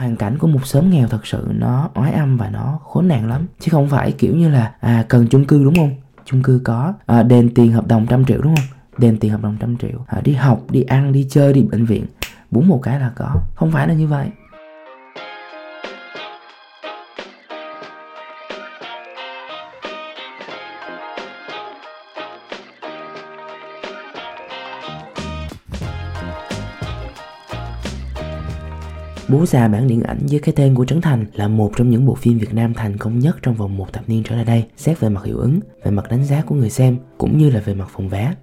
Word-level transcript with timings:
hoàn 0.00 0.16
cảnh 0.16 0.38
của 0.38 0.46
một 0.46 0.66
xóm 0.66 0.90
nghèo 0.90 1.08
thật 1.08 1.26
sự 1.26 1.46
nó 1.58 1.90
oái 1.94 2.12
âm 2.12 2.36
và 2.36 2.50
nó 2.50 2.78
khốn 2.84 3.08
nạn 3.08 3.28
lắm. 3.28 3.46
Chứ 3.60 3.68
không 3.70 3.88
phải 3.88 4.12
kiểu 4.12 4.36
như 4.36 4.48
là 4.48 4.72
à 4.80 5.04
cần 5.08 5.26
chung 5.30 5.44
cư 5.44 5.64
đúng 5.64 5.74
không? 5.74 5.94
Chung 6.24 6.42
cư 6.42 6.60
có 6.64 6.94
à, 7.06 7.22
đền 7.22 7.54
tiền 7.54 7.72
hợp 7.72 7.86
đồng 7.86 8.06
trăm 8.06 8.24
triệu 8.24 8.40
đúng 8.42 8.56
không? 8.56 8.66
Đền 8.98 9.18
tiền 9.18 9.30
hợp 9.32 9.42
đồng 9.42 9.56
trăm 9.60 9.76
triệu. 9.76 10.04
À, 10.06 10.20
đi 10.24 10.32
học 10.32 10.60
đi 10.70 10.82
ăn 10.82 11.12
đi 11.12 11.26
chơi 11.30 11.52
đi 11.52 11.62
bệnh 11.62 11.84
viện 11.84 12.06
bốn 12.50 12.68
một 12.68 12.80
cái 12.82 13.00
là 13.00 13.10
có. 13.16 13.34
Không 13.54 13.70
phải 13.72 13.88
là 13.88 13.94
như 13.94 14.06
vậy. 14.06 14.26
Bố 29.32 29.46
già 29.46 29.68
bản 29.68 29.88
điện 29.88 30.02
ảnh 30.02 30.18
với 30.30 30.40
cái 30.40 30.54
tên 30.56 30.74
của 30.74 30.84
Trấn 30.84 31.00
Thành 31.00 31.26
là 31.34 31.48
một 31.48 31.72
trong 31.76 31.90
những 31.90 32.06
bộ 32.06 32.14
phim 32.14 32.38
Việt 32.38 32.54
Nam 32.54 32.74
thành 32.74 32.96
công 32.96 33.18
nhất 33.18 33.36
trong 33.42 33.54
vòng 33.54 33.76
một 33.76 33.92
thập 33.92 34.08
niên 34.08 34.22
trở 34.22 34.36
lại 34.36 34.44
đây, 34.44 34.64
xét 34.76 35.00
về 35.00 35.08
mặt 35.08 35.24
hiệu 35.24 35.38
ứng, 35.38 35.60
về 35.84 35.90
mặt 35.90 36.10
đánh 36.10 36.24
giá 36.24 36.42
của 36.42 36.54
người 36.54 36.70
xem, 36.70 36.96
cũng 37.18 37.38
như 37.38 37.50
là 37.50 37.60
về 37.60 37.74
mặt 37.74 37.88
phòng 37.92 38.08
vé. 38.08 38.34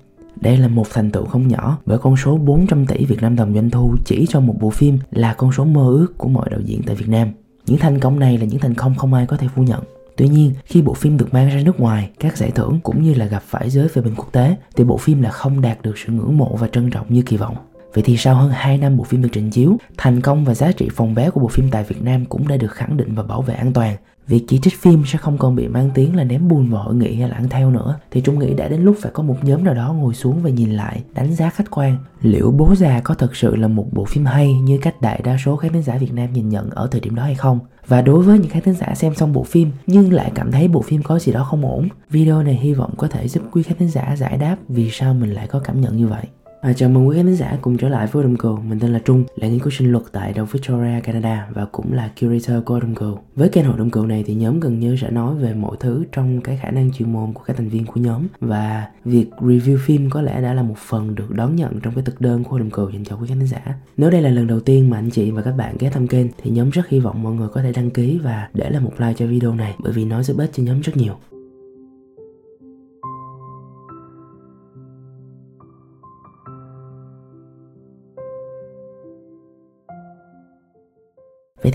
Đây 0.41 0.57
là 0.57 0.67
một 0.67 0.87
thành 0.93 1.11
tựu 1.11 1.25
không 1.25 1.47
nhỏ 1.47 1.77
bởi 1.85 1.97
con 1.97 2.17
số 2.17 2.37
400 2.37 2.85
tỷ 2.85 3.05
Việt 3.05 3.21
Nam 3.21 3.35
đồng 3.35 3.53
doanh 3.53 3.69
thu 3.69 3.95
chỉ 4.05 4.25
cho 4.29 4.39
một 4.39 4.55
bộ 4.59 4.69
phim 4.69 4.99
là 5.11 5.33
con 5.33 5.51
số 5.51 5.65
mơ 5.65 5.87
ước 5.87 6.17
của 6.17 6.27
mọi 6.27 6.49
đạo 6.49 6.59
diễn 6.65 6.81
tại 6.85 6.95
Việt 6.95 7.09
Nam. 7.09 7.31
Những 7.65 7.77
thành 7.77 7.99
công 7.99 8.19
này 8.19 8.37
là 8.37 8.45
những 8.45 8.59
thành 8.59 8.73
công 8.73 8.95
không 8.95 9.13
ai 9.13 9.25
có 9.25 9.37
thể 9.37 9.47
phủ 9.55 9.63
nhận. 9.63 9.83
Tuy 10.17 10.27
nhiên, 10.27 10.53
khi 10.65 10.81
bộ 10.81 10.93
phim 10.93 11.17
được 11.17 11.33
mang 11.33 11.49
ra 11.49 11.61
nước 11.65 11.79
ngoài, 11.79 12.09
các 12.19 12.37
giải 12.37 12.51
thưởng 12.51 12.79
cũng 12.83 13.03
như 13.03 13.13
là 13.13 13.25
gặp 13.25 13.43
phải 13.47 13.69
giới 13.69 13.87
phê 13.87 14.01
bình 14.01 14.13
quốc 14.17 14.31
tế, 14.31 14.55
thì 14.75 14.83
bộ 14.83 14.97
phim 14.97 15.21
là 15.21 15.29
không 15.29 15.61
đạt 15.61 15.81
được 15.81 15.97
sự 15.97 16.13
ngưỡng 16.13 16.37
mộ 16.37 16.55
và 16.55 16.67
trân 16.67 16.89
trọng 16.89 17.05
như 17.09 17.21
kỳ 17.21 17.37
vọng. 17.37 17.55
Vậy 17.97 18.03
thì 18.03 18.17
sau 18.17 18.35
hơn 18.35 18.51
2 18.51 18.77
năm 18.77 18.97
bộ 18.97 19.03
phim 19.03 19.21
được 19.21 19.29
trình 19.31 19.49
chiếu, 19.49 19.77
thành 19.97 20.21
công 20.21 20.45
và 20.45 20.53
giá 20.53 20.71
trị 20.71 20.89
phòng 20.95 21.13
vé 21.13 21.29
của 21.29 21.39
bộ 21.39 21.47
phim 21.47 21.69
tại 21.71 21.83
Việt 21.83 22.01
Nam 22.01 22.25
cũng 22.25 22.47
đã 22.47 22.57
được 22.57 22.71
khẳng 22.71 22.97
định 22.97 23.15
và 23.15 23.23
bảo 23.23 23.41
vệ 23.41 23.53
an 23.53 23.73
toàn. 23.73 23.95
Việc 24.27 24.43
chỉ 24.47 24.59
trích 24.59 24.81
phim 24.81 25.03
sẽ 25.05 25.17
không 25.17 25.37
còn 25.37 25.55
bị 25.55 25.67
mang 25.67 25.89
tiếng 25.93 26.15
là 26.15 26.23
ném 26.23 26.47
bùn 26.47 26.69
vào 26.69 26.83
hội 26.83 26.95
nghị 26.95 27.15
hay 27.15 27.29
là 27.29 27.35
ăn 27.35 27.49
theo 27.49 27.71
nữa 27.71 27.99
thì 28.11 28.21
Trung 28.21 28.39
nghĩ 28.39 28.53
đã 28.53 28.67
đến 28.67 28.81
lúc 28.81 28.95
phải 29.01 29.11
có 29.11 29.23
một 29.23 29.35
nhóm 29.43 29.63
nào 29.63 29.73
đó 29.73 29.93
ngồi 29.93 30.13
xuống 30.13 30.41
và 30.43 30.49
nhìn 30.49 30.71
lại, 30.71 31.03
đánh 31.13 31.35
giá 31.35 31.49
khách 31.49 31.71
quan 31.71 31.97
liệu 32.21 32.51
Bố 32.51 32.75
già 32.75 33.01
có 33.03 33.13
thật 33.13 33.35
sự 33.35 33.55
là 33.55 33.67
một 33.67 33.85
bộ 33.91 34.05
phim 34.05 34.25
hay 34.25 34.53
như 34.53 34.77
cách 34.77 35.01
đại 35.01 35.21
đa 35.23 35.37
số 35.45 35.55
khán 35.55 35.83
giả 35.83 35.97
Việt 35.97 36.13
Nam 36.13 36.33
nhìn 36.33 36.49
nhận 36.49 36.69
ở 36.69 36.87
thời 36.91 37.01
điểm 37.01 37.15
đó 37.15 37.23
hay 37.23 37.35
không. 37.35 37.59
Và 37.87 38.01
đối 38.01 38.23
với 38.23 38.39
những 38.39 38.51
khán 38.51 38.75
giả 38.75 38.95
xem 38.95 39.15
xong 39.15 39.33
bộ 39.33 39.43
phim 39.43 39.71
nhưng 39.87 40.13
lại 40.13 40.31
cảm 40.35 40.51
thấy 40.51 40.67
bộ 40.67 40.81
phim 40.81 41.03
có 41.03 41.19
gì 41.19 41.31
đó 41.31 41.43
không 41.43 41.65
ổn, 41.65 41.87
video 42.09 42.43
này 42.43 42.55
hy 42.55 42.73
vọng 42.73 42.93
có 42.97 43.07
thể 43.07 43.27
giúp 43.27 43.43
quý 43.51 43.63
khán 43.63 43.87
giả 43.87 44.15
giải 44.17 44.37
đáp 44.37 44.57
vì 44.69 44.89
sao 44.91 45.13
mình 45.13 45.33
lại 45.33 45.47
có 45.47 45.59
cảm 45.59 45.81
nhận 45.81 45.97
như 45.97 46.07
vậy. 46.07 46.23
À, 46.67 46.73
chào 46.73 46.89
mừng 46.89 47.07
quý 47.07 47.17
khán 47.17 47.35
giả 47.35 47.57
cùng 47.61 47.77
trở 47.77 47.89
lại 47.89 48.07
với 48.07 48.23
Autumn 48.23 48.37
Girl. 48.39 48.69
Mình 48.69 48.79
tên 48.79 48.93
là 48.93 48.99
Trung, 48.99 49.23
là 49.35 49.47
nghiên 49.47 49.59
cứu 49.59 49.69
sinh 49.71 49.91
luật 49.91 50.03
tại 50.11 50.33
Đại 50.33 50.45
Victoria, 50.51 50.99
Canada 51.03 51.47
và 51.53 51.65
cũng 51.65 51.93
là 51.93 52.11
curator 52.21 52.63
của 52.65 52.73
Autumn 52.73 52.95
Girl. 52.95 53.19
Với 53.35 53.49
kênh 53.49 53.65
hội 53.65 53.73
Autumn 53.77 53.89
Girl 53.91 54.07
này 54.07 54.23
thì 54.27 54.35
nhóm 54.35 54.59
gần 54.59 54.79
như 54.79 54.95
sẽ 55.01 55.09
nói 55.09 55.35
về 55.35 55.53
mọi 55.53 55.77
thứ 55.79 56.03
trong 56.11 56.41
cái 56.41 56.57
khả 56.57 56.71
năng 56.71 56.91
chuyên 56.91 57.13
môn 57.13 57.33
của 57.33 57.41
các 57.45 57.57
thành 57.57 57.69
viên 57.69 57.85
của 57.85 58.01
nhóm 58.01 58.27
và 58.39 58.87
việc 59.05 59.29
review 59.39 59.77
phim 59.77 60.09
có 60.09 60.21
lẽ 60.21 60.41
đã 60.41 60.53
là 60.53 60.63
một 60.63 60.77
phần 60.77 61.15
được 61.15 61.31
đón 61.35 61.55
nhận 61.55 61.79
trong 61.79 61.93
cái 61.93 62.03
thực 62.03 62.21
đơn 62.21 62.43
của 62.43 62.57
Autumn 62.57 62.69
Girl 62.75 62.93
dành 62.93 63.05
cho 63.05 63.15
quý 63.15 63.27
khán 63.27 63.47
giả. 63.47 63.75
Nếu 63.97 64.09
đây 64.09 64.21
là 64.21 64.29
lần 64.29 64.47
đầu 64.47 64.59
tiên 64.59 64.89
mà 64.89 64.97
anh 64.97 65.09
chị 65.09 65.31
và 65.31 65.41
các 65.41 65.51
bạn 65.51 65.75
ghé 65.79 65.89
thăm 65.89 66.07
kênh 66.07 66.27
thì 66.41 66.51
nhóm 66.51 66.69
rất 66.69 66.87
hy 66.89 66.99
vọng 66.99 67.23
mọi 67.23 67.33
người 67.33 67.47
có 67.47 67.61
thể 67.61 67.71
đăng 67.71 67.89
ký 67.89 68.19
và 68.23 68.49
để 68.53 68.69
lại 68.69 68.81
một 68.81 68.93
like 68.97 69.13
cho 69.13 69.25
video 69.25 69.53
này 69.53 69.75
bởi 69.79 69.93
vì 69.93 70.05
nó 70.05 70.23
giúp 70.23 70.37
ích 70.37 70.51
cho 70.53 70.63
nhóm 70.63 70.81
rất 70.81 70.97
nhiều. 70.97 71.13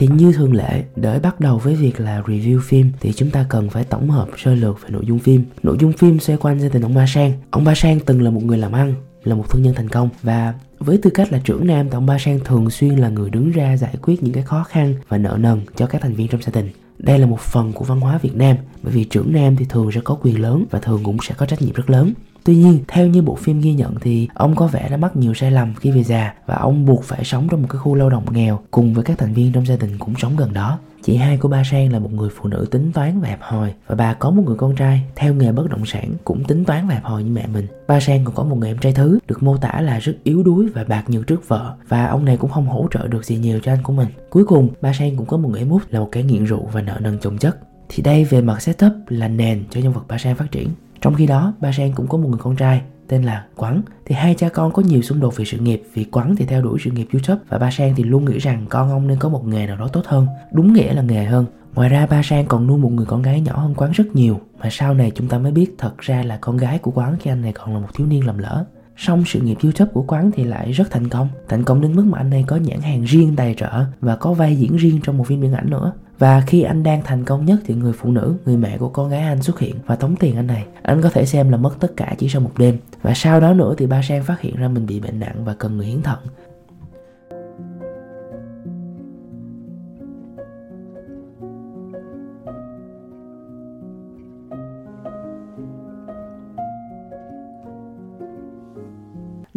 Thì 0.02 0.08
như 0.08 0.32
thường 0.32 0.54
lệ, 0.54 0.84
để 0.96 1.18
bắt 1.18 1.40
đầu 1.40 1.58
với 1.58 1.74
việc 1.74 2.00
là 2.00 2.22
review 2.26 2.60
phim 2.60 2.92
thì 3.00 3.12
chúng 3.12 3.30
ta 3.30 3.46
cần 3.48 3.70
phải 3.70 3.84
tổng 3.84 4.10
hợp 4.10 4.28
sơ 4.36 4.54
lược 4.54 4.82
về 4.82 4.90
nội 4.90 5.02
dung 5.06 5.18
phim. 5.18 5.44
Nội 5.62 5.76
dung 5.80 5.92
phim 5.92 6.18
xoay 6.18 6.36
quanh 6.36 6.60
gia 6.60 6.68
đình 6.68 6.82
ông 6.82 6.94
Ba 6.94 7.06
Sang. 7.06 7.32
Ông 7.50 7.64
Ba 7.64 7.74
Sang 7.74 8.00
từng 8.00 8.22
là 8.22 8.30
một 8.30 8.44
người 8.44 8.58
làm 8.58 8.72
ăn, 8.72 8.94
là 9.24 9.34
một 9.34 9.50
thương 9.50 9.62
nhân 9.62 9.74
thành 9.74 9.88
công 9.88 10.08
và 10.22 10.54
với 10.78 10.98
tư 11.02 11.10
cách 11.10 11.32
là 11.32 11.40
trưởng 11.44 11.66
nam 11.66 11.86
thì 11.90 11.94
ông 11.94 12.06
Ba 12.06 12.18
Sang 12.18 12.40
thường 12.44 12.70
xuyên 12.70 12.96
là 12.96 13.08
người 13.08 13.30
đứng 13.30 13.50
ra 13.50 13.76
giải 13.76 13.94
quyết 14.02 14.22
những 14.22 14.32
cái 14.32 14.42
khó 14.42 14.64
khăn 14.64 14.94
và 15.08 15.18
nợ 15.18 15.36
nần 15.40 15.60
cho 15.76 15.86
các 15.86 16.02
thành 16.02 16.14
viên 16.14 16.28
trong 16.28 16.42
gia 16.42 16.52
đình. 16.52 16.70
Đây 16.98 17.18
là 17.18 17.26
một 17.26 17.40
phần 17.40 17.72
của 17.72 17.84
văn 17.84 18.00
hóa 18.00 18.18
Việt 18.18 18.36
Nam 18.36 18.56
bởi 18.82 18.92
vì 18.92 19.04
trưởng 19.04 19.32
nam 19.32 19.56
thì 19.56 19.64
thường 19.68 19.92
sẽ 19.92 20.00
có 20.04 20.18
quyền 20.22 20.40
lớn 20.40 20.64
và 20.70 20.78
thường 20.78 21.00
cũng 21.04 21.16
sẽ 21.22 21.34
có 21.38 21.46
trách 21.46 21.62
nhiệm 21.62 21.74
rất 21.74 21.90
lớn. 21.90 22.12
Tuy 22.44 22.56
nhiên, 22.56 22.78
theo 22.88 23.06
như 23.06 23.22
bộ 23.22 23.34
phim 23.34 23.60
ghi 23.60 23.74
nhận 23.74 23.94
thì 24.00 24.28
ông 24.34 24.56
có 24.56 24.66
vẻ 24.66 24.88
đã 24.90 24.96
mắc 24.96 25.16
nhiều 25.16 25.34
sai 25.34 25.50
lầm 25.50 25.74
khi 25.74 25.90
về 25.90 26.02
già 26.02 26.34
và 26.46 26.54
ông 26.54 26.86
buộc 26.86 27.04
phải 27.04 27.24
sống 27.24 27.48
trong 27.50 27.62
một 27.62 27.68
cái 27.70 27.78
khu 27.78 27.94
lao 27.94 28.10
động 28.10 28.24
nghèo 28.30 28.60
cùng 28.70 28.94
với 28.94 29.04
các 29.04 29.18
thành 29.18 29.34
viên 29.34 29.52
trong 29.52 29.66
gia 29.66 29.76
đình 29.76 29.98
cũng 29.98 30.14
sống 30.18 30.36
gần 30.36 30.52
đó. 30.52 30.78
Chị 31.02 31.16
hai 31.16 31.36
của 31.36 31.48
ba 31.48 31.62
Sang 31.64 31.92
là 31.92 31.98
một 31.98 32.12
người 32.12 32.30
phụ 32.36 32.48
nữ 32.48 32.66
tính 32.70 32.92
toán 32.92 33.20
và 33.20 33.28
hẹp 33.28 33.38
hòi 33.42 33.72
và 33.86 33.94
bà 33.94 34.14
có 34.14 34.30
một 34.30 34.42
người 34.46 34.56
con 34.56 34.76
trai 34.76 35.02
theo 35.16 35.34
nghề 35.34 35.52
bất 35.52 35.70
động 35.70 35.86
sản 35.86 36.10
cũng 36.24 36.44
tính 36.44 36.64
toán 36.64 36.88
và 36.88 36.94
hẹp 36.94 37.04
hòi 37.04 37.22
như 37.22 37.30
mẹ 37.30 37.46
mình. 37.46 37.66
Ba 37.88 38.00
Sang 38.00 38.24
còn 38.24 38.34
có 38.34 38.44
một 38.44 38.56
người 38.56 38.70
em 38.70 38.78
trai 38.78 38.92
thứ 38.92 39.18
được 39.28 39.42
mô 39.42 39.56
tả 39.56 39.80
là 39.80 39.98
rất 39.98 40.16
yếu 40.24 40.42
đuối 40.42 40.68
và 40.74 40.84
bạc 40.84 41.04
nhược 41.10 41.26
trước 41.26 41.48
vợ 41.48 41.74
và 41.88 42.06
ông 42.06 42.24
này 42.24 42.36
cũng 42.36 42.50
không 42.50 42.66
hỗ 42.66 42.88
trợ 42.90 43.08
được 43.08 43.24
gì 43.24 43.36
nhiều 43.36 43.60
cho 43.62 43.72
anh 43.72 43.82
của 43.82 43.92
mình. 43.92 44.08
Cuối 44.30 44.44
cùng, 44.44 44.68
ba 44.80 44.92
Sang 44.92 45.16
cũng 45.16 45.26
có 45.26 45.36
một 45.36 45.48
người 45.48 45.60
em 45.60 45.70
út 45.70 45.82
là 45.90 46.00
một 46.00 46.08
kẻ 46.12 46.22
nghiện 46.22 46.44
rượu 46.44 46.68
và 46.72 46.82
nợ 46.82 46.98
nần 47.00 47.18
chồng 47.18 47.38
chất. 47.38 47.58
Thì 47.88 48.02
đây 48.02 48.24
về 48.24 48.40
mặt 48.40 48.62
setup 48.62 48.92
là 49.08 49.28
nền 49.28 49.64
cho 49.70 49.80
nhân 49.80 49.92
vật 49.92 50.02
ba 50.08 50.18
Sang 50.18 50.36
phát 50.36 50.50
triển. 50.50 50.68
Trong 51.02 51.14
khi 51.14 51.26
đó, 51.26 51.54
ba 51.60 51.72
Sang 51.72 51.92
cũng 51.92 52.06
có 52.06 52.18
một 52.18 52.28
người 52.28 52.38
con 52.42 52.56
trai 52.56 52.82
tên 53.08 53.22
là 53.22 53.44
quán 53.56 53.82
thì 54.04 54.14
hai 54.14 54.34
cha 54.34 54.48
con 54.48 54.72
có 54.72 54.82
nhiều 54.82 55.02
xung 55.02 55.20
đột 55.20 55.36
về 55.36 55.44
sự 55.44 55.58
nghiệp 55.58 55.82
vì 55.94 56.04
quán 56.04 56.36
thì 56.36 56.46
theo 56.46 56.62
đuổi 56.62 56.78
sự 56.84 56.90
nghiệp 56.90 57.06
YouTube 57.12 57.42
và 57.48 57.58
ba 57.58 57.70
Sang 57.70 57.94
thì 57.96 58.02
luôn 58.02 58.24
nghĩ 58.24 58.38
rằng 58.38 58.66
con 58.68 58.90
ông 58.90 59.06
nên 59.06 59.18
có 59.18 59.28
một 59.28 59.46
nghề 59.46 59.66
nào 59.66 59.76
đó 59.76 59.88
tốt 59.88 60.02
hơn 60.06 60.26
đúng 60.52 60.72
nghĩa 60.72 60.94
là 60.94 61.02
nghề 61.02 61.24
hơn 61.24 61.46
Ngoài 61.74 61.88
ra 61.88 62.06
ba 62.06 62.22
Sang 62.22 62.46
còn 62.46 62.66
nuôi 62.66 62.78
một 62.78 62.92
người 62.92 63.06
con 63.06 63.22
gái 63.22 63.40
nhỏ 63.40 63.58
hơn 63.58 63.74
Quán 63.74 63.90
rất 63.92 64.04
nhiều 64.14 64.40
mà 64.58 64.68
sau 64.70 64.94
này 64.94 65.12
chúng 65.14 65.28
ta 65.28 65.38
mới 65.38 65.52
biết 65.52 65.74
thật 65.78 65.98
ra 65.98 66.22
là 66.22 66.38
con 66.40 66.56
gái 66.56 66.78
của 66.78 66.90
Quán 66.90 67.16
khi 67.20 67.30
anh 67.30 67.42
này 67.42 67.52
còn 67.52 67.74
là 67.74 67.80
một 67.80 67.88
thiếu 67.94 68.06
niên 68.06 68.26
lầm 68.26 68.38
lỡ. 68.38 68.64
Song 68.96 69.24
sự 69.26 69.40
nghiệp 69.40 69.56
YouTube 69.62 69.90
của 69.94 70.02
Quán 70.02 70.30
thì 70.34 70.44
lại 70.44 70.72
rất 70.72 70.90
thành 70.90 71.08
công, 71.08 71.28
thành 71.48 71.64
công 71.64 71.80
đến 71.80 71.96
mức 71.96 72.04
mà 72.06 72.18
anh 72.18 72.30
này 72.30 72.44
có 72.46 72.56
nhãn 72.56 72.80
hàng 72.80 73.02
riêng 73.04 73.36
tài 73.36 73.54
trợ 73.54 73.84
và 74.00 74.16
có 74.16 74.32
vai 74.32 74.56
diễn 74.56 74.76
riêng 74.76 75.00
trong 75.02 75.18
một 75.18 75.26
phim 75.26 75.40
điện 75.40 75.52
ảnh 75.52 75.70
nữa. 75.70 75.92
Và 76.18 76.42
khi 76.46 76.62
anh 76.62 76.82
đang 76.82 77.02
thành 77.02 77.24
công 77.24 77.44
nhất 77.44 77.58
thì 77.64 77.74
người 77.74 77.92
phụ 77.92 78.10
nữ, 78.10 78.34
người 78.44 78.56
mẹ 78.56 78.78
của 78.78 78.88
con 78.88 79.10
gái 79.10 79.20
anh 79.20 79.42
xuất 79.42 79.58
hiện 79.58 79.76
và 79.86 79.96
tống 79.96 80.16
tiền 80.16 80.36
anh 80.36 80.46
này. 80.46 80.66
Anh 80.82 81.02
có 81.02 81.10
thể 81.10 81.26
xem 81.26 81.50
là 81.50 81.56
mất 81.56 81.74
tất 81.80 81.92
cả 81.96 82.14
chỉ 82.18 82.28
sau 82.28 82.40
một 82.40 82.50
đêm. 82.58 82.78
Và 83.02 83.14
sau 83.14 83.40
đó 83.40 83.54
nữa 83.54 83.74
thì 83.78 83.86
ba 83.86 84.02
Sang 84.02 84.24
phát 84.24 84.40
hiện 84.40 84.56
ra 84.56 84.68
mình 84.68 84.86
bị 84.86 85.00
bệnh 85.00 85.20
nặng 85.20 85.44
và 85.44 85.54
cần 85.54 85.76
người 85.76 85.86
hiến 85.86 86.02
thận. 86.02 86.18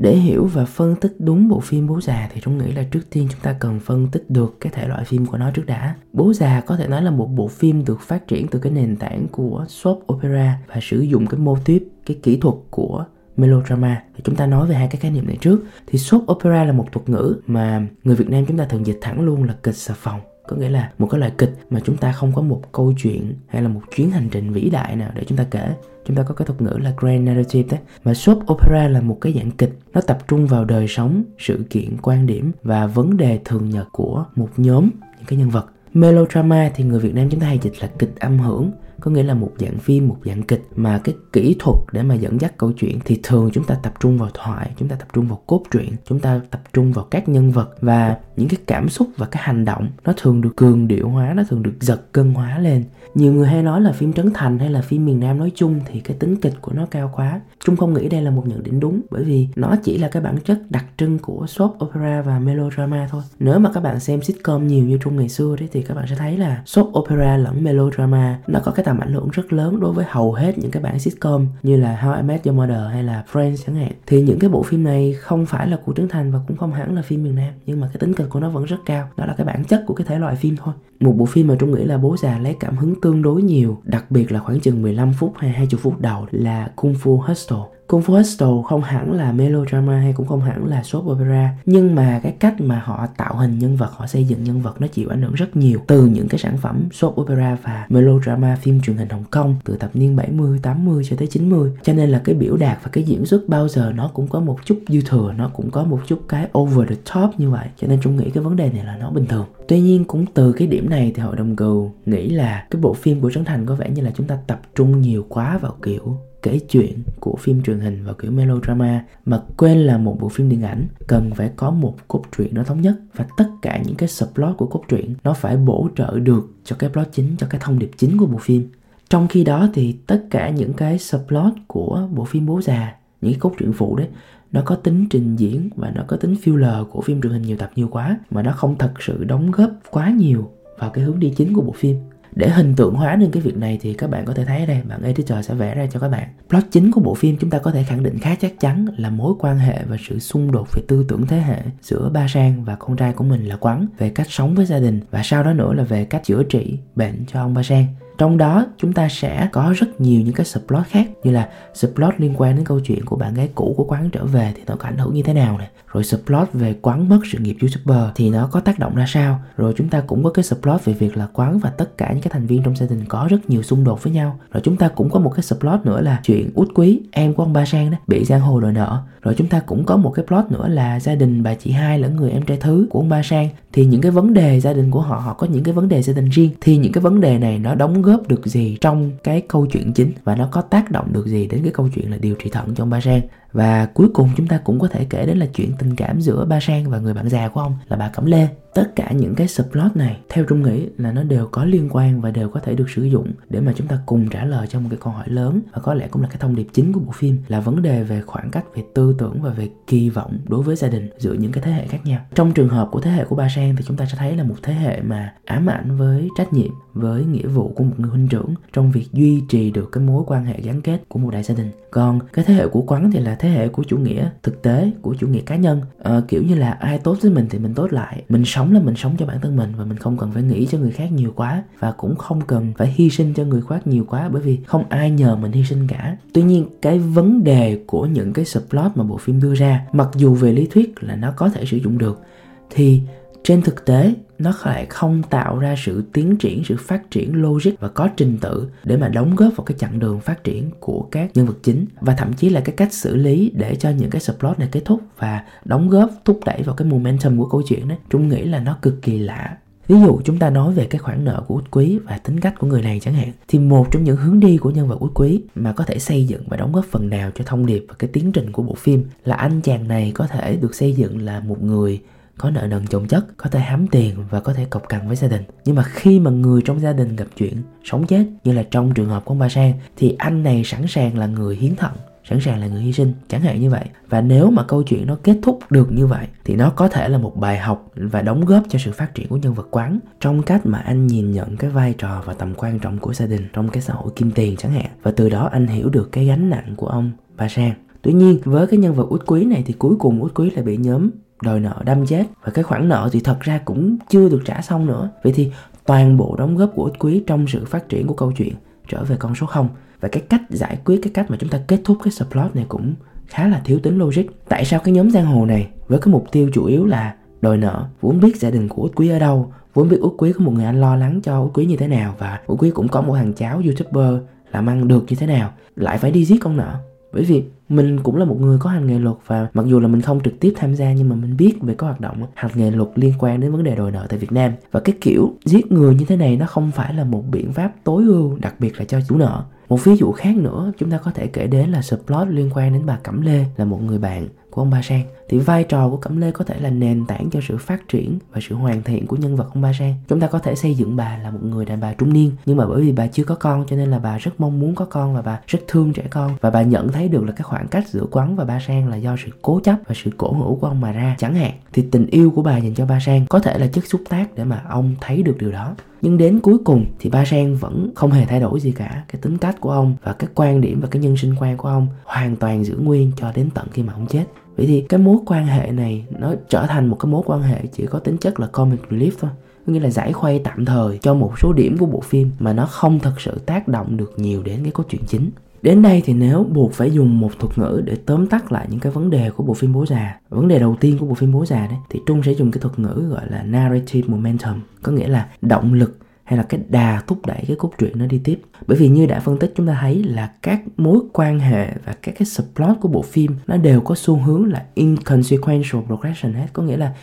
Để 0.05 0.15
hiểu 0.15 0.45
và 0.45 0.65
phân 0.65 0.95
tích 0.95 1.15
đúng 1.19 1.47
bộ 1.47 1.59
phim 1.59 1.87
bố 1.87 2.01
già 2.01 2.29
thì 2.33 2.41
chúng 2.41 2.57
nghĩ 2.57 2.71
là 2.71 2.83
trước 2.83 2.99
tiên 3.09 3.27
chúng 3.31 3.39
ta 3.39 3.55
cần 3.59 3.79
phân 3.79 4.07
tích 4.07 4.29
được 4.29 4.57
cái 4.61 4.71
thể 4.75 4.87
loại 4.87 5.05
phim 5.05 5.25
của 5.25 5.37
nó 5.37 5.51
trước 5.51 5.65
đã. 5.65 5.95
Bố 6.13 6.33
già 6.33 6.61
có 6.61 6.77
thể 6.77 6.87
nói 6.87 7.01
là 7.01 7.11
một 7.11 7.25
bộ 7.25 7.47
phim 7.47 7.85
được 7.85 8.01
phát 8.01 8.27
triển 8.27 8.47
từ 8.47 8.59
cái 8.59 8.71
nền 8.71 8.95
tảng 8.95 9.27
của 9.31 9.65
soap 9.69 9.99
opera 10.13 10.59
và 10.67 10.79
sử 10.81 11.01
dụng 11.01 11.27
cái 11.27 11.39
mô 11.39 11.57
típ 11.65 11.83
cái 12.05 12.17
kỹ 12.23 12.37
thuật 12.37 12.55
của 12.69 13.05
melodrama. 13.37 14.03
Thì 14.15 14.21
chúng 14.23 14.35
ta 14.35 14.45
nói 14.45 14.67
về 14.67 14.75
hai 14.75 14.87
cái 14.87 15.01
khái 15.01 15.11
niệm 15.11 15.27
này 15.27 15.37
trước. 15.41 15.63
Thì 15.87 15.99
soap 15.99 16.21
opera 16.31 16.63
là 16.63 16.71
một 16.71 16.91
thuật 16.91 17.09
ngữ 17.09 17.35
mà 17.47 17.87
người 18.03 18.15
Việt 18.15 18.29
Nam 18.29 18.45
chúng 18.45 18.57
ta 18.57 18.65
thường 18.65 18.85
dịch 18.85 18.99
thẳng 19.01 19.21
luôn 19.21 19.43
là 19.43 19.55
kịch 19.63 19.77
xà 19.77 19.93
phòng 19.97 20.19
có 20.47 20.55
nghĩa 20.55 20.69
là 20.69 20.91
một 20.97 21.07
cái 21.11 21.19
loại 21.19 21.31
kịch 21.37 21.59
mà 21.69 21.79
chúng 21.79 21.97
ta 21.97 22.11
không 22.11 22.33
có 22.35 22.41
một 22.41 22.61
câu 22.71 22.93
chuyện 22.97 23.33
hay 23.47 23.61
là 23.61 23.67
một 23.67 23.81
chuyến 23.95 24.11
hành 24.11 24.29
trình 24.31 24.53
vĩ 24.53 24.69
đại 24.69 24.95
nào 24.95 25.11
để 25.15 25.23
chúng 25.27 25.37
ta 25.37 25.45
kể. 25.51 25.75
Chúng 26.05 26.17
ta 26.17 26.23
có 26.23 26.35
cái 26.35 26.45
thuật 26.45 26.61
ngữ 26.61 26.77
là 26.81 26.93
grand 26.97 27.27
narrative 27.27 27.69
đấy. 27.69 27.79
Mà 28.03 28.13
soap 28.13 28.37
opera 28.51 28.87
là 28.87 29.01
một 29.01 29.17
cái 29.21 29.33
dạng 29.33 29.51
kịch. 29.51 29.79
Nó 29.93 30.01
tập 30.01 30.17
trung 30.27 30.47
vào 30.47 30.65
đời 30.65 30.87
sống, 30.87 31.23
sự 31.39 31.65
kiện, 31.69 31.97
quan 32.01 32.25
điểm 32.25 32.51
và 32.63 32.87
vấn 32.87 33.17
đề 33.17 33.39
thường 33.45 33.69
nhật 33.69 33.87
của 33.91 34.25
một 34.35 34.49
nhóm, 34.57 34.89
những 35.17 35.25
cái 35.27 35.39
nhân 35.39 35.49
vật. 35.49 35.65
Melodrama 35.93 36.71
thì 36.75 36.83
người 36.83 36.99
Việt 36.99 37.15
Nam 37.15 37.29
chúng 37.29 37.39
ta 37.39 37.47
hay 37.47 37.59
dịch 37.61 37.73
là 37.81 37.89
kịch 37.99 38.15
âm 38.19 38.39
hưởng 38.39 38.71
có 39.05 39.11
nghĩa 39.11 39.23
là 39.23 39.33
một 39.33 39.51
dạng 39.57 39.77
phim, 39.77 40.07
một 40.07 40.17
dạng 40.25 40.43
kịch. 40.43 40.63
Mà 40.75 41.01
cái 41.03 41.15
kỹ 41.33 41.55
thuật 41.59 41.75
để 41.91 42.03
mà 42.03 42.15
dẫn 42.15 42.41
dắt 42.41 42.57
câu 42.57 42.71
chuyện 42.71 42.99
thì 43.05 43.19
thường 43.23 43.49
chúng 43.53 43.63
ta 43.63 43.75
tập 43.83 43.93
trung 43.99 44.17
vào 44.17 44.29
thoại, 44.33 44.71
chúng 44.77 44.87
ta 44.87 44.95
tập 44.95 45.07
trung 45.13 45.27
vào 45.27 45.41
cốt 45.47 45.63
truyện, 45.71 45.89
chúng 46.05 46.19
ta 46.19 46.41
tập 46.51 46.61
trung 46.73 46.93
vào 46.93 47.05
các 47.11 47.29
nhân 47.29 47.51
vật. 47.51 47.69
Và 47.81 48.17
những 48.37 48.47
cái 48.47 48.59
cảm 48.67 48.89
xúc 48.89 49.07
và 49.17 49.25
cái 49.25 49.43
hành 49.45 49.65
động 49.65 49.87
nó 50.05 50.13
thường 50.17 50.41
được 50.41 50.55
cường 50.55 50.87
điệu 50.87 51.09
hóa, 51.09 51.33
nó 51.33 51.43
thường 51.49 51.63
được 51.63 51.73
giật 51.79 52.01
cân 52.11 52.33
hóa 52.33 52.59
lên. 52.59 52.83
Nhiều 53.15 53.33
người 53.33 53.47
hay 53.47 53.63
nói 53.63 53.81
là 53.81 53.91
phim 53.91 54.13
trấn 54.13 54.33
thành 54.33 54.59
hay 54.59 54.69
là 54.69 54.81
phim 54.81 55.05
miền 55.05 55.19
nam 55.19 55.37
nói 55.37 55.51
chung 55.55 55.79
thì 55.85 55.99
cái 55.99 56.17
tính 56.19 56.35
kịch 56.35 56.53
của 56.61 56.71
nó 56.73 56.85
cao 56.91 57.11
quá. 57.15 57.41
Trung 57.65 57.77
không 57.77 57.93
nghĩ 57.93 58.09
đây 58.09 58.21
là 58.21 58.31
một 58.31 58.47
nhận 58.47 58.63
định 58.63 58.79
đúng, 58.79 59.01
bởi 59.09 59.23
vì 59.23 59.47
nó 59.55 59.75
chỉ 59.83 59.97
là 59.97 60.07
cái 60.07 60.23
bản 60.23 60.37
chất 60.45 60.59
đặc 60.69 60.85
trưng 60.97 61.19
của 61.19 61.45
soap, 61.47 61.75
opera 61.83 62.21
và 62.21 62.39
melodrama 62.39 63.07
thôi. 63.11 63.21
Nếu 63.39 63.59
mà 63.59 63.71
các 63.73 63.83
bạn 63.83 63.99
xem 63.99 64.21
sitcom 64.21 64.67
nhiều 64.67 64.85
như 64.85 64.97
trung 65.01 65.15
ngày 65.15 65.29
xưa 65.29 65.55
đấy 65.59 65.69
thì 65.71 65.81
các 65.81 65.93
bạn 65.93 66.05
sẽ 66.09 66.15
thấy 66.15 66.37
là 66.37 66.61
soap, 66.65 66.87
opera 66.87 67.37
lẫn 67.37 67.63
melodrama 67.63 68.39
nó 68.47 68.59
có 68.63 68.71
cái 68.71 68.85
tầm 68.85 68.94
làm 68.95 69.07
ảnh 69.07 69.13
hưởng 69.13 69.29
rất 69.31 69.53
lớn 69.53 69.79
đối 69.79 69.93
với 69.93 70.05
hầu 70.09 70.33
hết 70.33 70.57
những 70.57 70.71
cái 70.71 70.83
bản 70.83 70.99
sitcom 70.99 71.47
như 71.63 71.77
là 71.77 71.99
How 72.03 72.15
I 72.17 72.23
Met 72.23 72.45
Your 72.45 72.57
Mother 72.57 72.81
hay 72.91 73.03
là 73.03 73.23
Friends 73.31 73.55
chẳng 73.65 73.75
hạn. 73.75 73.91
Thì 74.05 74.21
những 74.21 74.39
cái 74.39 74.49
bộ 74.49 74.63
phim 74.63 74.83
này 74.83 75.13
không 75.13 75.45
phải 75.45 75.67
là 75.67 75.77
của 75.85 75.93
Trấn 75.93 76.07
Thành 76.07 76.31
và 76.31 76.39
cũng 76.47 76.57
không 76.57 76.73
hẳn 76.73 76.95
là 76.95 77.01
phim 77.01 77.23
miền 77.23 77.35
Nam, 77.35 77.53
nhưng 77.65 77.79
mà 77.79 77.87
cái 77.87 77.97
tính 77.99 78.13
kịch 78.13 78.27
của 78.29 78.39
nó 78.39 78.49
vẫn 78.49 78.63
rất 78.63 78.77
cao. 78.85 79.09
Đó 79.17 79.25
là 79.25 79.33
cái 79.37 79.45
bản 79.45 79.63
chất 79.63 79.83
của 79.87 79.93
cái 79.93 80.07
thể 80.07 80.19
loại 80.19 80.35
phim 80.35 80.55
thôi. 80.57 80.73
Một 80.99 81.13
bộ 81.17 81.25
phim 81.25 81.47
mà 81.47 81.55
Trung 81.59 81.73
nghĩ 81.73 81.83
là 81.83 81.97
bố 81.97 82.17
già 82.17 82.39
lấy 82.39 82.55
cảm 82.59 82.77
hứng 82.77 83.01
tương 83.01 83.21
đối 83.21 83.41
nhiều, 83.41 83.81
đặc 83.83 84.11
biệt 84.11 84.31
là 84.31 84.39
khoảng 84.39 84.59
chừng 84.59 84.81
15 84.81 85.13
phút 85.13 85.33
hay 85.37 85.51
20 85.51 85.79
phút 85.81 85.99
đầu 85.99 86.25
là 86.31 86.71
Kung 86.75 86.93
Fu 86.93 87.17
Hustle. 87.17 87.74
Kung 87.87 88.01
Fu 88.01 88.17
Hustle 88.17 88.47
không 88.65 88.81
hẳn 88.81 89.11
là 89.11 89.31
melodrama 89.31 89.99
hay 89.99 90.13
cũng 90.13 90.27
không 90.27 90.41
hẳn 90.41 90.67
là 90.67 90.83
soap 90.83 91.03
opera 91.03 91.55
nhưng 91.65 91.95
mà 91.95 92.19
cái 92.23 92.31
cách 92.31 92.61
mà 92.61 92.81
họ 92.85 93.07
tạo 93.17 93.37
hình 93.37 93.59
nhân 93.59 93.75
vật 93.75 93.89
họ 93.91 94.07
xây 94.07 94.23
dựng 94.23 94.43
nhân 94.43 94.61
vật 94.61 94.81
nó 94.81 94.87
chịu 94.87 95.09
ảnh 95.09 95.21
hưởng 95.21 95.33
rất 95.33 95.55
nhiều 95.55 95.79
từ 95.87 96.05
những 96.05 96.27
cái 96.27 96.39
sản 96.39 96.57
phẩm 96.57 96.83
soap 96.91 97.21
opera 97.21 97.57
và 97.63 97.85
melodrama 97.89 98.57
phim 98.61 98.81
truyền 98.81 98.97
hình 98.97 99.09
Hồng 99.09 99.23
Kông 99.31 99.55
từ 99.63 99.77
thập 99.77 99.95
niên 99.95 100.15
70, 100.15 100.59
80 100.61 101.03
cho 101.09 101.15
tới 101.19 101.27
90 101.27 101.71
cho 101.83 101.93
nên 101.93 102.09
là 102.09 102.21
cái 102.23 102.35
biểu 102.35 102.57
đạt 102.57 102.77
và 102.83 102.89
cái 102.91 103.03
diễn 103.03 103.25
xuất 103.25 103.49
bao 103.49 103.67
giờ 103.67 103.91
nó 103.95 104.11
cũng 104.13 104.27
có 104.27 104.39
một 104.39 104.59
chút 104.65 104.79
dư 104.87 105.01
thừa 105.01 105.33
nó 105.37 105.49
cũng 105.53 105.71
có 105.71 105.83
một 105.83 105.99
chút 106.07 106.21
cái 106.29 106.47
over 106.57 106.89
the 106.89 106.95
top 106.95 107.39
như 107.39 107.49
vậy. 107.49 107.67
Cho 107.77 107.87
nên 107.87 108.01
Trung 108.01 108.15
nghĩ 108.15 108.29
cái 108.29 108.43
vấn 108.43 108.55
đề 108.55 108.69
này 108.69 108.85
là 108.85 108.97
nó 108.97 109.09
bình 109.09 109.25
thường. 109.25 109.45
Tuy 109.67 109.79
nhiên 109.79 110.05
cũng 110.05 110.25
từ 110.33 110.51
cái 110.51 110.67
điểm 110.67 110.89
này 110.89 111.11
thì 111.15 111.21
hội 111.21 111.35
đồng 111.35 111.55
cừu 111.55 111.91
nghĩ 112.05 112.29
là 112.29 112.65
cái 112.71 112.81
bộ 112.81 112.93
phim 112.93 113.21
của 113.21 113.31
Trấn 113.31 113.45
Thành 113.45 113.65
có 113.65 113.75
vẻ 113.75 113.89
như 113.89 114.01
là 114.01 114.11
chúng 114.15 114.27
ta 114.27 114.37
tập 114.47 114.61
trung 114.75 115.01
nhiều 115.01 115.25
quá 115.29 115.57
vào 115.57 115.75
kiểu 115.83 116.17
kể 116.45 116.59
chuyện 116.59 117.03
của 117.19 117.35
phim 117.39 117.61
truyền 117.63 117.79
hình 117.79 118.03
và 118.05 118.13
kiểu 118.13 118.31
melodrama 118.31 119.03
mà 119.25 119.41
quên 119.57 119.77
là 119.77 119.97
một 119.97 120.17
bộ 120.19 120.29
phim 120.29 120.49
điện 120.49 120.61
ảnh, 120.61 120.87
cần 121.07 121.31
phải 121.35 121.51
có 121.55 121.71
một 121.71 121.95
cốt 122.07 122.21
truyện 122.37 122.49
nó 122.51 122.63
thống 122.63 122.81
nhất 122.81 122.95
và 123.15 123.25
tất 123.37 123.49
cả 123.61 123.81
những 123.85 123.95
cái 123.95 124.09
subplot 124.09 124.57
của 124.57 124.65
cốt 124.65 124.83
truyện 124.87 125.15
nó 125.23 125.33
phải 125.33 125.57
bổ 125.57 125.89
trợ 125.95 126.19
được 126.19 126.53
cho 126.63 126.75
cái 126.79 126.89
plot 126.89 127.07
chính, 127.11 127.35
cho 127.37 127.47
cái 127.49 127.61
thông 127.63 127.79
điệp 127.79 127.91
chính 127.97 128.17
của 128.17 128.25
bộ 128.25 128.37
phim. 128.37 128.69
Trong 129.09 129.27
khi 129.27 129.43
đó 129.43 129.69
thì 129.73 129.95
tất 130.07 130.23
cả 130.29 130.49
những 130.49 130.73
cái 130.73 130.99
subplot 130.99 131.53
của 131.67 132.07
bộ 132.11 132.25
phim 132.25 132.45
bố 132.45 132.61
già, 132.61 132.95
những 133.21 133.31
cái 133.31 133.39
cốt 133.39 133.53
truyện 133.57 133.73
phụ 133.73 133.95
đấy, 133.95 134.07
nó 134.51 134.61
có 134.65 134.75
tính 134.75 135.07
trình 135.09 135.35
diễn 135.35 135.69
và 135.75 135.91
nó 135.95 136.03
có 136.07 136.17
tính 136.17 136.35
filler 136.43 136.85
của 136.85 137.01
phim 137.01 137.21
truyền 137.21 137.33
hình 137.33 137.41
nhiều 137.41 137.57
tập 137.57 137.71
nhiều 137.75 137.87
quá 137.87 138.19
mà 138.31 138.41
nó 138.41 138.51
không 138.51 138.77
thật 138.77 138.91
sự 138.99 139.23
đóng 139.23 139.51
góp 139.51 139.69
quá 139.89 140.09
nhiều 140.09 140.51
vào 140.77 140.89
cái 140.89 141.03
hướng 141.03 141.19
đi 141.19 141.33
chính 141.37 141.53
của 141.53 141.61
bộ 141.61 141.71
phim 141.71 141.97
để 142.35 142.49
hình 142.49 142.75
tượng 142.75 142.95
hóa 142.95 143.15
nên 143.15 143.31
cái 143.31 143.41
việc 143.41 143.57
này 143.57 143.79
thì 143.81 143.93
các 143.93 144.09
bạn 144.09 144.25
có 144.25 144.33
thể 144.33 144.45
thấy 144.45 144.59
ở 144.59 144.65
đây, 144.65 144.81
bạn 144.89 145.03
editor 145.03 145.45
sẽ 145.45 145.53
vẽ 145.53 145.75
ra 145.75 145.87
cho 145.91 145.99
các 145.99 146.07
bạn. 146.07 146.29
Plot 146.49 146.63
chính 146.71 146.91
của 146.91 147.01
bộ 147.01 147.13
phim 147.13 147.37
chúng 147.37 147.49
ta 147.49 147.59
có 147.59 147.71
thể 147.71 147.83
khẳng 147.83 148.03
định 148.03 148.19
khá 148.19 148.35
chắc 148.35 148.59
chắn 148.59 148.85
là 148.97 149.09
mối 149.09 149.33
quan 149.39 149.57
hệ 149.57 149.83
và 149.87 149.97
sự 150.07 150.19
xung 150.19 150.51
đột 150.51 150.67
về 150.73 150.81
tư 150.87 151.05
tưởng 151.07 151.27
thế 151.27 151.37
hệ 151.37 151.61
giữa 151.81 152.09
ba 152.09 152.27
sang 152.27 152.63
và 152.63 152.75
con 152.75 152.95
trai 152.95 153.13
của 153.13 153.23
mình 153.23 153.45
là 153.45 153.55
quắn 153.55 153.87
về 153.97 154.09
cách 154.09 154.27
sống 154.29 154.55
với 154.55 154.65
gia 154.65 154.79
đình 154.79 155.01
và 155.11 155.21
sau 155.23 155.43
đó 155.43 155.53
nữa 155.53 155.73
là 155.73 155.83
về 155.83 156.05
cách 156.05 156.23
chữa 156.23 156.43
trị 156.43 156.79
bệnh 156.95 157.25
cho 157.27 157.41
ông 157.41 157.53
ba 157.53 157.63
sang 157.63 157.85
trong 158.17 158.37
đó, 158.37 158.65
chúng 158.77 158.93
ta 158.93 159.07
sẽ 159.09 159.49
có 159.51 159.73
rất 159.77 160.01
nhiều 160.01 160.21
những 160.21 160.33
cái 160.33 160.45
subplot 160.45 160.85
khác, 160.87 161.07
như 161.23 161.31
là 161.31 161.49
subplot 161.73 162.13
liên 162.17 162.33
quan 162.37 162.55
đến 162.55 162.65
câu 162.65 162.79
chuyện 162.79 163.05
của 163.05 163.15
bạn 163.15 163.33
gái 163.33 163.49
cũ 163.55 163.73
của 163.77 163.83
quán 163.83 164.09
trở 164.09 164.25
về 164.25 164.53
thì 164.55 164.63
nó 164.67 164.75
có 164.75 164.87
ảnh 164.87 164.97
hưởng 164.97 165.13
như 165.13 165.23
thế 165.23 165.33
nào 165.33 165.57
nè. 165.57 165.69
Rồi 165.93 166.03
subplot 166.03 166.53
về 166.53 166.75
quán 166.81 167.09
mất 167.09 167.19
sự 167.31 167.37
nghiệp 167.37 167.57
youtuber 167.61 168.11
thì 168.15 168.29
nó 168.29 168.47
có 168.51 168.59
tác 168.59 168.79
động 168.79 168.95
ra 168.95 169.05
sao. 169.07 169.39
Rồi 169.57 169.73
chúng 169.77 169.89
ta 169.89 170.01
cũng 170.01 170.23
có 170.23 170.29
cái 170.29 170.43
subplot 170.43 170.85
về 170.85 170.93
việc 170.93 171.17
là 171.17 171.27
quán 171.33 171.59
và 171.59 171.69
tất 171.69 171.97
cả 171.97 172.11
những 172.13 172.21
cái 172.21 172.31
thành 172.33 172.47
viên 172.47 172.63
trong 172.63 172.75
gia 172.75 172.85
đình 172.85 173.05
có 173.07 173.27
rất 173.29 173.49
nhiều 173.49 173.63
xung 173.63 173.83
đột 173.83 174.03
với 174.03 174.13
nhau. 174.13 174.39
Rồi 174.51 174.61
chúng 174.63 174.77
ta 174.77 174.87
cũng 174.87 175.09
có 175.09 175.19
một 175.19 175.29
cái 175.35 175.43
subplot 175.43 175.85
nữa 175.85 176.01
là 176.01 176.19
chuyện 176.23 176.51
út 176.55 176.67
quý, 176.75 177.01
em 177.11 177.33
của 177.33 177.43
ông 177.43 177.53
ba 177.53 177.65
sang 177.65 177.91
đó, 177.91 177.97
bị 178.07 178.25
giang 178.25 178.41
hồ 178.41 178.59
đòi 178.59 178.71
nợ. 178.71 179.01
Rồi 179.21 179.35
chúng 179.37 179.47
ta 179.47 179.59
cũng 179.59 179.85
có 179.85 179.97
một 179.97 180.11
cái 180.11 180.25
plot 180.27 180.51
nữa 180.51 180.67
là 180.67 180.99
gia 180.99 181.15
đình 181.15 181.43
bà 181.43 181.53
chị 181.53 181.71
hai 181.71 181.99
lẫn 181.99 182.15
người 182.15 182.31
em 182.31 182.41
trai 182.41 182.57
thứ 182.57 182.87
của 182.89 182.99
ông 182.99 183.09
ba 183.09 183.23
sang. 183.23 183.49
Thì 183.73 183.85
những 183.85 184.01
cái 184.01 184.11
vấn 184.11 184.33
đề 184.33 184.59
gia 184.59 184.73
đình 184.73 184.91
của 184.91 185.01
họ 185.01 185.15
họ 185.15 185.33
có 185.33 185.47
những 185.47 185.63
cái 185.63 185.73
vấn 185.73 185.89
đề 185.89 186.01
gia 186.01 186.13
đình 186.13 186.29
riêng. 186.29 186.49
Thì 186.61 186.77
những 186.77 186.91
cái 186.91 187.01
vấn 187.01 187.21
đề 187.21 187.37
này 187.37 187.59
nó 187.59 187.75
đóng 187.75 188.01
góp 188.05 188.27
được 188.27 188.45
gì 188.45 188.77
trong 188.81 189.11
cái 189.23 189.41
câu 189.47 189.65
chuyện 189.65 189.93
chính 189.93 190.11
và 190.23 190.35
nó 190.35 190.49
có 190.51 190.61
tác 190.61 190.91
động 190.91 191.13
được 191.13 191.27
gì 191.27 191.47
đến 191.47 191.63
cái 191.63 191.71
câu 191.73 191.89
chuyện 191.95 192.11
là 192.11 192.17
điều 192.17 192.35
trị 192.35 192.49
thận 192.49 192.75
trong 192.75 192.89
ba 192.89 193.01
sang? 193.01 193.21
Và 193.55 193.85
cuối 193.85 194.07
cùng 194.13 194.29
chúng 194.37 194.47
ta 194.47 194.57
cũng 194.57 194.79
có 194.79 194.87
thể 194.87 195.05
kể 195.09 195.25
đến 195.25 195.37
là 195.37 195.45
chuyện 195.45 195.71
tình 195.79 195.95
cảm 195.95 196.21
giữa 196.21 196.45
ba 196.45 196.59
sang 196.59 196.89
và 196.89 196.99
người 196.99 197.13
bạn 197.13 197.29
già 197.29 197.47
của 197.47 197.61
ông 197.61 197.73
là 197.87 197.97
bà 197.97 198.09
cẩm 198.09 198.25
lê. 198.25 198.47
Tất 198.73 198.95
cả 198.95 199.11
những 199.11 199.35
cái 199.35 199.47
subplot 199.47 199.95
này, 199.95 200.17
theo 200.29 200.45
trung 200.45 200.61
nghĩ 200.63 200.87
là 200.97 201.11
nó 201.11 201.23
đều 201.23 201.47
có 201.51 201.65
liên 201.65 201.89
quan 201.91 202.21
và 202.21 202.31
đều 202.31 202.49
có 202.49 202.59
thể 202.59 202.75
được 202.75 202.89
sử 202.89 203.03
dụng 203.03 203.31
để 203.49 203.59
mà 203.59 203.73
chúng 203.75 203.87
ta 203.87 203.99
cùng 204.05 204.29
trả 204.29 204.45
lời 204.45 204.67
cho 204.67 204.79
một 204.79 204.87
cái 204.91 204.99
câu 205.01 205.13
hỏi 205.13 205.25
lớn 205.27 205.61
và 205.73 205.81
có 205.81 205.93
lẽ 205.93 206.07
cũng 206.07 206.21
là 206.21 206.27
cái 206.27 206.37
thông 206.39 206.55
điệp 206.55 206.67
chính 206.73 206.93
của 206.93 206.99
bộ 206.99 207.11
phim 207.11 207.37
là 207.47 207.59
vấn 207.59 207.81
đề 207.81 208.03
về 208.03 208.21
khoảng 208.21 208.51
cách 208.51 208.65
về 208.75 208.83
tư 208.93 209.15
tưởng 209.17 209.41
và 209.41 209.49
về 209.49 209.69
kỳ 209.87 210.09
vọng 210.09 210.39
đối 210.47 210.63
với 210.63 210.75
gia 210.75 210.87
đình 210.87 211.09
giữa 211.17 211.33
những 211.33 211.51
cái 211.51 211.63
thế 211.63 211.71
hệ 211.71 211.87
khác 211.87 211.99
nhau. 212.05 212.21
Trong 212.35 212.53
trường 212.53 212.69
hợp 212.69 212.89
của 212.91 213.01
thế 213.01 213.11
hệ 213.11 213.25
của 213.25 213.35
ba 213.35 213.47
sang 213.55 213.75
thì 213.75 213.83
chúng 213.87 213.97
ta 213.97 214.05
sẽ 214.05 214.15
thấy 214.17 214.35
là 214.35 214.43
một 214.43 214.55
thế 214.63 214.73
hệ 214.73 215.01
mà 215.01 215.33
ám 215.45 215.69
ảnh 215.69 215.97
với 215.97 216.29
trách 216.37 216.53
nhiệm, 216.53 216.71
với 216.93 217.25
nghĩa 217.25 217.47
vụ 217.47 217.73
của 217.75 217.83
một 217.83 217.95
người 217.97 218.09
huynh 218.09 218.27
trưởng 218.27 218.53
trong 218.73 218.91
việc 218.91 219.07
duy 219.13 219.43
trì 219.49 219.71
được 219.71 219.89
cái 219.91 220.03
mối 220.03 220.23
quan 220.27 220.45
hệ 220.45 220.61
gắn 220.61 220.81
kết 220.81 221.03
của 221.09 221.19
một 221.19 221.29
đại 221.31 221.43
gia 221.43 221.55
đình 221.55 221.71
còn 221.95 222.19
cái 222.33 222.45
thế 222.45 222.53
hệ 222.53 222.67
của 222.67 222.81
quán 222.81 223.11
thì 223.11 223.19
là 223.19 223.35
thế 223.35 223.49
hệ 223.49 223.67
của 223.67 223.83
chủ 223.83 223.97
nghĩa 223.97 224.29
thực 224.43 224.61
tế 224.61 224.91
của 225.01 225.15
chủ 225.19 225.27
nghĩa 225.27 225.41
cá 225.41 225.55
nhân. 225.55 225.81
À, 226.03 226.21
kiểu 226.27 226.43
như 226.43 226.55
là 226.55 226.71
ai 226.71 226.97
tốt 226.97 227.17
với 227.21 227.31
mình 227.31 227.47
thì 227.49 227.59
mình 227.59 227.73
tốt 227.73 227.93
lại. 227.93 228.23
Mình 228.29 228.45
sống 228.45 228.73
là 228.73 228.79
mình 228.79 228.95
sống 228.95 229.15
cho 229.19 229.25
bản 229.25 229.41
thân 229.41 229.55
mình 229.55 229.73
và 229.77 229.85
mình 229.85 229.97
không 229.97 230.17
cần 230.17 230.31
phải 230.31 230.43
nghĩ 230.43 230.67
cho 230.71 230.77
người 230.77 230.91
khác 230.91 231.11
nhiều 231.11 231.33
quá 231.35 231.63
và 231.79 231.91
cũng 231.91 232.15
không 232.15 232.41
cần 232.41 232.73
phải 232.77 232.93
hy 232.95 233.09
sinh 233.09 233.33
cho 233.33 233.43
người 233.43 233.61
khác 233.69 233.87
nhiều 233.87 234.05
quá 234.09 234.29
bởi 234.29 234.41
vì 234.41 234.59
không 234.65 234.83
ai 234.89 235.11
nhờ 235.11 235.35
mình 235.35 235.51
hy 235.51 235.63
sinh 235.63 235.87
cả. 235.87 236.17
Tuy 236.33 236.43
nhiên 236.43 236.65
cái 236.81 236.99
vấn 236.99 237.43
đề 237.43 237.79
của 237.87 238.05
những 238.05 238.33
cái 238.33 238.45
subplot 238.45 238.91
mà 238.95 239.03
bộ 239.03 239.17
phim 239.17 239.41
đưa 239.41 239.55
ra 239.55 239.85
mặc 239.91 240.09
dù 240.15 240.33
về 240.33 240.53
lý 240.53 240.67
thuyết 240.67 241.03
là 241.03 241.15
nó 241.15 241.31
có 241.35 241.49
thể 241.49 241.65
sử 241.65 241.77
dụng 241.77 241.97
được 241.97 242.21
thì 242.69 243.01
trên 243.45 243.61
thực 243.61 243.85
tế, 243.85 244.13
nó 244.39 244.53
lại 244.65 244.85
không 244.85 245.23
tạo 245.29 245.59
ra 245.59 245.75
sự 245.77 246.03
tiến 246.13 246.37
triển, 246.37 246.63
sự 246.63 246.77
phát 246.79 247.11
triển 247.11 247.41
logic 247.41 247.71
và 247.79 247.87
có 247.87 248.09
trình 248.17 248.37
tự 248.41 248.67
để 248.83 248.97
mà 248.97 249.07
đóng 249.07 249.35
góp 249.35 249.57
vào 249.57 249.65
cái 249.65 249.77
chặng 249.77 249.99
đường 249.99 250.19
phát 250.19 250.43
triển 250.43 250.69
của 250.79 251.07
các 251.11 251.31
nhân 251.33 251.45
vật 251.45 251.57
chính 251.63 251.85
và 252.01 252.13
thậm 252.13 252.33
chí 252.33 252.49
là 252.49 252.61
cái 252.61 252.75
cách 252.75 252.93
xử 252.93 253.15
lý 253.15 253.51
để 253.55 253.75
cho 253.75 253.89
những 253.89 254.09
cái 254.09 254.21
subplot 254.21 254.59
này 254.59 254.69
kết 254.71 254.81
thúc 254.85 255.01
và 255.17 255.43
đóng 255.65 255.89
góp, 255.89 256.09
thúc 256.25 256.39
đẩy 256.45 256.61
vào 256.63 256.75
cái 256.75 256.87
momentum 256.87 257.37
của 257.37 257.45
câu 257.45 257.61
chuyện 257.67 257.87
đấy. 257.87 257.97
Trung 258.09 258.29
nghĩ 258.29 258.43
là 258.43 258.59
nó 258.59 258.77
cực 258.81 259.01
kỳ 259.01 259.19
lạ. 259.19 259.57
Ví 259.87 259.95
dụ 260.01 260.19
chúng 260.23 260.39
ta 260.39 260.49
nói 260.49 260.73
về 260.73 260.85
cái 260.85 260.99
khoản 260.99 261.25
nợ 261.25 261.43
của 261.47 261.55
Út 261.55 261.71
Quý 261.71 261.99
và 262.03 262.17
tính 262.17 262.39
cách 262.39 262.59
của 262.59 262.67
người 262.67 262.81
này 262.81 262.99
chẳng 262.99 263.13
hạn, 263.13 263.31
Thì 263.47 263.59
một 263.59 263.87
trong 263.91 264.03
những 264.03 264.17
hướng 264.17 264.39
đi 264.39 264.57
của 264.57 264.69
nhân 264.69 264.87
vật 264.87 264.99
Út 264.99 265.11
Quý 265.13 265.41
mà 265.55 265.71
có 265.71 265.83
thể 265.83 265.99
xây 265.99 266.25
dựng 266.25 266.43
và 266.47 266.57
đóng 266.57 266.71
góp 266.71 266.85
phần 266.85 267.09
nào 267.09 267.31
cho 267.35 267.43
thông 267.47 267.65
điệp 267.65 267.85
và 267.87 267.95
cái 267.99 268.09
tiến 268.13 268.31
trình 268.31 268.51
của 268.51 268.63
bộ 268.63 268.73
phim 268.73 269.03
Là 269.25 269.35
anh 269.35 269.61
chàng 269.61 269.87
này 269.87 270.11
có 270.15 270.27
thể 270.27 270.55
được 270.55 270.75
xây 270.75 270.93
dựng 270.93 271.21
là 271.21 271.39
một 271.39 271.63
người 271.63 272.01
có 272.37 272.49
nợ 272.49 272.67
nần 272.67 272.87
chồng 272.87 273.07
chất, 273.07 273.25
có 273.37 273.49
thể 273.49 273.59
hám 273.59 273.87
tiền 273.87 274.15
và 274.29 274.39
có 274.39 274.53
thể 274.53 274.65
cọc 274.65 274.89
cằn 274.89 275.07
với 275.07 275.15
gia 275.15 275.27
đình. 275.27 275.43
Nhưng 275.65 275.75
mà 275.75 275.83
khi 275.83 276.19
mà 276.19 276.31
người 276.31 276.61
trong 276.65 276.79
gia 276.79 276.93
đình 276.93 277.15
gặp 277.15 277.27
chuyện 277.37 277.63
sống 277.83 278.07
chết 278.07 278.25
như 278.43 278.51
là 278.51 278.63
trong 278.71 278.93
trường 278.93 279.09
hợp 279.09 279.25
của 279.25 279.31
ông 279.31 279.39
Ba 279.39 279.49
Sang 279.49 279.73
thì 279.97 280.15
anh 280.17 280.43
này 280.43 280.63
sẵn 280.65 280.87
sàng 280.87 281.17
là 281.17 281.25
người 281.25 281.55
hiến 281.55 281.75
thận 281.75 281.91
sẵn 282.29 282.39
sàng 282.39 282.59
là 282.59 282.67
người 282.67 282.81
hy 282.81 282.93
sinh. 282.93 283.13
Chẳng 283.27 283.41
hạn 283.41 283.61
như 283.61 283.69
vậy. 283.69 283.85
Và 284.09 284.21
nếu 284.21 284.51
mà 284.51 284.63
câu 284.63 284.83
chuyện 284.83 285.07
nó 285.07 285.17
kết 285.23 285.37
thúc 285.41 285.59
được 285.69 285.91
như 285.91 286.07
vậy 286.07 286.27
thì 286.45 286.55
nó 286.55 286.69
có 286.69 286.87
thể 286.87 287.09
là 287.09 287.17
một 287.17 287.35
bài 287.39 287.57
học 287.57 287.91
và 287.95 288.21
đóng 288.21 288.45
góp 288.45 288.63
cho 288.69 288.79
sự 288.79 288.91
phát 288.91 289.15
triển 289.15 289.27
của 289.27 289.37
nhân 289.37 289.53
vật 289.53 289.67
quán 289.71 289.99
trong 290.19 290.41
cách 290.41 290.65
mà 290.65 290.79
anh 290.79 291.07
nhìn 291.07 291.31
nhận 291.31 291.57
cái 291.57 291.69
vai 291.69 291.93
trò 291.97 292.23
và 292.25 292.33
tầm 292.33 292.53
quan 292.57 292.79
trọng 292.79 292.97
của 292.97 293.13
gia 293.13 293.25
đình 293.25 293.47
trong 293.53 293.69
cái 293.69 293.83
xã 293.83 293.93
hội 293.93 294.11
kim 294.15 294.31
tiền 294.31 294.55
chẳng 294.57 294.71
hạn. 294.71 294.85
Và 295.03 295.11
từ 295.11 295.29
đó 295.29 295.49
anh 295.51 295.67
hiểu 295.67 295.89
được 295.89 296.11
cái 296.11 296.25
gánh 296.25 296.49
nặng 296.49 296.73
của 296.75 296.87
ông 296.87 297.11
ba 297.37 297.47
sang. 297.49 297.73
Tuy 298.01 298.13
nhiên 298.13 298.39
với 298.43 298.67
cái 298.67 298.79
nhân 298.79 298.93
vật 298.93 299.09
út 299.09 299.25
quý 299.25 299.45
này 299.45 299.63
thì 299.65 299.73
cuối 299.73 299.95
cùng 299.99 300.21
út 300.21 300.33
quý 300.35 300.49
lại 300.49 300.63
bị 300.63 300.77
nhóm 300.77 301.09
đòi 301.41 301.59
nợ 301.59 301.81
đâm 301.85 302.05
chết. 302.05 302.23
Và 302.43 302.51
cái 302.51 302.63
khoản 302.63 302.89
nợ 302.89 303.09
thì 303.11 303.19
thật 303.19 303.39
ra 303.39 303.59
cũng 303.65 303.97
chưa 304.09 304.29
được 304.29 304.41
trả 304.45 304.61
xong 304.61 304.85
nữa. 304.85 305.09
Vậy 305.23 305.33
thì 305.35 305.51
toàn 305.85 306.17
bộ 306.17 306.35
đóng 306.37 306.57
góp 306.57 306.71
của 306.75 306.83
út 306.83 306.99
quý 306.99 307.23
trong 307.27 307.47
sự 307.47 307.65
phát 307.65 307.89
triển 307.89 308.07
của 308.07 308.13
câu 308.13 308.31
chuyện 308.31 308.53
trở 308.87 309.03
về 309.03 309.15
con 309.19 309.35
số 309.35 309.45
0 309.45 309.67
và 309.99 310.09
cái 310.09 310.23
cách 310.29 310.41
giải 310.49 310.77
quyết, 310.85 310.99
cái 311.03 311.11
cách 311.13 311.31
mà 311.31 311.37
chúng 311.39 311.49
ta 311.49 311.59
kết 311.67 311.81
thúc 311.83 311.97
cái 312.03 312.11
subplot 312.11 312.55
này 312.55 312.65
cũng 312.69 312.93
khá 313.27 313.47
là 313.47 313.61
thiếu 313.65 313.79
tính 313.79 313.97
logic. 313.97 314.23
Tại 314.49 314.65
sao 314.65 314.79
cái 314.79 314.93
nhóm 314.93 315.11
giang 315.11 315.25
hồ 315.25 315.45
này 315.45 315.67
với 315.87 315.99
cái 315.99 316.11
mục 316.11 316.25
tiêu 316.31 316.49
chủ 316.53 316.65
yếu 316.65 316.85
là 316.85 317.15
đòi 317.41 317.57
nợ? 317.57 317.85
Vốn 318.01 318.19
biết 318.19 318.37
gia 318.37 318.49
đình 318.49 318.67
của 318.67 318.81
út 318.81 318.95
quý 318.95 319.09
ở 319.09 319.19
đâu. 319.19 319.53
Vốn 319.73 319.89
biết 319.89 319.97
út 320.01 320.13
quý 320.17 320.33
có 320.33 320.39
một 320.39 320.51
người 320.51 320.65
anh 320.65 320.81
lo 320.81 320.95
lắng 320.95 321.21
cho 321.23 321.41
út 321.41 321.53
quý 321.53 321.65
như 321.65 321.77
thế 321.77 321.87
nào. 321.87 322.15
Và 322.19 322.39
út 322.47 322.59
quý 322.59 322.69
cũng 322.69 322.87
có 322.87 323.01
một 323.01 323.15
thằng 323.15 323.33
cháu 323.33 323.61
youtuber 323.65 324.13
làm 324.51 324.69
ăn 324.69 324.87
được 324.87 325.05
như 325.07 325.15
thế 325.15 325.27
nào. 325.27 325.51
Lại 325.75 325.97
phải 325.97 326.11
đi 326.11 326.25
giết 326.25 326.37
con 326.41 326.57
nợ 326.57 326.75
bởi 327.15 327.23
vì 327.23 327.43
mình 327.69 327.99
cũng 328.03 328.15
là 328.15 328.25
một 328.25 328.41
người 328.41 328.57
có 328.59 328.69
hành 328.69 328.87
nghề 328.87 328.99
luật 328.99 329.15
và 329.27 329.47
mặc 329.53 329.65
dù 329.65 329.79
là 329.79 329.87
mình 329.87 330.01
không 330.01 330.19
trực 330.23 330.39
tiếp 330.39 330.53
tham 330.55 330.75
gia 330.75 330.93
nhưng 330.93 331.09
mà 331.09 331.15
mình 331.15 331.37
biết 331.37 331.53
về 331.61 331.75
các 331.77 331.87
hoạt 331.87 332.01
động 332.01 332.25
hành 332.33 332.51
nghề 332.55 332.71
luật 332.71 332.89
liên 332.95 333.13
quan 333.19 333.39
đến 333.39 333.51
vấn 333.51 333.63
đề 333.63 333.75
đòi 333.75 333.91
nợ 333.91 334.05
tại 334.09 334.19
Việt 334.19 334.31
Nam. 334.31 334.51
Và 334.71 334.79
cái 334.79 334.95
kiểu 335.01 335.33
giết 335.45 335.71
người 335.71 335.95
như 335.95 336.05
thế 336.05 336.15
này 336.15 336.37
nó 336.37 336.45
không 336.45 336.71
phải 336.71 336.93
là 336.93 337.03
một 337.03 337.23
biện 337.31 337.53
pháp 337.53 337.73
tối 337.83 338.03
ưu, 338.07 338.37
đặc 338.41 338.55
biệt 338.59 338.79
là 338.79 338.85
cho 338.85 338.99
chủ 339.07 339.17
nợ. 339.17 339.43
Một 339.69 339.83
ví 339.83 339.95
dụ 339.95 340.11
khác 340.11 340.37
nữa 340.37 340.71
chúng 340.77 340.91
ta 340.91 340.97
có 340.97 341.11
thể 341.11 341.27
kể 341.27 341.47
đến 341.47 341.69
là 341.69 341.81
subplot 341.81 342.27
liên 342.27 342.49
quan 342.53 342.73
đến 342.73 342.85
bà 342.85 342.97
Cẩm 343.03 343.21
Lê, 343.21 343.45
là 343.57 343.65
một 343.65 343.81
người 343.83 343.97
bạn 343.97 344.27
của 344.55 344.61
ông 344.61 344.69
Ba 344.69 344.81
Sang, 344.81 345.03
thì 345.29 345.37
vai 345.37 345.63
trò 345.63 345.89
của 345.89 345.97
Cẩm 345.97 346.21
Lê 346.21 346.31
có 346.31 346.45
thể 346.45 346.59
là 346.59 346.69
nền 346.69 347.05
tảng 347.05 347.29
cho 347.29 347.39
sự 347.47 347.57
phát 347.57 347.87
triển 347.87 348.19
và 348.31 348.41
sự 348.49 348.55
hoàn 348.55 348.83
thiện 348.83 349.07
của 349.07 349.15
nhân 349.15 349.35
vật 349.35 349.47
ông 349.53 349.61
Ba 349.61 349.73
Sang. 349.73 349.95
Chúng 350.07 350.19
ta 350.19 350.27
có 350.27 350.39
thể 350.39 350.55
xây 350.55 350.75
dựng 350.75 350.95
bà 350.95 351.17
là 351.23 351.31
một 351.31 351.39
người 351.43 351.65
đàn 351.65 351.79
bà 351.79 351.93
trung 351.93 352.13
niên, 352.13 352.31
nhưng 352.45 352.57
mà 352.57 352.65
bởi 352.65 352.81
vì 352.81 352.91
bà 352.91 353.07
chưa 353.07 353.23
có 353.23 353.35
con 353.35 353.65
cho 353.69 353.75
nên 353.75 353.91
là 353.91 353.99
bà 353.99 354.17
rất 354.17 354.31
mong 354.37 354.59
muốn 354.59 354.75
có 354.75 354.85
con 354.85 355.15
và 355.15 355.21
bà 355.21 355.39
rất 355.47 355.59
thương 355.67 355.93
trẻ 355.93 356.03
con. 356.09 356.31
Và 356.41 356.49
bà 356.49 356.61
nhận 356.61 356.91
thấy 356.91 357.07
được 357.09 357.23
là 357.23 357.31
cái 357.31 357.43
khoảng 357.43 357.67
cách 357.67 357.87
giữa 357.87 358.05
Quán 358.11 358.35
và 358.35 358.45
Ba 358.45 358.59
Sang 358.67 358.87
là 358.87 358.95
do 358.95 359.15
sự 359.25 359.31
cố 359.41 359.59
chấp 359.63 359.75
và 359.87 359.95
sự 360.03 360.11
cổ 360.17 360.33
hữu 360.33 360.55
của 360.55 360.67
ông 360.67 360.81
mà 360.81 360.91
ra. 360.91 361.15
Chẳng 361.19 361.35
hạn, 361.35 361.51
thì 361.73 361.85
tình 361.91 362.07
yêu 362.07 362.31
của 362.31 362.41
bà 362.41 362.57
dành 362.57 362.73
cho 362.73 362.85
Ba 362.85 362.99
Sang 362.99 363.25
có 363.25 363.39
thể 363.39 363.57
là 363.57 363.67
chất 363.67 363.85
xúc 363.85 364.01
tác 364.09 364.35
để 364.35 364.43
mà 364.43 364.63
ông 364.69 364.95
thấy 365.01 365.23
được 365.23 365.35
điều 365.39 365.51
đó. 365.51 365.75
Nhưng 366.01 366.17
đến 366.17 366.39
cuối 366.39 366.57
cùng 366.65 366.85
thì 366.99 367.09
ba 367.09 367.25
sang 367.25 367.55
vẫn 367.55 367.91
không 367.95 368.11
hề 368.11 368.25
thay 368.25 368.39
đổi 368.39 368.59
gì 368.59 368.71
cả. 368.71 369.03
Cái 369.07 369.21
tính 369.21 369.37
cách 369.37 369.55
của 369.59 369.71
ông 369.71 369.95
và 370.03 370.13
cái 370.13 370.29
quan 370.35 370.61
điểm 370.61 370.81
và 370.81 370.87
cái 370.91 371.01
nhân 371.01 371.17
sinh 371.17 371.35
quan 371.39 371.57
của 371.57 371.67
ông 371.67 371.87
hoàn 372.03 372.35
toàn 372.35 372.63
giữ 372.63 372.77
nguyên 372.77 373.11
cho 373.17 373.31
đến 373.31 373.49
tận 373.53 373.67
khi 373.71 373.83
mà 373.83 373.93
ông 373.93 374.07
chết 374.07 374.25
vậy 374.57 374.65
thì 374.67 374.85
cái 374.89 374.99
mối 374.99 375.17
quan 375.25 375.45
hệ 375.45 375.71
này 375.71 376.05
nó 376.19 376.33
trở 376.49 376.65
thành 376.65 376.87
một 376.87 376.95
cái 376.99 377.11
mối 377.11 377.23
quan 377.25 377.41
hệ 377.41 377.61
chỉ 377.73 377.85
có 377.85 377.99
tính 377.99 378.17
chất 378.17 378.39
là 378.39 378.47
comic 378.47 378.79
relief 378.89 379.11
thôi. 379.19 379.31
Có 379.67 379.73
nghĩa 379.73 379.79
là 379.79 379.89
giải 379.89 380.13
khuây 380.13 380.41
tạm 380.43 380.65
thời 380.65 380.97
cho 380.97 381.13
một 381.13 381.39
số 381.39 381.53
điểm 381.53 381.77
của 381.77 381.85
bộ 381.85 382.01
phim 382.01 382.31
mà 382.39 382.53
nó 382.53 382.65
không 382.65 382.99
thật 382.99 383.13
sự 383.17 383.39
tác 383.45 383.67
động 383.67 383.97
được 383.97 384.13
nhiều 384.17 384.43
đến 384.43 384.59
cái 384.63 384.71
cốt 384.71 384.83
truyện 384.89 385.01
chính. 385.07 385.29
Đến 385.61 385.81
đây 385.81 386.01
thì 386.05 386.13
nếu 386.13 386.43
buộc 386.43 386.73
phải 386.73 386.91
dùng 386.91 387.19
một 387.19 387.39
thuật 387.39 387.57
ngữ 387.57 387.81
để 387.85 387.95
tóm 388.05 388.27
tắt 388.27 388.51
lại 388.51 388.67
những 388.69 388.79
cái 388.79 388.91
vấn 388.91 389.09
đề 389.09 389.29
của 389.29 389.43
bộ 389.43 389.53
phim 389.53 389.73
Bố 389.73 389.85
già, 389.85 390.19
Vấn 390.29 390.47
đề 390.47 390.59
đầu 390.59 390.75
tiên 390.79 390.97
của 390.97 391.05
bộ 391.05 391.13
phim 391.13 391.31
Bố 391.31 391.45
già 391.45 391.67
đấy, 391.67 391.77
Thì 391.89 391.99
Trung 392.05 392.23
sẽ 392.23 392.31
dùng 392.31 392.51
cái 392.51 392.61
thuật 392.61 392.79
ngữ 392.79 393.07
gọi 393.09 393.21
là 393.29 393.43
narrative 393.43 394.07
momentum. 394.07 394.59
Có 394.83 394.91
nghĩa 394.91 395.07
là 395.07 395.27
động 395.41 395.73
lực 395.73 395.97
hay 396.25 396.37
là 396.37 396.43
cái 396.43 396.59
đà 396.69 397.01
thúc 397.07 397.25
đẩy 397.25 397.43
cái 397.47 397.55
cốt 397.59 397.71
truyện 397.77 397.91
nó 397.95 398.05
đi 398.05 398.21
tiếp? 398.23 398.41
Bởi 398.67 398.77
vì 398.77 398.87
như 398.87 399.05
đã 399.05 399.19
phân 399.19 399.37
tích 399.37 399.53
chúng 399.55 399.67
ta 399.67 399.77
thấy 399.81 400.03
là 400.03 400.31
các 400.41 400.61
mối 400.77 400.99
quan 401.13 401.39
hệ 401.39 401.67
và 401.85 401.95
các 402.01 402.15
cái 402.17 402.25
subplot 402.25 402.77
của 402.81 402.87
bộ 402.87 403.01
phim 403.01 403.31
nó 403.47 403.57
đều 403.57 403.81
có 403.81 403.95
xu 403.95 404.15
hướng 404.15 404.51
là 404.51 404.65
inconsequential 404.73 405.81
progression 405.87 406.33
hết. 406.33 406.47
Có 406.53 406.63
nghĩa 406.63 406.77
là 406.77 406.93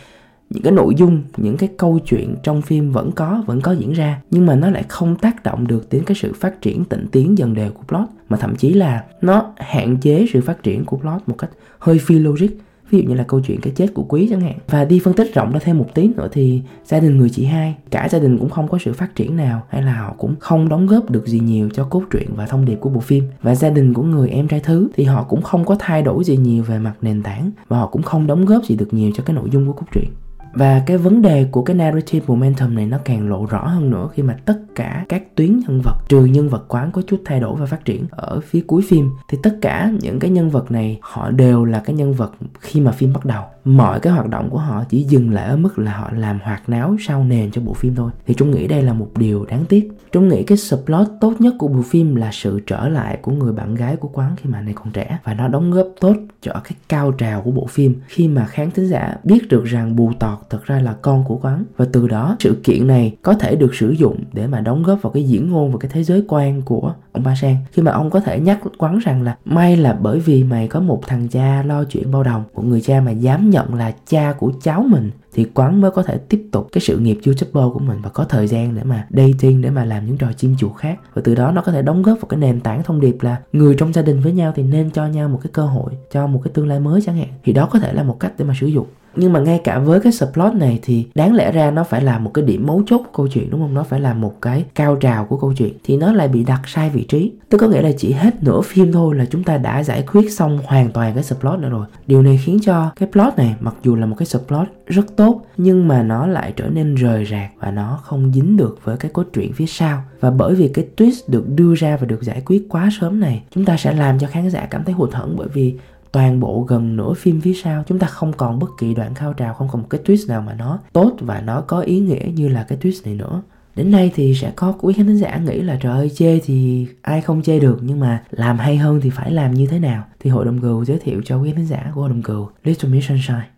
những 0.49 0.63
cái 0.63 0.73
nội 0.73 0.95
dung, 0.97 1.23
những 1.37 1.57
cái 1.57 1.69
câu 1.77 1.99
chuyện 1.99 2.35
trong 2.43 2.61
phim 2.61 2.91
vẫn 2.91 3.11
có 3.11 3.43
vẫn 3.45 3.61
có 3.61 3.71
diễn 3.71 3.93
ra, 3.93 4.21
nhưng 4.31 4.45
mà 4.45 4.55
nó 4.55 4.69
lại 4.69 4.83
không 4.87 5.15
tác 5.15 5.43
động 5.43 5.67
được 5.67 5.87
đến 5.91 6.03
cái 6.05 6.15
sự 6.15 6.33
phát 6.33 6.61
triển 6.61 6.85
tịnh 6.85 7.07
tiến 7.11 7.37
dần 7.37 7.53
đều 7.53 7.71
của 7.71 7.83
plot. 7.87 8.07
Mà 8.29 8.37
thậm 8.37 8.55
chí 8.55 8.73
là 8.73 9.03
nó 9.21 9.53
hạn 9.57 9.97
chế 9.97 10.25
sự 10.33 10.41
phát 10.41 10.63
triển 10.63 10.85
của 10.85 10.97
plot 10.97 11.21
một 11.27 11.35
cách 11.37 11.49
hơi 11.79 11.99
phi 11.99 12.19
logic 12.19 12.49
ví 12.89 12.99
dụ 12.99 13.09
như 13.09 13.15
là 13.15 13.23
câu 13.23 13.39
chuyện 13.39 13.61
cái 13.61 13.73
chết 13.75 13.93
của 13.93 14.03
quý 14.03 14.27
chẳng 14.29 14.41
hạn. 14.41 14.57
Và 14.69 14.85
đi 14.85 14.99
phân 14.99 15.13
tích 15.13 15.35
rộng 15.35 15.51
ra 15.51 15.59
thêm 15.63 15.77
một 15.77 15.87
tí 15.93 16.07
nữa 16.07 16.27
thì 16.31 16.61
gia 16.85 16.99
đình 16.99 17.17
người 17.17 17.29
chị 17.29 17.45
hai, 17.45 17.75
cả 17.91 18.09
gia 18.11 18.19
đình 18.19 18.37
cũng 18.37 18.49
không 18.49 18.67
có 18.67 18.77
sự 18.85 18.93
phát 18.93 19.15
triển 19.15 19.37
nào 19.37 19.61
hay 19.69 19.81
là 19.81 19.93
họ 19.93 20.15
cũng 20.17 20.35
không 20.39 20.69
đóng 20.69 20.87
góp 20.87 21.09
được 21.09 21.27
gì 21.27 21.39
nhiều 21.39 21.69
cho 21.73 21.83
cốt 21.83 22.03
truyện 22.11 22.27
và 22.35 22.45
thông 22.45 22.65
điệp 22.65 22.75
của 22.75 22.89
bộ 22.89 22.99
phim. 22.99 23.23
Và 23.41 23.55
gia 23.55 23.69
đình 23.69 23.93
của 23.93 24.03
người 24.03 24.29
em 24.29 24.47
trai 24.47 24.59
thứ 24.59 24.89
thì 24.95 25.03
họ 25.03 25.23
cũng 25.23 25.41
không 25.41 25.65
có 25.65 25.75
thay 25.79 26.01
đổi 26.01 26.23
gì 26.23 26.37
nhiều 26.37 26.63
về 26.63 26.79
mặt 26.79 26.93
nền 27.01 27.23
tảng 27.23 27.51
và 27.67 27.77
họ 27.77 27.87
cũng 27.87 28.01
không 28.01 28.27
đóng 28.27 28.45
góp 28.45 28.63
gì 28.63 28.75
được 28.75 28.93
nhiều 28.93 29.11
cho 29.15 29.23
cái 29.23 29.35
nội 29.35 29.49
dung 29.51 29.67
của 29.67 29.73
cốt 29.73 29.85
truyện 29.93 30.09
và 30.53 30.83
cái 30.85 30.97
vấn 30.97 31.21
đề 31.21 31.45
của 31.51 31.63
cái 31.63 31.75
narrative 31.75 32.25
momentum 32.27 32.75
này 32.75 32.85
nó 32.85 32.97
càng 33.05 33.29
lộ 33.29 33.45
rõ 33.45 33.67
hơn 33.67 33.89
nữa 33.89 34.09
khi 34.13 34.23
mà 34.23 34.37
tất 34.45 34.59
cả 34.75 35.05
các 35.09 35.35
tuyến 35.35 35.59
nhân 35.59 35.81
vật, 35.81 35.95
trừ 36.09 36.25
nhân 36.25 36.49
vật 36.49 36.65
quán 36.67 36.91
có 36.91 37.01
chút 37.07 37.21
thay 37.25 37.39
đổi 37.39 37.55
và 37.55 37.65
phát 37.65 37.85
triển 37.85 38.05
ở 38.11 38.39
phía 38.39 38.61
cuối 38.67 38.81
phim, 38.87 39.09
thì 39.29 39.37
tất 39.43 39.57
cả 39.61 39.91
những 40.01 40.19
cái 40.19 40.31
nhân 40.31 40.49
vật 40.49 40.71
này 40.71 40.99
họ 41.01 41.31
đều 41.31 41.65
là 41.65 41.79
cái 41.79 41.95
nhân 41.95 42.13
vật 42.13 42.31
khi 42.59 42.81
mà 42.81 42.91
phim 42.91 43.13
bắt 43.13 43.25
đầu. 43.25 43.43
Mọi 43.65 43.99
cái 43.99 44.13
hoạt 44.13 44.29
động 44.29 44.49
của 44.49 44.57
họ 44.57 44.83
chỉ 44.89 45.03
dừng 45.03 45.33
lại 45.33 45.45
ở 45.45 45.57
mức 45.57 45.79
là 45.79 45.97
họ 45.97 46.11
làm 46.13 46.39
hoạt 46.43 46.69
náo 46.69 46.95
sau 46.99 47.23
nền 47.23 47.51
cho 47.51 47.61
bộ 47.61 47.73
phim 47.73 47.95
thôi. 47.95 48.11
Thì 48.25 48.33
chúng 48.33 48.51
nghĩ 48.51 48.67
đây 48.67 48.81
là 48.81 48.93
một 48.93 49.09
điều 49.15 49.45
đáng 49.45 49.65
tiếc. 49.69 49.91
Chúng 50.11 50.29
nghĩ 50.29 50.43
cái 50.43 50.57
subplot 50.57 51.07
tốt 51.21 51.33
nhất 51.39 51.53
của 51.59 51.67
bộ 51.67 51.81
phim 51.81 52.15
là 52.15 52.29
sự 52.31 52.59
trở 52.67 52.89
lại 52.89 53.17
của 53.21 53.31
người 53.31 53.53
bạn 53.53 53.75
gái 53.75 53.95
của 53.95 54.07
quán 54.07 54.35
khi 54.35 54.49
mà 54.49 54.61
này 54.61 54.73
còn 54.73 54.91
trẻ, 54.91 55.17
và 55.23 55.33
nó 55.33 55.47
đóng 55.47 55.71
góp 55.71 55.87
tốt 55.99 56.15
cho 56.41 56.53
cái 56.63 56.73
cao 56.89 57.11
trào 57.11 57.41
của 57.41 57.51
bộ 57.51 57.65
phim 57.65 57.95
khi 58.07 58.27
mà 58.27 58.45
khán 58.45 58.71
thính 58.71 58.87
giả 58.87 59.15
biết 59.23 59.47
được 59.49 59.63
rằng 59.63 59.95
bù 59.95 60.11
tọt 60.19 60.39
thật 60.49 60.65
ra 60.65 60.79
là 60.79 60.93
con 60.93 61.23
của 61.23 61.37
quán. 61.41 61.63
Và 61.77 61.85
từ 61.91 62.07
đó, 62.07 62.35
sự 62.39 62.61
kiện 62.63 62.87
này 62.87 63.15
có 63.21 63.33
thể 63.33 63.55
được 63.55 63.75
sử 63.75 63.91
dụng 63.91 64.23
để 64.33 64.47
mà 64.47 64.61
đóng 64.61 64.83
góp 64.83 65.01
vào 65.01 65.13
cái 65.13 65.23
diễn 65.23 65.51
ngôn 65.51 65.71
và 65.71 65.77
cái 65.79 65.91
thế 65.93 66.03
giới 66.03 66.23
quan 66.27 66.61
của 66.61 66.93
ông 67.11 67.23
ba 67.23 67.35
sang 67.35 67.57
khi 67.71 67.81
mà 67.81 67.91
ông 67.91 68.09
có 68.09 68.19
thể 68.19 68.39
nhắc 68.39 68.59
quán 68.77 68.99
rằng 68.99 69.21
là, 69.21 69.37
may 69.45 69.77
là 69.77 69.93
bởi 69.93 70.19
vì 70.19 70.43
mày 70.43 70.67
có 70.67 70.79
một 70.79 71.01
thằng 71.07 71.27
cha 71.27 71.63
lo 71.63 71.83
chuyện 71.83 72.11
bao 72.11 72.23
đồng, 72.23 72.43
một 72.53 72.65
người 72.65 72.81
cha 72.81 73.01
mà 73.01 73.11
dám 73.11 73.49
nhận 73.49 73.75
là 73.75 73.93
cha 74.07 74.33
của 74.39 74.51
cháu 74.61 74.85
mình, 74.87 75.11
thì 75.33 75.45
quán 75.53 75.81
mới 75.81 75.91
có 75.91 76.03
thể 76.03 76.17
tiếp 76.17 76.47
tục 76.51 76.67
cái 76.71 76.81
sự 76.81 76.97
nghiệp 76.97 77.19
youtuber 77.25 77.63
của 77.73 77.79
mình 77.79 77.97
và 78.03 78.09
có 78.09 78.23
thời 78.23 78.47
gian 78.47 78.75
để 78.75 78.83
mà 78.83 79.07
dating, 79.09 79.61
để 79.61 79.69
mà 79.69 79.85
làm 79.85 80.05
những 80.05 80.17
trò 80.17 80.33
chim 80.33 80.55
chuột 80.57 80.75
khác. 80.77 80.99
Và 81.13 81.21
từ 81.25 81.35
đó 81.35 81.51
nó 81.51 81.61
có 81.61 81.71
thể 81.71 81.81
đóng 81.81 82.03
góp 82.03 82.17
vào 82.17 82.27
cái 82.29 82.39
nền 82.39 82.59
tảng 82.59 82.83
thông 82.83 82.99
điệp 82.99 83.17
là 83.21 83.37
người 83.53 83.75
trong 83.77 83.93
gia 83.93 84.01
đình 84.01 84.19
với 84.19 84.31
nhau 84.31 84.53
thì 84.55 84.63
nên 84.63 84.91
cho 84.91 85.07
nhau 85.07 85.29
một 85.29 85.39
cái 85.43 85.49
cơ 85.53 85.65
hội, 85.65 85.93
cho 86.11 86.27
một 86.27 86.41
cái 86.43 86.51
tương 86.53 86.67
lai 86.67 86.79
mới 86.79 87.01
chẳng 87.01 87.17
hạn. 87.17 87.27
Thì 87.43 87.53
đó 87.53 87.69
có 87.71 87.79
thể 87.79 87.93
là 87.93 88.03
một 88.03 88.19
cách 88.19 88.33
để 88.37 88.45
mà 88.45 88.53
sử 88.59 88.67
dụng 88.67 88.87
nhưng 89.15 89.33
mà 89.33 89.39
ngay 89.39 89.61
cả 89.63 89.79
với 89.79 89.99
cái 89.99 90.11
subplot 90.11 90.53
này 90.53 90.79
thì 90.81 91.07
đáng 91.15 91.33
lẽ 91.33 91.51
ra 91.51 91.71
nó 91.71 91.83
phải 91.83 92.01
là 92.01 92.19
một 92.19 92.31
cái 92.33 92.45
điểm 92.45 92.67
mấu 92.67 92.83
chốt 92.85 92.97
của 92.97 93.11
câu 93.13 93.27
chuyện, 93.27 93.49
đúng 93.49 93.61
không? 93.61 93.73
Nó 93.73 93.83
phải 93.83 93.99
là 93.99 94.13
một 94.13 94.41
cái 94.41 94.65
cao 94.75 94.95
trào 94.95 95.25
của 95.25 95.37
câu 95.37 95.53
chuyện 95.53 95.73
thì 95.83 95.97
nó 95.97 96.13
lại 96.13 96.27
bị 96.27 96.43
đặt 96.43 96.61
sai 96.65 96.89
vị 96.89 97.03
trí. 97.03 97.31
Tức 97.49 97.57
có 97.57 97.67
nghĩa 97.67 97.81
là 97.81 97.91
chỉ 97.97 98.11
hết 98.11 98.43
nửa 98.43 98.61
phim 98.61 98.91
thôi 98.91 99.15
là 99.15 99.25
chúng 99.25 99.43
ta 99.43 99.57
đã 99.57 99.83
giải 99.83 100.03
quyết 100.13 100.31
xong 100.31 100.59
hoàn 100.65 100.91
toàn 100.91 101.13
cái 101.13 101.23
subplot 101.23 101.59
nữa 101.59 101.69
rồi. 101.69 101.85
Điều 102.07 102.21
này 102.21 102.39
khiến 102.43 102.59
cho 102.63 102.91
cái 102.95 103.09
plot 103.11 103.37
này, 103.37 103.55
mặc 103.59 103.75
dù 103.83 103.95
là 103.95 104.05
một 104.05 104.15
cái 104.19 104.25
subplot 104.25 104.67
rất 104.87 105.05
tốt, 105.15 105.41
nhưng 105.57 105.87
mà 105.87 106.03
nó 106.03 106.27
lại 106.27 106.53
trở 106.55 106.67
nên 106.67 106.95
rời 106.95 107.25
rạc 107.25 107.51
và 107.59 107.71
nó 107.71 107.99
không 108.03 108.31
dính 108.33 108.57
được 108.57 108.79
với 108.83 108.97
cái 108.97 109.11
cốt 109.13 109.27
truyện 109.33 109.53
phía 109.53 109.65
sau. 109.65 110.03
Và 110.19 110.31
bởi 110.31 110.55
vì 110.55 110.67
cái 110.67 110.85
twist 110.97 111.21
được 111.27 111.49
đưa 111.55 111.75
ra 111.75 111.97
và 111.97 112.05
được 112.05 112.23
giải 112.23 112.41
quyết 112.45 112.65
quá 112.69 112.89
sớm 112.99 113.19
này, 113.19 113.43
chúng 113.51 113.65
ta 113.65 113.77
sẽ 113.77 113.93
làm 113.93 114.19
cho 114.19 114.27
khán 114.27 114.49
giả 114.49 114.67
cảm 114.69 114.83
thấy 114.83 114.93
hụt 114.93 115.13
hẫng 115.13 115.35
bởi 115.37 115.47
vì 115.53 115.75
toàn 116.13 116.39
bộ 116.39 116.65
gần 116.69 116.95
nửa 116.95 117.13
phim 117.13 117.41
phía 117.41 117.53
sau 117.53 117.83
chúng 117.87 117.99
ta 117.99 118.07
không 118.07 118.33
còn 118.33 118.59
bất 118.59 118.67
kỳ 118.79 118.93
đoạn 118.93 119.13
cao 119.15 119.33
trào 119.33 119.53
không 119.53 119.67
còn 119.71 119.81
một 119.81 119.87
cái 119.89 120.01
twist 120.05 120.27
nào 120.27 120.41
mà 120.41 120.53
nó 120.53 120.79
tốt 120.93 121.15
và 121.19 121.41
nó 121.41 121.61
có 121.61 121.79
ý 121.79 121.99
nghĩa 121.99 122.25
như 122.35 122.47
là 122.47 122.65
cái 122.69 122.77
twist 122.77 123.05
này 123.05 123.15
nữa 123.15 123.41
đến 123.75 123.91
nay 123.91 124.11
thì 124.15 124.35
sẽ 124.35 124.51
có 124.55 124.75
quý 124.81 124.93
khán 124.93 125.17
giả 125.17 125.37
nghĩ 125.37 125.61
là 125.61 125.79
trời 125.81 125.91
ơi 125.91 126.11
chê 126.15 126.39
thì 126.39 126.87
ai 127.01 127.21
không 127.21 127.43
chê 127.43 127.59
được 127.59 127.79
nhưng 127.81 127.99
mà 127.99 128.23
làm 128.31 128.57
hay 128.57 128.77
hơn 128.77 128.99
thì 129.03 129.09
phải 129.09 129.31
làm 129.31 129.53
như 129.53 129.67
thế 129.67 129.79
nào 129.79 130.03
thì 130.19 130.29
hội 130.29 130.45
đồng 130.45 130.61
cừu 130.61 130.85
giới 130.85 130.99
thiệu 130.99 131.21
cho 131.25 131.37
quý 131.37 131.51
khán 131.55 131.65
giả 131.65 131.91
của 131.95 132.01
hội 132.01 132.09
đồng 132.09 132.23
cừu 132.23 132.49
Little 132.63 132.89
Miss 132.89 133.07
Sunshine 133.07 133.53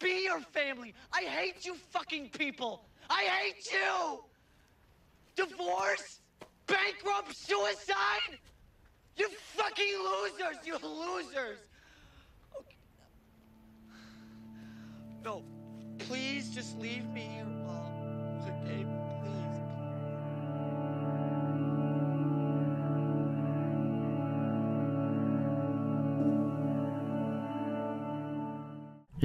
be 0.00 0.24
your 0.26 0.40
family. 0.52 0.92
I 1.12 1.24
hate 1.24 1.66
you 1.66 1.76
fucking 1.94 2.30
people. 2.32 2.80
I 3.10 3.24
hate 3.24 3.68
you. 3.72 4.24
Divorce, 5.36 6.20
bankrupt, 6.66 7.34
suicide. 7.34 8.38
You 9.18 9.28
fucking 9.28 9.84
losers! 9.84 10.64
You 10.64 10.74
losers! 10.74 11.58
Okay. 12.56 12.76
No, 15.24 15.42
please 15.98 16.50
just 16.50 16.78
leave 16.78 17.04
me 17.10 17.22
here, 17.22 17.44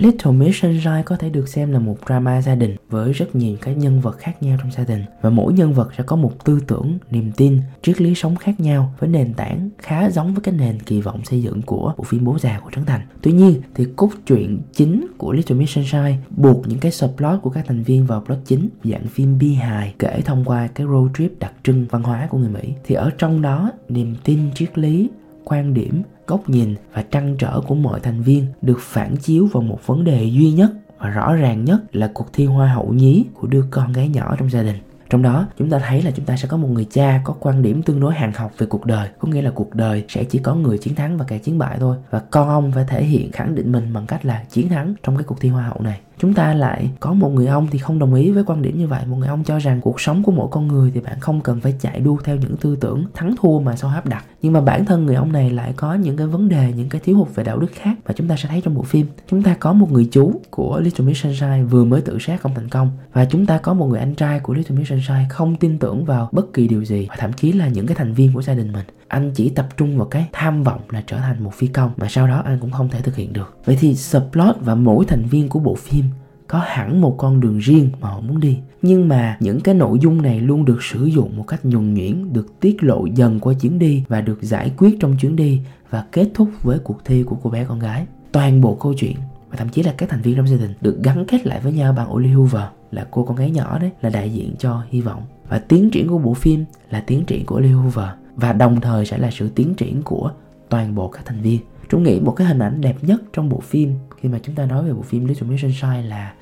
Little 0.03 0.31
Miss 0.31 0.61
Sunshine 0.61 1.03
có 1.05 1.15
thể 1.15 1.29
được 1.29 1.47
xem 1.47 1.71
là 1.71 1.79
một 1.79 1.97
drama 2.05 2.41
gia 2.41 2.55
đình 2.55 2.75
với 2.89 3.13
rất 3.13 3.35
nhiều 3.35 3.57
các 3.61 3.77
nhân 3.77 4.01
vật 4.01 4.17
khác 4.17 4.43
nhau 4.43 4.57
trong 4.61 4.71
gia 4.71 4.83
đình 4.83 5.03
và 5.21 5.29
mỗi 5.29 5.53
nhân 5.53 5.73
vật 5.73 5.89
sẽ 5.97 6.03
có 6.03 6.15
một 6.15 6.45
tư 6.45 6.59
tưởng, 6.67 6.97
niềm 7.11 7.31
tin, 7.31 7.59
triết 7.81 8.01
lý 8.01 8.15
sống 8.15 8.35
khác 8.35 8.59
nhau 8.59 8.93
với 8.99 9.09
nền 9.09 9.33
tảng 9.33 9.69
khá 9.77 10.09
giống 10.09 10.33
với 10.33 10.41
cái 10.41 10.53
nền 10.53 10.79
kỳ 10.79 11.01
vọng 11.01 11.25
xây 11.25 11.41
dựng 11.41 11.61
của 11.61 11.93
bộ 11.97 12.03
phim 12.03 12.25
Bố 12.25 12.39
già 12.39 12.59
của 12.63 12.69
Trấn 12.75 12.85
Thành. 12.85 13.01
Tuy 13.21 13.31
nhiên 13.31 13.61
thì 13.75 13.85
cốt 13.95 14.09
truyện 14.25 14.59
chính 14.73 15.07
của 15.17 15.33
Little 15.33 15.55
Miss 15.55 15.75
Sunshine 15.75 16.17
buộc 16.37 16.67
những 16.67 16.79
cái 16.79 16.91
subplot 16.91 17.41
của 17.41 17.49
các 17.49 17.65
thành 17.67 17.83
viên 17.83 18.05
vào 18.05 18.21
plot 18.21 18.39
chính 18.45 18.69
dạng 18.83 19.07
phim 19.07 19.37
bi 19.37 19.53
hài 19.53 19.93
kể 19.99 20.21
thông 20.25 20.45
qua 20.45 20.67
cái 20.67 20.87
road 20.87 21.11
trip 21.17 21.39
đặc 21.39 21.53
trưng 21.63 21.85
văn 21.89 22.03
hóa 22.03 22.27
của 22.29 22.37
người 22.37 22.49
Mỹ. 22.49 22.73
Thì 22.83 22.95
ở 22.95 23.09
trong 23.17 23.41
đó 23.41 23.71
niềm 23.89 24.15
tin 24.23 24.39
triết 24.55 24.77
lý 24.77 25.09
quan 25.43 25.73
điểm 25.73 26.01
góc 26.27 26.49
nhìn 26.49 26.75
và 26.93 27.01
trăn 27.01 27.35
trở 27.37 27.61
của 27.67 27.75
mọi 27.75 27.99
thành 27.99 28.21
viên 28.21 28.45
được 28.61 28.77
phản 28.79 29.15
chiếu 29.15 29.45
vào 29.45 29.63
một 29.63 29.87
vấn 29.87 30.03
đề 30.03 30.23
duy 30.23 30.51
nhất 30.51 30.71
và 30.97 31.09
rõ 31.09 31.33
ràng 31.33 31.65
nhất 31.65 31.95
là 31.95 32.11
cuộc 32.13 32.33
thi 32.33 32.45
hoa 32.45 32.67
hậu 32.67 32.93
nhí 32.93 33.25
của 33.33 33.47
đứa 33.47 33.63
con 33.71 33.93
gái 33.93 34.07
nhỏ 34.07 34.35
trong 34.39 34.49
gia 34.49 34.63
đình. 34.63 34.75
Trong 35.09 35.21
đó, 35.21 35.47
chúng 35.57 35.69
ta 35.69 35.79
thấy 35.79 36.01
là 36.01 36.11
chúng 36.11 36.25
ta 36.25 36.37
sẽ 36.37 36.47
có 36.47 36.57
một 36.57 36.67
người 36.67 36.87
cha 36.91 37.21
có 37.23 37.35
quan 37.39 37.61
điểm 37.61 37.81
tương 37.81 37.99
đối 37.99 38.13
hàng 38.13 38.31
học 38.35 38.51
về 38.57 38.67
cuộc 38.67 38.85
đời, 38.85 39.09
có 39.19 39.27
nghĩa 39.27 39.41
là 39.41 39.51
cuộc 39.55 39.75
đời 39.75 40.05
sẽ 40.09 40.23
chỉ 40.23 40.39
có 40.39 40.55
người 40.55 40.77
chiến 40.77 40.95
thắng 40.95 41.17
và 41.17 41.25
kẻ 41.27 41.37
chiến 41.37 41.57
bại 41.57 41.77
thôi, 41.79 41.97
và 42.09 42.19
con 42.19 42.49
ông 42.49 42.71
phải 42.71 42.85
thể 42.87 43.03
hiện 43.03 43.31
khẳng 43.31 43.55
định 43.55 43.71
mình 43.71 43.93
bằng 43.93 44.05
cách 44.07 44.25
là 44.25 44.43
chiến 44.49 44.69
thắng 44.69 44.93
trong 45.03 45.17
cái 45.17 45.23
cuộc 45.23 45.41
thi 45.41 45.49
hoa 45.49 45.63
hậu 45.63 45.81
này 45.81 45.99
chúng 46.17 46.33
ta 46.33 46.53
lại 46.53 46.89
có 46.99 47.13
một 47.13 47.29
người 47.29 47.47
ông 47.47 47.67
thì 47.71 47.79
không 47.79 47.99
đồng 47.99 48.13
ý 48.13 48.31
với 48.31 48.43
quan 48.43 48.61
điểm 48.61 48.77
như 48.77 48.87
vậy. 48.87 49.03
Một 49.07 49.15
người 49.17 49.27
ông 49.27 49.43
cho 49.43 49.59
rằng 49.59 49.81
cuộc 49.81 50.01
sống 50.01 50.23
của 50.23 50.31
mỗi 50.31 50.47
con 50.51 50.67
người 50.67 50.91
thì 50.93 50.99
bạn 50.99 51.19
không 51.19 51.41
cần 51.41 51.59
phải 51.59 51.75
chạy 51.79 51.99
đua 51.99 52.17
theo 52.23 52.35
những 52.35 52.57
tư 52.57 52.75
tưởng 52.75 53.05
thắng 53.13 53.35
thua 53.41 53.59
mà 53.59 53.75
sau 53.75 53.89
áp 53.89 54.05
đặt 54.05 54.25
nhưng 54.43 54.53
mà 54.53 54.61
bản 54.61 54.85
thân 54.85 55.05
người 55.05 55.15
ông 55.15 55.31
này 55.31 55.49
lại 55.49 55.73
có 55.75 55.93
những 55.93 56.17
cái 56.17 56.27
vấn 56.27 56.49
đề, 56.49 56.73
những 56.75 56.89
cái 56.89 57.01
thiếu 57.03 57.17
hụt 57.17 57.35
về 57.35 57.43
đạo 57.43 57.59
đức 57.59 57.71
khác. 57.73 57.97
Mà 58.07 58.13
chúng 58.15 58.27
ta 58.27 58.35
sẽ 58.35 58.49
thấy 58.49 58.61
trong 58.61 58.75
bộ 58.75 58.83
phim, 58.83 59.07
chúng 59.29 59.43
ta 59.43 59.55
có 59.59 59.73
một 59.73 59.91
người 59.91 60.07
chú 60.11 60.41
của 60.49 60.79
Little 60.79 61.05
Miss 61.05 61.23
Sunshine 61.23 61.63
vừa 61.63 61.83
mới 61.83 62.01
tự 62.01 62.17
sát 62.19 62.41
không 62.41 62.51
thành 62.55 62.69
công. 62.69 62.91
Và 63.13 63.25
chúng 63.25 63.45
ta 63.45 63.57
có 63.57 63.73
một 63.73 63.85
người 63.85 63.99
anh 63.99 64.15
trai 64.15 64.39
của 64.39 64.53
Little 64.53 64.77
Miss 64.77 64.89
Sunshine 64.89 65.25
không 65.29 65.55
tin 65.55 65.79
tưởng 65.79 66.05
vào 66.05 66.29
bất 66.31 66.53
kỳ 66.53 66.67
điều 66.67 66.85
gì. 66.85 67.07
Và 67.09 67.15
thậm 67.19 67.33
chí 67.33 67.51
là 67.51 67.67
những 67.67 67.87
cái 67.87 67.95
thành 67.95 68.13
viên 68.13 68.33
của 68.33 68.41
gia 68.41 68.53
đình 68.53 68.71
mình 68.71 68.85
anh 69.07 69.31
chỉ 69.35 69.49
tập 69.49 69.67
trung 69.77 69.97
vào 69.97 70.07
cái 70.07 70.27
tham 70.31 70.63
vọng 70.63 70.81
là 70.89 71.03
trở 71.07 71.17
thành 71.17 71.43
một 71.43 71.53
phi 71.53 71.67
công 71.67 71.91
mà 71.97 72.07
sau 72.09 72.27
đó 72.27 72.41
anh 72.45 72.57
cũng 72.61 72.71
không 72.71 72.89
thể 72.89 73.01
thực 73.01 73.15
hiện 73.15 73.33
được. 73.33 73.57
Vậy 73.65 73.77
thì 73.79 73.95
subplot 73.95 74.55
và 74.61 74.75
mỗi 74.75 75.05
thành 75.05 75.23
viên 75.23 75.49
của 75.49 75.59
bộ 75.59 75.75
phim 75.75 76.05
có 76.47 76.61
hẳn 76.65 77.01
một 77.01 77.15
con 77.17 77.39
đường 77.39 77.57
riêng 77.57 77.89
mà 78.01 78.09
họ 78.09 78.19
muốn 78.19 78.39
đi. 78.39 78.59
Nhưng 78.81 79.07
mà 79.07 79.37
những 79.39 79.61
cái 79.61 79.75
nội 79.75 79.99
dung 79.99 80.21
này 80.21 80.39
luôn 80.39 80.65
được 80.65 80.83
sử 80.83 81.05
dụng 81.05 81.37
một 81.37 81.43
cách 81.47 81.65
nhuần 81.65 81.93
nhuyễn, 81.93 82.33
được 82.33 82.59
tiết 82.59 82.83
lộ 82.83 83.05
dần 83.05 83.39
qua 83.39 83.53
chuyến 83.53 83.79
đi 83.79 84.03
và 84.07 84.21
được 84.21 84.41
giải 84.41 84.71
quyết 84.77 84.97
trong 84.99 85.17
chuyến 85.17 85.35
đi 85.35 85.61
và 85.89 86.05
kết 86.11 86.29
thúc 86.33 86.49
với 86.61 86.79
cuộc 86.79 87.05
thi 87.05 87.23
của 87.23 87.37
cô 87.43 87.49
bé 87.49 87.65
con 87.65 87.79
gái. 87.79 88.05
Toàn 88.31 88.61
bộ 88.61 88.75
câu 88.75 88.93
chuyện, 88.93 89.15
và 89.49 89.57
thậm 89.57 89.69
chí 89.69 89.83
là 89.83 89.93
các 89.97 90.09
thành 90.09 90.21
viên 90.21 90.35
trong 90.35 90.47
gia 90.47 90.57
đình, 90.57 90.73
được 90.81 90.99
gắn 91.03 91.25
kết 91.27 91.45
lại 91.45 91.59
với 91.59 91.73
nhau 91.73 91.93
bằng 91.93 92.13
Ollie 92.13 92.33
Hoover, 92.33 92.63
là 92.91 93.07
cô 93.11 93.25
con 93.25 93.37
gái 93.37 93.51
nhỏ 93.51 93.79
đấy, 93.79 93.91
là 94.01 94.09
đại 94.09 94.33
diện 94.33 94.55
cho 94.59 94.83
hy 94.89 95.01
vọng. 95.01 95.23
Và 95.49 95.59
tiến 95.59 95.89
triển 95.89 96.07
của 96.07 96.17
bộ 96.17 96.33
phim 96.33 96.65
là 96.89 97.03
tiến 97.07 97.25
triển 97.25 97.45
của 97.45 97.57
Ollie 97.57 97.71
Hoover 97.71 98.07
và 98.35 98.53
đồng 98.53 98.81
thời 98.81 99.05
sẽ 99.05 99.17
là 99.17 99.31
sự 99.31 99.49
tiến 99.55 99.73
triển 99.73 100.01
của 100.03 100.31
toàn 100.69 100.95
bộ 100.95 101.07
các 101.07 101.25
thành 101.25 101.41
viên. 101.41 101.59
Trung 101.89 102.03
nghĩ 102.03 102.19
một 102.19 102.31
cái 102.31 102.47
hình 102.47 102.59
ảnh 102.59 102.81
đẹp 102.81 102.95
nhất 103.01 103.21
trong 103.33 103.49
bộ 103.49 103.59
phim 103.59 103.93
khi 104.17 104.29
mà 104.29 104.39
chúng 104.43 104.55
ta 104.55 104.65
nói 104.65 104.83
về 104.83 104.93
bộ 104.93 105.01
phim 105.01 105.25
Little 105.25 105.47
Miss 105.47 105.61
Sunshine 105.61 106.01
là 106.01 106.33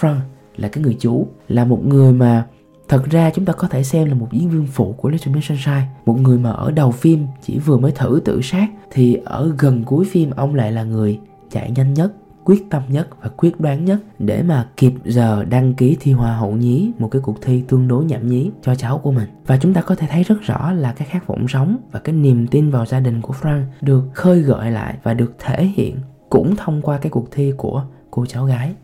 Frank, 0.00 0.20
là 0.56 0.68
cái 0.68 0.84
người 0.84 0.96
chú, 1.00 1.26
là 1.48 1.64
một 1.64 1.86
người 1.86 2.12
mà 2.12 2.46
thật 2.88 3.04
ra 3.10 3.30
chúng 3.30 3.44
ta 3.44 3.52
có 3.52 3.68
thể 3.68 3.84
xem 3.84 4.08
là 4.08 4.14
một 4.14 4.28
diễn 4.32 4.50
viên 4.50 4.66
phụ 4.66 4.92
của 4.92 5.08
Little 5.08 5.32
Miss 5.32 5.48
Sunshine. 5.48 5.86
Một 6.06 6.20
người 6.20 6.38
mà 6.38 6.50
ở 6.50 6.70
đầu 6.70 6.90
phim 6.90 7.26
chỉ 7.42 7.58
vừa 7.58 7.78
mới 7.78 7.92
thử 7.92 8.20
tự 8.24 8.40
sát 8.42 8.66
thì 8.90 9.18
ở 9.24 9.54
gần 9.58 9.84
cuối 9.84 10.06
phim 10.10 10.30
ông 10.30 10.54
lại 10.54 10.72
là 10.72 10.82
người 10.82 11.20
chạy 11.50 11.70
nhanh 11.70 11.94
nhất 11.94 12.12
quyết 12.48 12.70
tâm 12.70 12.82
nhất 12.88 13.08
và 13.22 13.28
quyết 13.36 13.60
đoán 13.60 13.84
nhất 13.84 13.98
để 14.18 14.42
mà 14.42 14.68
kịp 14.76 14.92
giờ 15.04 15.44
đăng 15.44 15.74
ký 15.74 15.96
thi 16.00 16.12
hoa 16.12 16.36
hậu 16.36 16.52
nhí, 16.52 16.92
một 16.98 17.08
cái 17.08 17.22
cuộc 17.22 17.42
thi 17.42 17.62
tương 17.68 17.88
đối 17.88 18.04
nhảm 18.04 18.28
nhí 18.28 18.50
cho 18.62 18.74
cháu 18.74 18.98
của 18.98 19.12
mình. 19.12 19.28
Và 19.46 19.56
chúng 19.56 19.74
ta 19.74 19.80
có 19.80 19.94
thể 19.94 20.06
thấy 20.10 20.22
rất 20.22 20.42
rõ 20.42 20.72
là 20.72 20.92
cái 20.92 21.08
khát 21.10 21.26
vọng 21.26 21.48
sống 21.48 21.76
và 21.92 22.00
cái 22.00 22.14
niềm 22.14 22.46
tin 22.46 22.70
vào 22.70 22.86
gia 22.86 23.00
đình 23.00 23.20
của 23.20 23.34
Frank 23.40 23.62
được 23.80 24.02
khơi 24.14 24.42
gợi 24.42 24.70
lại 24.70 24.96
và 25.02 25.14
được 25.14 25.34
thể 25.38 25.64
hiện 25.64 25.96
cũng 26.30 26.56
thông 26.56 26.82
qua 26.82 26.98
cái 26.98 27.10
cuộc 27.10 27.28
thi 27.30 27.52
của 27.56 27.84
cô 28.10 28.26
cháu 28.26 28.44
gái. 28.44 28.74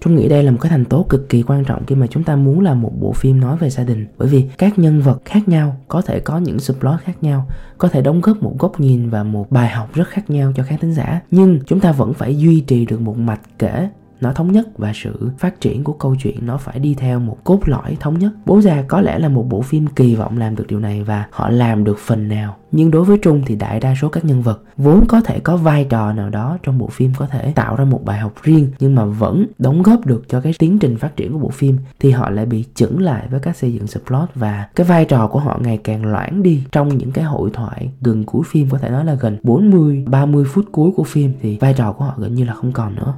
Trung 0.00 0.16
nghĩ 0.16 0.28
đây 0.28 0.42
là 0.42 0.50
một 0.50 0.58
cái 0.60 0.70
thành 0.70 0.84
tố 0.84 1.06
cực 1.08 1.28
kỳ 1.28 1.42
quan 1.42 1.64
trọng 1.64 1.86
khi 1.86 1.94
mà 1.94 2.06
chúng 2.06 2.24
ta 2.24 2.36
muốn 2.36 2.60
làm 2.60 2.82
một 2.82 2.92
bộ 3.00 3.12
phim 3.12 3.40
nói 3.40 3.56
về 3.56 3.70
gia 3.70 3.84
đình. 3.84 4.06
Bởi 4.18 4.28
vì 4.28 4.44
các 4.58 4.78
nhân 4.78 5.00
vật 5.00 5.22
khác 5.24 5.48
nhau 5.48 5.76
có 5.88 6.02
thể 6.02 6.20
có 6.20 6.38
những 6.38 6.58
subplot 6.58 7.00
khác 7.00 7.22
nhau, 7.22 7.48
có 7.78 7.88
thể 7.88 8.02
đóng 8.02 8.20
góp 8.20 8.42
một 8.42 8.54
góc 8.58 8.80
nhìn 8.80 9.10
và 9.10 9.22
một 9.22 9.50
bài 9.50 9.68
học 9.68 9.94
rất 9.94 10.08
khác 10.08 10.30
nhau 10.30 10.52
cho 10.56 10.62
khán 10.62 10.78
thính 10.78 10.94
giả, 10.94 11.20
nhưng 11.30 11.60
chúng 11.66 11.80
ta 11.80 11.92
vẫn 11.92 12.14
phải 12.14 12.38
duy 12.38 12.60
trì 12.60 12.86
được 12.86 13.00
một 13.00 13.18
mạch 13.18 13.40
kể 13.58 13.88
nó 14.20 14.32
thống 14.32 14.52
nhất 14.52 14.68
và 14.78 14.92
sự 14.94 15.30
phát 15.38 15.60
triển 15.60 15.84
của 15.84 15.92
câu 15.92 16.16
chuyện 16.22 16.46
nó 16.46 16.56
phải 16.56 16.78
đi 16.78 16.94
theo 16.94 17.20
một 17.20 17.36
cốt 17.44 17.60
lõi 17.66 17.96
thống 18.00 18.18
nhất. 18.18 18.32
Bố 18.46 18.60
già 18.60 18.82
có 18.88 19.00
lẽ 19.00 19.18
là 19.18 19.28
một 19.28 19.48
bộ 19.48 19.62
phim 19.62 19.86
kỳ 19.86 20.14
vọng 20.14 20.38
làm 20.38 20.56
được 20.56 20.66
điều 20.68 20.80
này 20.80 21.02
và 21.02 21.26
họ 21.30 21.50
làm 21.50 21.84
được 21.84 21.98
phần 21.98 22.28
nào. 22.28 22.56
Nhưng 22.72 22.90
đối 22.90 23.04
với 23.04 23.18
trung 23.18 23.42
thì 23.46 23.54
đại 23.56 23.80
đa 23.80 23.94
số 24.00 24.08
các 24.08 24.24
nhân 24.24 24.42
vật 24.42 24.62
vốn 24.76 25.04
có 25.08 25.20
thể 25.20 25.40
có 25.40 25.56
vai 25.56 25.84
trò 25.84 26.12
nào 26.12 26.30
đó 26.30 26.58
trong 26.62 26.78
bộ 26.78 26.86
phim 26.86 27.12
có 27.18 27.26
thể 27.26 27.52
tạo 27.54 27.76
ra 27.76 27.84
một 27.84 28.04
bài 28.04 28.18
học 28.18 28.32
riêng, 28.42 28.70
nhưng 28.78 28.94
mà 28.94 29.04
vẫn 29.04 29.46
đóng 29.58 29.82
góp 29.82 30.06
được 30.06 30.24
cho 30.28 30.40
cái 30.40 30.52
tiến 30.58 30.78
trình 30.78 30.96
phát 30.96 31.16
triển 31.16 31.32
của 31.32 31.38
bộ 31.38 31.48
phim 31.48 31.78
thì 32.00 32.10
họ 32.10 32.30
lại 32.30 32.46
bị 32.46 32.64
chững 32.74 33.00
lại 33.00 33.26
với 33.30 33.40
các 33.40 33.56
xây 33.56 33.72
dựng 33.72 33.86
subplot 33.86 34.28
và 34.34 34.68
cái 34.74 34.86
vai 34.86 35.04
trò 35.04 35.26
của 35.26 35.38
họ 35.38 35.58
ngày 35.62 35.78
càng 35.84 36.06
loãng 36.06 36.42
đi 36.42 36.62
trong 36.72 36.98
những 36.98 37.10
cái 37.10 37.24
hội 37.24 37.50
thoại 37.52 37.90
gần 38.00 38.24
cuối 38.24 38.42
phim. 38.46 38.68
Có 38.70 38.78
thể 38.78 38.90
nói 38.90 39.04
là 39.04 39.14
gần 39.14 39.38
40 39.42 40.04
30 40.08 40.44
phút 40.44 40.64
cuối 40.72 40.90
của 40.96 41.04
phim 41.04 41.32
thì 41.40 41.58
vai 41.60 41.74
trò 41.74 41.92
của 41.92 42.04
họ 42.04 42.14
gần 42.18 42.34
như 42.34 42.44
là 42.44 42.54
không 42.54 42.72
còn 42.72 42.94
nữa. 42.94 43.14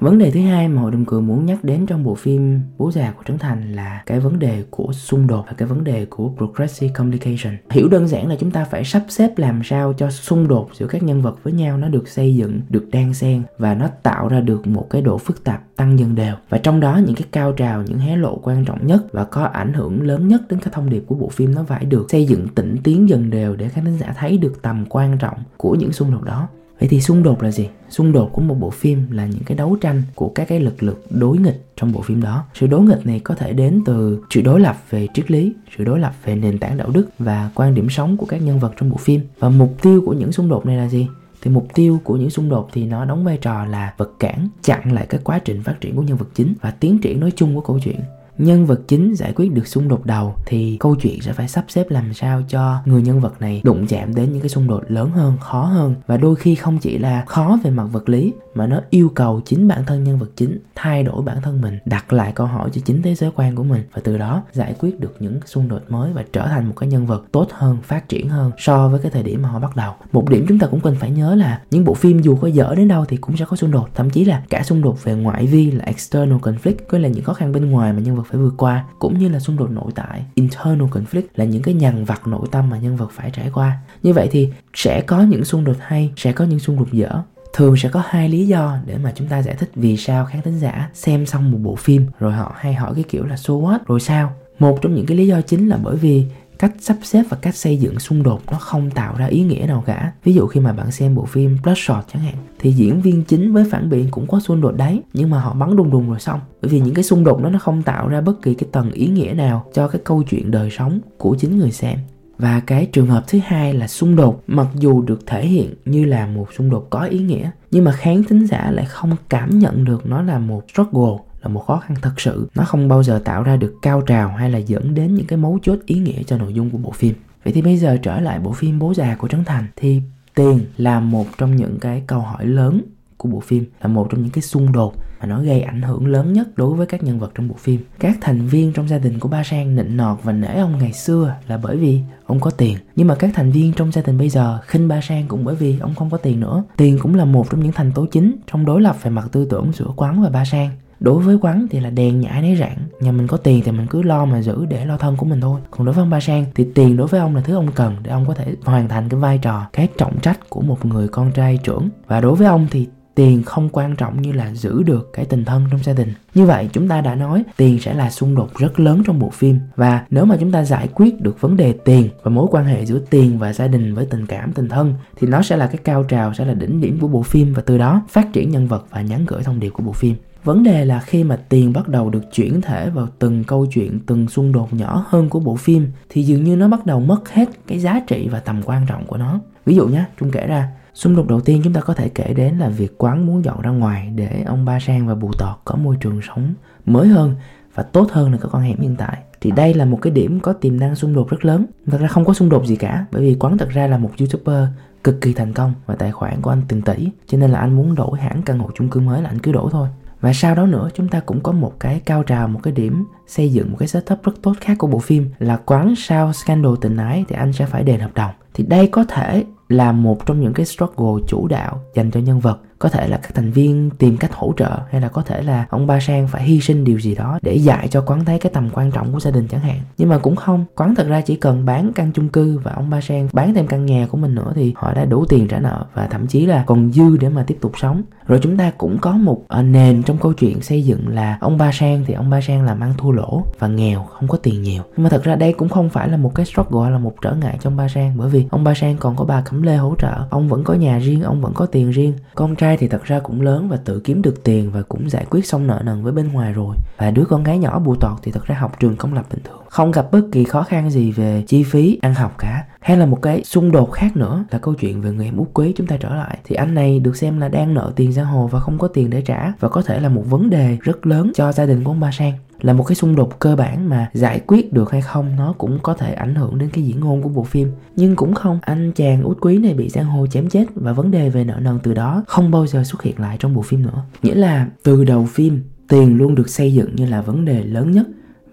Vấn 0.00 0.18
đề 0.18 0.30
thứ 0.30 0.40
hai 0.40 0.68
mà 0.68 0.82
Hội 0.82 0.90
đồng 0.90 1.04
cường 1.04 1.26
muốn 1.26 1.46
nhắc 1.46 1.64
đến 1.64 1.86
trong 1.86 2.04
bộ 2.04 2.14
phim 2.14 2.60
Bố 2.78 2.90
già 2.90 3.12
của 3.16 3.22
Trấn 3.26 3.38
Thành 3.38 3.72
là 3.72 4.02
cái 4.06 4.20
vấn 4.20 4.38
đề 4.38 4.64
của 4.70 4.92
xung 4.92 5.26
đột 5.26 5.44
và 5.46 5.52
cái 5.52 5.68
vấn 5.68 5.84
đề 5.84 6.06
của 6.06 6.30
progressive 6.36 6.92
complication. 6.92 7.56
Hiểu 7.70 7.88
đơn 7.88 8.08
giản 8.08 8.28
là 8.28 8.36
chúng 8.40 8.50
ta 8.50 8.64
phải 8.64 8.84
sắp 8.84 9.02
xếp 9.08 9.38
làm 9.38 9.60
sao 9.64 9.92
cho 9.92 10.10
xung 10.10 10.48
đột 10.48 10.70
giữa 10.72 10.86
các 10.86 11.02
nhân 11.02 11.22
vật 11.22 11.44
với 11.44 11.52
nhau 11.52 11.76
nó 11.76 11.88
được 11.88 12.08
xây 12.08 12.34
dựng, 12.34 12.60
được 12.68 12.88
đan 12.92 13.14
xen 13.14 13.42
và 13.58 13.74
nó 13.74 13.88
tạo 14.02 14.28
ra 14.28 14.40
được 14.40 14.66
một 14.66 14.86
cái 14.90 15.02
độ 15.02 15.18
phức 15.18 15.44
tạp 15.44 15.76
tăng 15.76 15.98
dần 15.98 16.14
đều. 16.14 16.34
Và 16.48 16.58
trong 16.58 16.80
đó 16.80 17.00
những 17.06 17.16
cái 17.16 17.26
cao 17.32 17.52
trào, 17.52 17.82
những 17.82 17.98
hé 17.98 18.16
lộ 18.16 18.38
quan 18.42 18.64
trọng 18.64 18.86
nhất 18.86 19.12
và 19.12 19.24
có 19.24 19.42
ảnh 19.42 19.72
hưởng 19.72 20.02
lớn 20.02 20.28
nhất 20.28 20.42
đến 20.48 20.60
cái 20.60 20.72
thông 20.72 20.90
điệp 20.90 21.04
của 21.06 21.14
bộ 21.14 21.28
phim 21.28 21.54
nó 21.54 21.64
phải 21.64 21.84
được 21.84 22.06
xây 22.10 22.24
dựng 22.24 22.48
tỉnh 22.48 22.76
tiến 22.84 23.08
dần 23.08 23.30
đều 23.30 23.56
để 23.56 23.68
khán 23.68 23.98
giả 23.98 24.14
thấy 24.18 24.38
được 24.38 24.62
tầm 24.62 24.84
quan 24.88 25.18
trọng 25.18 25.38
của 25.56 25.74
những 25.74 25.92
xung 25.92 26.12
đột 26.12 26.22
đó 26.24 26.48
vậy 26.78 26.88
thì 26.88 27.00
xung 27.00 27.22
đột 27.22 27.42
là 27.42 27.50
gì? 27.50 27.68
Xung 27.88 28.12
đột 28.12 28.30
của 28.32 28.42
một 28.42 28.54
bộ 28.54 28.70
phim 28.70 29.10
là 29.10 29.26
những 29.26 29.42
cái 29.46 29.56
đấu 29.56 29.76
tranh 29.80 30.02
của 30.14 30.28
các 30.28 30.48
cái 30.48 30.60
lực 30.60 30.82
lượng 30.82 30.98
đối 31.10 31.38
nghịch 31.38 31.66
trong 31.76 31.92
bộ 31.92 32.02
phim 32.02 32.22
đó. 32.22 32.44
Sự 32.54 32.66
đối 32.66 32.80
nghịch 32.80 33.06
này 33.06 33.20
có 33.20 33.34
thể 33.34 33.52
đến 33.52 33.82
từ 33.86 34.20
sự 34.30 34.40
đối 34.40 34.60
lập 34.60 34.76
về 34.90 35.08
triết 35.14 35.30
lý, 35.30 35.52
sự 35.76 35.84
đối 35.84 35.98
lập 35.98 36.12
về 36.24 36.36
nền 36.36 36.58
tảng 36.58 36.76
đạo 36.76 36.88
đức 36.90 37.08
và 37.18 37.50
quan 37.54 37.74
điểm 37.74 37.90
sống 37.90 38.16
của 38.16 38.26
các 38.26 38.42
nhân 38.42 38.58
vật 38.58 38.72
trong 38.76 38.90
bộ 38.90 38.96
phim. 38.96 39.20
Và 39.38 39.48
mục 39.48 39.82
tiêu 39.82 40.02
của 40.06 40.12
những 40.12 40.32
xung 40.32 40.48
đột 40.48 40.66
này 40.66 40.76
là 40.76 40.88
gì? 40.88 41.06
Thì 41.42 41.50
mục 41.50 41.68
tiêu 41.74 42.00
của 42.04 42.16
những 42.16 42.30
xung 42.30 42.48
đột 42.48 42.68
thì 42.72 42.86
nó 42.86 43.04
đóng 43.04 43.24
vai 43.24 43.36
trò 43.36 43.64
là 43.64 43.94
vật 43.96 44.12
cản 44.18 44.48
chặn 44.62 44.92
lại 44.92 45.06
cái 45.08 45.20
quá 45.24 45.38
trình 45.38 45.62
phát 45.62 45.80
triển 45.80 45.96
của 45.96 46.02
nhân 46.02 46.16
vật 46.16 46.28
chính 46.34 46.54
và 46.60 46.70
tiến 46.70 46.98
triển 46.98 47.20
nói 47.20 47.32
chung 47.36 47.54
của 47.54 47.60
câu 47.60 47.78
chuyện 47.84 48.00
nhân 48.38 48.66
vật 48.66 48.80
chính 48.88 49.14
giải 49.14 49.32
quyết 49.36 49.52
được 49.52 49.66
xung 49.66 49.88
đột 49.88 50.06
đầu 50.06 50.34
thì 50.46 50.76
câu 50.80 50.94
chuyện 50.94 51.20
sẽ 51.22 51.32
phải 51.32 51.48
sắp 51.48 51.64
xếp 51.68 51.90
làm 51.90 52.14
sao 52.14 52.42
cho 52.48 52.76
người 52.84 53.02
nhân 53.02 53.20
vật 53.20 53.40
này 53.40 53.60
đụng 53.64 53.86
chạm 53.86 54.14
đến 54.14 54.32
những 54.32 54.40
cái 54.40 54.48
xung 54.48 54.66
đột 54.66 54.82
lớn 54.88 55.10
hơn, 55.10 55.36
khó 55.40 55.64
hơn. 55.64 55.94
Và 56.06 56.16
đôi 56.16 56.36
khi 56.36 56.54
không 56.54 56.78
chỉ 56.78 56.98
là 56.98 57.24
khó 57.26 57.58
về 57.64 57.70
mặt 57.70 57.84
vật 57.92 58.08
lý, 58.08 58.32
mà 58.54 58.66
nó 58.66 58.80
yêu 58.90 59.08
cầu 59.14 59.40
chính 59.44 59.68
bản 59.68 59.84
thân 59.86 60.04
nhân 60.04 60.18
vật 60.18 60.30
chính 60.36 60.58
thay 60.74 61.02
đổi 61.02 61.22
bản 61.22 61.42
thân 61.42 61.60
mình, 61.60 61.78
đặt 61.84 62.12
lại 62.12 62.32
câu 62.34 62.46
hỏi 62.46 62.70
cho 62.72 62.80
chính 62.84 63.02
thế 63.02 63.14
giới 63.14 63.30
quan 63.36 63.54
của 63.56 63.62
mình. 63.62 63.82
Và 63.92 64.00
từ 64.04 64.18
đó 64.18 64.42
giải 64.52 64.74
quyết 64.78 65.00
được 65.00 65.16
những 65.20 65.40
xung 65.46 65.68
đột 65.68 65.82
mới 65.88 66.12
và 66.12 66.24
trở 66.32 66.46
thành 66.46 66.66
một 66.66 66.74
cái 66.76 66.88
nhân 66.88 67.06
vật 67.06 67.24
tốt 67.32 67.48
hơn, 67.52 67.76
phát 67.82 68.08
triển 68.08 68.28
hơn 68.28 68.50
so 68.58 68.88
với 68.88 69.00
cái 69.00 69.10
thời 69.10 69.22
điểm 69.22 69.42
mà 69.42 69.48
họ 69.48 69.58
bắt 69.58 69.76
đầu. 69.76 69.92
Một 70.12 70.30
điểm 70.30 70.46
chúng 70.48 70.58
ta 70.58 70.66
cũng 70.66 70.80
cần 70.80 70.96
phải 71.00 71.10
nhớ 71.10 71.34
là 71.34 71.60
những 71.70 71.84
bộ 71.84 71.94
phim 71.94 72.20
dù 72.20 72.36
có 72.36 72.48
dở 72.48 72.74
đến 72.76 72.88
đâu 72.88 73.04
thì 73.04 73.16
cũng 73.16 73.36
sẽ 73.36 73.44
có 73.48 73.56
xung 73.56 73.70
đột. 73.70 73.88
Thậm 73.94 74.10
chí 74.10 74.24
là 74.24 74.42
cả 74.50 74.62
xung 74.62 74.82
đột 74.82 75.04
về 75.04 75.14
ngoại 75.14 75.46
vi 75.46 75.70
là 75.70 75.84
external 75.84 76.38
conflict, 76.38 76.74
có 76.88 76.98
là 76.98 77.08
những 77.08 77.24
khó 77.24 77.34
khăn 77.34 77.52
bên 77.52 77.70
ngoài 77.70 77.92
mà 77.92 78.00
nhân 78.00 78.16
vật 78.16 78.27
phải 78.30 78.40
vượt 78.40 78.54
qua, 78.56 78.84
cũng 78.98 79.18
như 79.18 79.28
là 79.28 79.40
xung 79.40 79.56
đột 79.56 79.70
nội 79.70 79.90
tại. 79.94 80.24
Internal 80.34 80.82
conflict 80.82 81.22
là 81.34 81.44
những 81.44 81.62
cái 81.62 81.74
nhằn 81.74 82.04
vặt 82.04 82.26
nội 82.26 82.48
tâm 82.50 82.70
mà 82.70 82.78
nhân 82.78 82.96
vật 82.96 83.10
phải 83.12 83.30
trải 83.30 83.50
qua. 83.54 83.78
Như 84.02 84.12
vậy 84.12 84.28
thì 84.30 84.48
sẽ 84.74 85.00
có 85.00 85.22
những 85.22 85.44
xung 85.44 85.64
đột 85.64 85.76
hay, 85.80 86.12
sẽ 86.16 86.32
có 86.32 86.44
những 86.44 86.58
xung 86.58 86.78
đột 86.78 86.92
dở. 86.92 87.22
Thường 87.54 87.76
sẽ 87.76 87.88
có 87.88 88.02
hai 88.06 88.28
lý 88.28 88.46
do 88.46 88.78
để 88.86 88.98
mà 88.98 89.12
chúng 89.14 89.28
ta 89.28 89.42
giải 89.42 89.54
thích 89.54 89.70
vì 89.74 89.96
sao 89.96 90.26
khán 90.26 90.42
thính 90.42 90.58
giả 90.58 90.90
xem 90.94 91.26
xong 91.26 91.50
một 91.50 91.58
bộ 91.62 91.76
phim 91.76 92.06
rồi 92.20 92.32
họ 92.32 92.54
hay 92.56 92.74
hỏi 92.74 92.94
cái 92.94 93.04
kiểu 93.08 93.24
là 93.26 93.36
so 93.36 93.54
what? 93.54 93.78
Rồi 93.86 94.00
sao? 94.00 94.32
Một 94.58 94.78
trong 94.82 94.94
những 94.94 95.06
cái 95.06 95.16
lý 95.16 95.26
do 95.26 95.40
chính 95.40 95.68
là 95.68 95.78
bởi 95.82 95.96
vì 95.96 96.26
cách 96.58 96.72
sắp 96.80 96.96
xếp 97.02 97.22
và 97.28 97.36
cách 97.36 97.56
xây 97.56 97.76
dựng 97.76 97.98
xung 97.98 98.22
đột 98.22 98.42
nó 98.50 98.58
không 98.58 98.90
tạo 98.90 99.14
ra 99.16 99.26
ý 99.26 99.42
nghĩa 99.42 99.64
nào 99.68 99.82
cả. 99.86 100.12
Ví 100.24 100.34
dụ 100.34 100.46
khi 100.46 100.60
mà 100.60 100.72
bạn 100.72 100.90
xem 100.90 101.14
bộ 101.14 101.24
phim 101.24 101.56
Bloodshot 101.62 102.04
chẳng 102.12 102.22
hạn, 102.22 102.34
thì 102.58 102.72
diễn 102.72 103.00
viên 103.00 103.24
chính 103.24 103.52
với 103.52 103.64
phản 103.70 103.90
biện 103.90 104.08
cũng 104.10 104.26
có 104.26 104.40
xung 104.40 104.60
đột 104.60 104.76
đấy, 104.76 105.02
nhưng 105.12 105.30
mà 105.30 105.40
họ 105.40 105.54
bắn 105.54 105.76
đùng 105.76 105.90
đùng 105.90 106.10
rồi 106.10 106.20
xong. 106.20 106.40
Bởi 106.62 106.70
vì 106.70 106.80
những 106.80 106.94
cái 106.94 107.04
xung 107.04 107.24
đột 107.24 107.42
đó 107.42 107.50
nó 107.50 107.58
không 107.58 107.82
tạo 107.82 108.08
ra 108.08 108.20
bất 108.20 108.42
kỳ 108.42 108.54
cái 108.54 108.68
tầng 108.72 108.90
ý 108.90 109.06
nghĩa 109.06 109.32
nào 109.36 109.64
cho 109.72 109.88
cái 109.88 110.00
câu 110.04 110.22
chuyện 110.22 110.50
đời 110.50 110.70
sống 110.70 111.00
của 111.18 111.36
chính 111.38 111.58
người 111.58 111.70
xem. 111.70 111.98
Và 112.38 112.60
cái 112.60 112.86
trường 112.86 113.06
hợp 113.06 113.24
thứ 113.28 113.38
hai 113.44 113.74
là 113.74 113.88
xung 113.88 114.16
đột, 114.16 114.42
mặc 114.46 114.66
dù 114.74 115.02
được 115.02 115.26
thể 115.26 115.46
hiện 115.46 115.74
như 115.84 116.04
là 116.04 116.26
một 116.26 116.48
xung 116.56 116.70
đột 116.70 116.86
có 116.90 117.00
ý 117.04 117.18
nghĩa, 117.18 117.50
nhưng 117.70 117.84
mà 117.84 117.92
khán 117.92 118.22
thính 118.24 118.46
giả 118.46 118.70
lại 118.70 118.84
không 118.84 119.16
cảm 119.28 119.58
nhận 119.58 119.84
được 119.84 120.06
nó 120.06 120.22
là 120.22 120.38
một 120.38 120.62
struggle 120.72 121.24
là 121.42 121.48
một 121.48 121.66
khó 121.66 121.76
khăn 121.76 121.96
thật 122.02 122.20
sự 122.20 122.48
nó 122.54 122.64
không 122.64 122.88
bao 122.88 123.02
giờ 123.02 123.22
tạo 123.24 123.42
ra 123.42 123.56
được 123.56 123.74
cao 123.82 124.00
trào 124.00 124.28
hay 124.28 124.50
là 124.50 124.58
dẫn 124.58 124.94
đến 124.94 125.14
những 125.14 125.26
cái 125.26 125.36
mấu 125.36 125.58
chốt 125.62 125.78
ý 125.86 125.98
nghĩa 125.98 126.22
cho 126.22 126.38
nội 126.38 126.54
dung 126.54 126.70
của 126.70 126.78
bộ 126.78 126.90
phim 126.90 127.14
vậy 127.44 127.52
thì 127.52 127.62
bây 127.62 127.76
giờ 127.76 127.96
trở 128.02 128.20
lại 128.20 128.38
bộ 128.38 128.52
phim 128.52 128.78
bố 128.78 128.94
già 128.94 129.16
của 129.18 129.28
trấn 129.28 129.44
thành 129.44 129.66
thì 129.76 130.02
tiền 130.34 130.60
là 130.76 131.00
một 131.00 131.26
trong 131.38 131.56
những 131.56 131.78
cái 131.80 132.02
câu 132.06 132.20
hỏi 132.20 132.46
lớn 132.46 132.82
của 133.18 133.28
bộ 133.28 133.40
phim, 133.40 133.64
là 133.80 133.88
một 133.88 134.06
trong 134.10 134.22
những 134.22 134.30
cái 134.30 134.42
xung 134.42 134.72
đột 134.72 134.94
mà 135.20 135.26
nó 135.26 135.42
gây 135.42 135.60
ảnh 135.60 135.82
hưởng 135.82 136.06
lớn 136.06 136.32
nhất 136.32 136.48
đối 136.56 136.74
với 136.74 136.86
các 136.86 137.02
nhân 137.02 137.18
vật 137.18 137.32
trong 137.34 137.48
bộ 137.48 137.54
phim. 137.58 137.80
Các 137.98 138.18
thành 138.20 138.46
viên 138.46 138.72
trong 138.72 138.88
gia 138.88 138.98
đình 138.98 139.18
của 139.18 139.28
Ba 139.28 139.44
Sang 139.44 139.76
nịnh 139.76 139.96
nọt 139.96 140.18
và 140.22 140.32
nể 140.32 140.54
ông 140.58 140.78
ngày 140.78 140.92
xưa 140.92 141.34
là 141.48 141.56
bởi 141.62 141.76
vì 141.76 142.00
ông 142.26 142.40
có 142.40 142.50
tiền. 142.50 142.76
Nhưng 142.96 143.08
mà 143.08 143.14
các 143.14 143.30
thành 143.34 143.50
viên 143.50 143.72
trong 143.72 143.92
gia 143.92 144.02
đình 144.02 144.18
bây 144.18 144.28
giờ 144.28 144.58
khinh 144.66 144.88
Ba 144.88 145.00
Sang 145.00 145.28
cũng 145.28 145.44
bởi 145.44 145.54
vì 145.54 145.78
ông 145.78 145.94
không 145.94 146.10
có 146.10 146.16
tiền 146.16 146.40
nữa. 146.40 146.64
Tiền 146.76 146.98
cũng 147.02 147.14
là 147.14 147.24
một 147.24 147.50
trong 147.50 147.62
những 147.62 147.72
thành 147.72 147.92
tố 147.92 148.06
chính, 148.06 148.36
trong 148.52 148.66
đối 148.66 148.80
lập 148.80 148.96
về 149.02 149.10
mặt 149.10 149.28
tư 149.32 149.46
tưởng 149.50 149.72
giữa 149.74 149.90
Quán 149.96 150.22
và 150.22 150.30
Ba 150.30 150.44
Sang 150.44 150.70
đối 151.00 151.22
với 151.22 151.38
quán 151.40 151.66
thì 151.70 151.80
là 151.80 151.90
đèn 151.90 152.20
nhảy 152.20 152.42
nấy 152.42 152.56
rạng 152.56 152.76
nhà 153.00 153.12
mình 153.12 153.26
có 153.26 153.36
tiền 153.36 153.62
thì 153.64 153.72
mình 153.72 153.86
cứ 153.90 154.02
lo 154.02 154.24
mà 154.24 154.42
giữ 154.42 154.66
để 154.66 154.84
lo 154.84 154.96
thân 154.96 155.16
của 155.16 155.26
mình 155.26 155.40
thôi. 155.40 155.60
Còn 155.70 155.86
đối 155.86 155.94
với 155.94 156.02
ông 156.02 156.10
ba 156.10 156.20
sang 156.20 156.44
thì 156.54 156.66
tiền 156.74 156.96
đối 156.96 157.06
với 157.06 157.20
ông 157.20 157.34
là 157.34 157.40
thứ 157.40 157.54
ông 157.54 157.72
cần 157.74 157.96
để 158.02 158.10
ông 158.10 158.24
có 158.26 158.34
thể 158.34 158.54
hoàn 158.64 158.88
thành 158.88 159.08
cái 159.08 159.20
vai 159.20 159.38
trò, 159.38 159.66
cái 159.72 159.88
trọng 159.98 160.20
trách 160.20 160.50
của 160.50 160.60
một 160.60 160.86
người 160.86 161.08
con 161.08 161.32
trai 161.32 161.58
trưởng. 161.62 161.88
Và 162.06 162.20
đối 162.20 162.34
với 162.34 162.46
ông 162.46 162.66
thì 162.70 162.86
tiền 163.14 163.42
không 163.42 163.68
quan 163.72 163.96
trọng 163.96 164.22
như 164.22 164.32
là 164.32 164.54
giữ 164.54 164.82
được 164.82 165.10
cái 165.12 165.24
tình 165.24 165.44
thân 165.44 165.64
trong 165.70 165.82
gia 165.82 165.92
đình. 165.92 166.12
Như 166.34 166.46
vậy 166.46 166.68
chúng 166.72 166.88
ta 166.88 167.00
đã 167.00 167.14
nói 167.14 167.42
tiền 167.56 167.80
sẽ 167.80 167.94
là 167.94 168.10
xung 168.10 168.34
đột 168.34 168.48
rất 168.58 168.80
lớn 168.80 169.02
trong 169.06 169.18
bộ 169.18 169.30
phim. 169.30 169.58
Và 169.76 170.04
nếu 170.10 170.24
mà 170.24 170.36
chúng 170.40 170.52
ta 170.52 170.64
giải 170.64 170.88
quyết 170.94 171.20
được 171.20 171.40
vấn 171.40 171.56
đề 171.56 171.74
tiền 171.84 172.08
và 172.22 172.30
mối 172.30 172.46
quan 172.50 172.64
hệ 172.64 172.86
giữa 172.86 172.98
tiền 173.10 173.38
và 173.38 173.52
gia 173.52 173.66
đình 173.66 173.94
với 173.94 174.06
tình 174.06 174.26
cảm, 174.26 174.52
tình 174.52 174.68
thân 174.68 174.94
thì 175.16 175.28
nó 175.28 175.42
sẽ 175.42 175.56
là 175.56 175.66
cái 175.66 175.78
cao 175.84 176.02
trào, 176.02 176.34
sẽ 176.34 176.44
là 176.44 176.54
đỉnh 176.54 176.80
điểm 176.80 176.98
của 177.00 177.08
bộ 177.08 177.22
phim. 177.22 177.52
Và 177.52 177.62
từ 177.66 177.78
đó 177.78 178.02
phát 178.08 178.32
triển 178.32 178.50
nhân 178.50 178.66
vật 178.66 178.86
và 178.90 179.02
nhắn 179.02 179.24
gửi 179.26 179.42
thông 179.42 179.60
điệp 179.60 179.70
của 179.70 179.82
bộ 179.82 179.92
phim 179.92 180.16
vấn 180.44 180.62
đề 180.62 180.84
là 180.84 181.00
khi 181.00 181.24
mà 181.24 181.36
tiền 181.48 181.72
bắt 181.72 181.88
đầu 181.88 182.10
được 182.10 182.32
chuyển 182.32 182.60
thể 182.60 182.90
vào 182.90 183.08
từng 183.18 183.44
câu 183.44 183.66
chuyện, 183.66 183.98
từng 184.06 184.28
xung 184.28 184.52
đột 184.52 184.74
nhỏ 184.74 185.04
hơn 185.08 185.28
của 185.28 185.40
bộ 185.40 185.56
phim, 185.56 185.88
thì 186.08 186.22
dường 186.22 186.44
như 186.44 186.56
nó 186.56 186.68
bắt 186.68 186.86
đầu 186.86 187.00
mất 187.00 187.28
hết 187.28 187.48
cái 187.66 187.78
giá 187.78 188.00
trị 188.06 188.28
và 188.30 188.40
tầm 188.40 188.62
quan 188.64 188.86
trọng 188.86 189.06
của 189.06 189.16
nó. 189.16 189.40
Ví 189.64 189.74
dụ 189.74 189.88
nhé 189.88 190.04
trung 190.18 190.30
kể 190.30 190.46
ra, 190.46 190.68
Xung 190.98 191.16
đột 191.16 191.28
đầu 191.28 191.40
tiên 191.40 191.60
chúng 191.64 191.72
ta 191.72 191.80
có 191.80 191.94
thể 191.94 192.08
kể 192.08 192.34
đến 192.34 192.58
là 192.58 192.68
việc 192.68 192.98
quán 192.98 193.26
muốn 193.26 193.44
dọn 193.44 193.60
ra 193.60 193.70
ngoài 193.70 194.12
để 194.14 194.42
ông 194.46 194.64
Ba 194.64 194.80
Sang 194.80 195.06
và 195.06 195.14
Bù 195.14 195.30
Tọt 195.38 195.56
có 195.64 195.76
môi 195.76 195.96
trường 196.00 196.20
sống 196.28 196.54
mới 196.86 197.08
hơn 197.08 197.34
và 197.74 197.82
tốt 197.82 198.08
hơn 198.12 198.32
là 198.32 198.38
các 198.40 198.48
con 198.52 198.62
hẻm 198.62 198.78
hiện 198.78 198.96
tại. 198.96 199.18
Thì 199.40 199.50
đây 199.50 199.74
là 199.74 199.84
một 199.84 199.98
cái 200.02 200.12
điểm 200.12 200.40
có 200.40 200.52
tiềm 200.52 200.80
năng 200.80 200.94
xung 200.94 201.14
đột 201.14 201.30
rất 201.30 201.44
lớn. 201.44 201.66
Thật 201.86 201.98
ra 202.00 202.08
không 202.08 202.24
có 202.24 202.34
xung 202.34 202.48
đột 202.48 202.66
gì 202.66 202.76
cả, 202.76 203.06
bởi 203.12 203.22
vì 203.22 203.34
quán 203.34 203.58
thật 203.58 203.68
ra 203.70 203.86
là 203.86 203.98
một 203.98 204.10
youtuber 204.18 204.68
cực 205.04 205.20
kỳ 205.20 205.32
thành 205.32 205.52
công 205.52 205.74
và 205.86 205.94
tài 205.94 206.12
khoản 206.12 206.40
của 206.40 206.50
anh 206.50 206.62
từng 206.68 206.82
tỷ. 206.82 207.08
Cho 207.26 207.38
nên 207.38 207.50
là 207.50 207.58
anh 207.58 207.76
muốn 207.76 207.94
đổi 207.94 208.18
hẳn 208.20 208.42
căn 208.42 208.58
hộ 208.58 208.70
chung 208.74 208.88
cư 208.88 209.00
mới 209.00 209.22
là 209.22 209.30
anh 209.30 209.38
cứ 209.38 209.52
đổi 209.52 209.70
thôi 209.72 209.88
và 210.20 210.32
sau 210.32 210.54
đó 210.54 210.66
nữa, 210.66 210.88
chúng 210.94 211.08
ta 211.08 211.20
cũng 211.20 211.40
có 211.40 211.52
một 211.52 211.80
cái 211.80 212.00
cao 212.04 212.22
trào, 212.22 212.48
một 212.48 212.60
cái 212.62 212.72
điểm 212.72 213.04
xây 213.26 213.52
dựng, 213.52 213.70
một 213.70 213.76
cái 213.78 213.88
setup 213.88 214.22
rất 214.22 214.32
tốt 214.42 214.52
khác 214.60 214.78
của 214.78 214.86
bộ 214.86 214.98
phim 214.98 215.30
là 215.38 215.56
quán 215.56 215.94
sau 215.96 216.32
scandal 216.32 216.72
tình 216.80 216.96
ái 216.96 217.24
thì 217.28 217.36
anh 217.36 217.52
sẽ 217.52 217.66
phải 217.66 217.82
đền 217.82 218.00
hợp 218.00 218.14
đồng. 218.14 218.30
Thì 218.54 218.64
đây 218.64 218.86
có 218.86 219.04
thể 219.04 219.44
là 219.68 219.92
một 219.92 220.26
trong 220.26 220.40
những 220.40 220.52
cái 220.52 220.66
struggle 220.66 221.24
chủ 221.28 221.48
đạo 221.48 221.80
dành 221.94 222.10
cho 222.10 222.20
nhân 222.20 222.40
vật 222.40 222.60
có 222.78 222.88
thể 222.88 223.08
là 223.08 223.16
các 223.16 223.34
thành 223.34 223.50
viên 223.50 223.90
tìm 223.98 224.16
cách 224.16 224.34
hỗ 224.34 224.52
trợ 224.56 224.78
hay 224.90 225.00
là 225.00 225.08
có 225.08 225.22
thể 225.22 225.42
là 225.42 225.66
ông 225.70 225.86
ba 225.86 226.00
sang 226.00 226.28
phải 226.28 226.42
hy 226.42 226.60
sinh 226.60 226.84
điều 226.84 227.00
gì 227.00 227.14
đó 227.14 227.38
để 227.42 227.54
dạy 227.54 227.88
cho 227.90 228.00
quán 228.00 228.24
thấy 228.24 228.38
cái 228.38 228.52
tầm 228.54 228.68
quan 228.72 228.90
trọng 228.90 229.12
của 229.12 229.20
gia 229.20 229.30
đình 229.30 229.48
chẳng 229.48 229.60
hạn. 229.60 229.80
Nhưng 229.98 230.08
mà 230.08 230.18
cũng 230.18 230.36
không, 230.36 230.64
quán 230.76 230.94
thật 230.94 231.06
ra 231.08 231.20
chỉ 231.20 231.36
cần 231.36 231.64
bán 231.64 231.92
căn 231.92 232.12
chung 232.14 232.28
cư 232.28 232.58
và 232.58 232.72
ông 232.72 232.90
ba 232.90 233.00
sang 233.00 233.28
bán 233.32 233.54
thêm 233.54 233.66
căn 233.66 233.86
nhà 233.86 234.06
của 234.10 234.18
mình 234.18 234.34
nữa 234.34 234.52
thì 234.54 234.72
họ 234.76 234.94
đã 234.94 235.04
đủ 235.04 235.24
tiền 235.28 235.48
trả 235.48 235.58
nợ 235.58 235.86
và 235.94 236.06
thậm 236.06 236.26
chí 236.26 236.46
là 236.46 236.64
còn 236.66 236.92
dư 236.92 237.16
để 237.16 237.28
mà 237.28 237.44
tiếp 237.46 237.58
tục 237.60 237.72
sống. 237.80 238.02
Rồi 238.26 238.38
chúng 238.42 238.56
ta 238.56 238.72
cũng 238.78 238.98
có 238.98 239.12
một 239.12 239.42
ờ, 239.48 239.62
nền 239.62 240.02
trong 240.02 240.18
câu 240.18 240.32
chuyện 240.32 240.60
xây 240.60 240.84
dựng 240.84 241.08
là 241.08 241.38
ông 241.40 241.58
ba 241.58 241.72
sang 241.72 242.04
thì 242.06 242.14
ông 242.14 242.30
ba 242.30 242.40
sang 242.40 242.64
làm 242.64 242.80
ăn 242.80 242.94
thua 242.98 243.10
lỗ 243.10 243.42
và 243.58 243.68
nghèo, 243.68 244.02
không 244.02 244.28
có 244.28 244.38
tiền 244.38 244.62
nhiều. 244.62 244.82
Nhưng 244.96 245.04
mà 245.04 245.10
thật 245.10 245.24
ra 245.24 245.36
đây 245.36 245.52
cũng 245.52 245.68
không 245.68 245.90
phải 245.90 246.08
là 246.08 246.16
một 246.16 246.34
cái 246.34 246.46
struggle 246.46 246.90
là 246.90 246.98
một 246.98 247.14
trở 247.22 247.34
ngại 247.34 247.58
trong 247.60 247.76
ba 247.76 247.88
sang 247.88 248.16
bởi 248.16 248.28
vì 248.28 248.46
ông 248.50 248.64
ba 248.64 248.74
sang 248.74 248.96
còn 248.96 249.16
có 249.16 249.24
bà 249.24 249.40
cẩm 249.40 249.62
lê 249.62 249.76
hỗ 249.76 249.94
trợ. 249.98 250.12
Ông 250.30 250.48
vẫn 250.48 250.64
có 250.64 250.74
nhà 250.74 250.98
riêng, 250.98 251.22
ông 251.22 251.40
vẫn 251.40 251.54
có 251.54 251.66
tiền 251.66 251.90
riêng, 251.90 252.12
con 252.34 252.56
trai 252.56 252.67
thì 252.76 252.88
thật 252.88 253.04
ra 253.04 253.20
cũng 253.20 253.40
lớn 253.40 253.68
và 253.68 253.76
tự 253.76 254.00
kiếm 254.00 254.22
được 254.22 254.44
tiền 254.44 254.70
và 254.70 254.82
cũng 254.82 255.10
giải 255.10 255.26
quyết 255.30 255.46
xong 255.46 255.66
nợ 255.66 255.82
nần 255.84 256.02
với 256.02 256.12
bên 256.12 256.32
ngoài 256.32 256.52
rồi. 256.52 256.76
Và 256.96 257.10
đứa 257.10 257.24
con 257.24 257.42
gái 257.42 257.58
nhỏ 257.58 257.78
bù 257.78 257.94
tọt 257.94 258.18
thì 258.22 258.32
thật 258.32 258.44
ra 258.44 258.54
học 258.54 258.80
trường 258.80 258.96
công 258.96 259.14
lập 259.14 259.26
bình 259.30 259.42
thường 259.44 259.62
không 259.68 259.90
gặp 259.90 260.12
bất 260.12 260.22
kỳ 260.32 260.44
khó 260.44 260.62
khăn 260.62 260.90
gì 260.90 261.12
về 261.12 261.44
chi 261.46 261.62
phí 261.62 261.98
ăn 262.02 262.14
học 262.14 262.34
cả. 262.38 262.64
Hay 262.80 262.96
là 262.96 263.06
một 263.06 263.22
cái 263.22 263.44
xung 263.44 263.72
đột 263.72 263.92
khác 263.92 264.16
nữa 264.16 264.44
là 264.50 264.58
câu 264.58 264.74
chuyện 264.74 265.00
về 265.00 265.10
người 265.10 265.24
em 265.24 265.36
út 265.36 265.48
quý 265.54 265.72
chúng 265.76 265.86
ta 265.86 265.96
trở 265.96 266.14
lại. 266.14 266.38
Thì 266.44 266.56
anh 266.56 266.74
này 266.74 267.00
được 267.00 267.16
xem 267.16 267.40
là 267.40 267.48
đang 267.48 267.74
nợ 267.74 267.92
tiền 267.96 268.12
giang 268.12 268.26
hồ 268.26 268.46
và 268.46 268.60
không 268.60 268.78
có 268.78 268.88
tiền 268.88 269.10
để 269.10 269.20
trả. 269.20 269.52
Và 269.60 269.68
có 269.68 269.82
thể 269.82 270.00
là 270.00 270.08
một 270.08 270.22
vấn 270.26 270.50
đề 270.50 270.78
rất 270.80 271.06
lớn 271.06 271.32
cho 271.34 271.52
gia 271.52 271.66
đình 271.66 271.84
của 271.84 271.90
ông 271.90 272.00
ba 272.00 272.10
sang. 272.12 272.32
Là 272.60 272.72
một 272.72 272.84
cái 272.84 272.96
xung 272.96 273.16
đột 273.16 273.38
cơ 273.38 273.56
bản 273.56 273.88
mà 273.88 274.10
giải 274.12 274.40
quyết 274.46 274.72
được 274.72 274.90
hay 274.90 275.00
không, 275.00 275.36
nó 275.36 275.54
cũng 275.58 275.78
có 275.82 275.94
thể 275.94 276.12
ảnh 276.12 276.34
hưởng 276.34 276.58
đến 276.58 276.70
cái 276.72 276.84
diễn 276.84 277.00
ngôn 277.00 277.22
của 277.22 277.28
bộ 277.28 277.42
phim. 277.42 277.70
Nhưng 277.96 278.16
cũng 278.16 278.34
không, 278.34 278.58
anh 278.62 278.92
chàng 278.92 279.22
út 279.22 279.40
quý 279.40 279.58
này 279.58 279.74
bị 279.74 279.88
giang 279.88 280.04
hồ 280.04 280.26
chém 280.26 280.48
chết 280.48 280.64
và 280.74 280.92
vấn 280.92 281.10
đề 281.10 281.28
về 281.28 281.44
nợ 281.44 281.58
nần 281.60 281.78
từ 281.82 281.94
đó 281.94 282.24
không 282.26 282.50
bao 282.50 282.66
giờ 282.66 282.84
xuất 282.84 283.02
hiện 283.02 283.18
lại 283.18 283.36
trong 283.40 283.54
bộ 283.54 283.62
phim 283.62 283.82
nữa. 283.82 284.02
Nghĩa 284.22 284.34
là 284.34 284.66
từ 284.82 285.04
đầu 285.04 285.26
phim, 285.26 285.62
tiền 285.88 286.16
luôn 286.16 286.34
được 286.34 286.48
xây 286.48 286.74
dựng 286.74 286.96
như 286.96 287.06
là 287.06 287.20
vấn 287.20 287.44
đề 287.44 287.64
lớn 287.64 287.90
nhất 287.90 288.06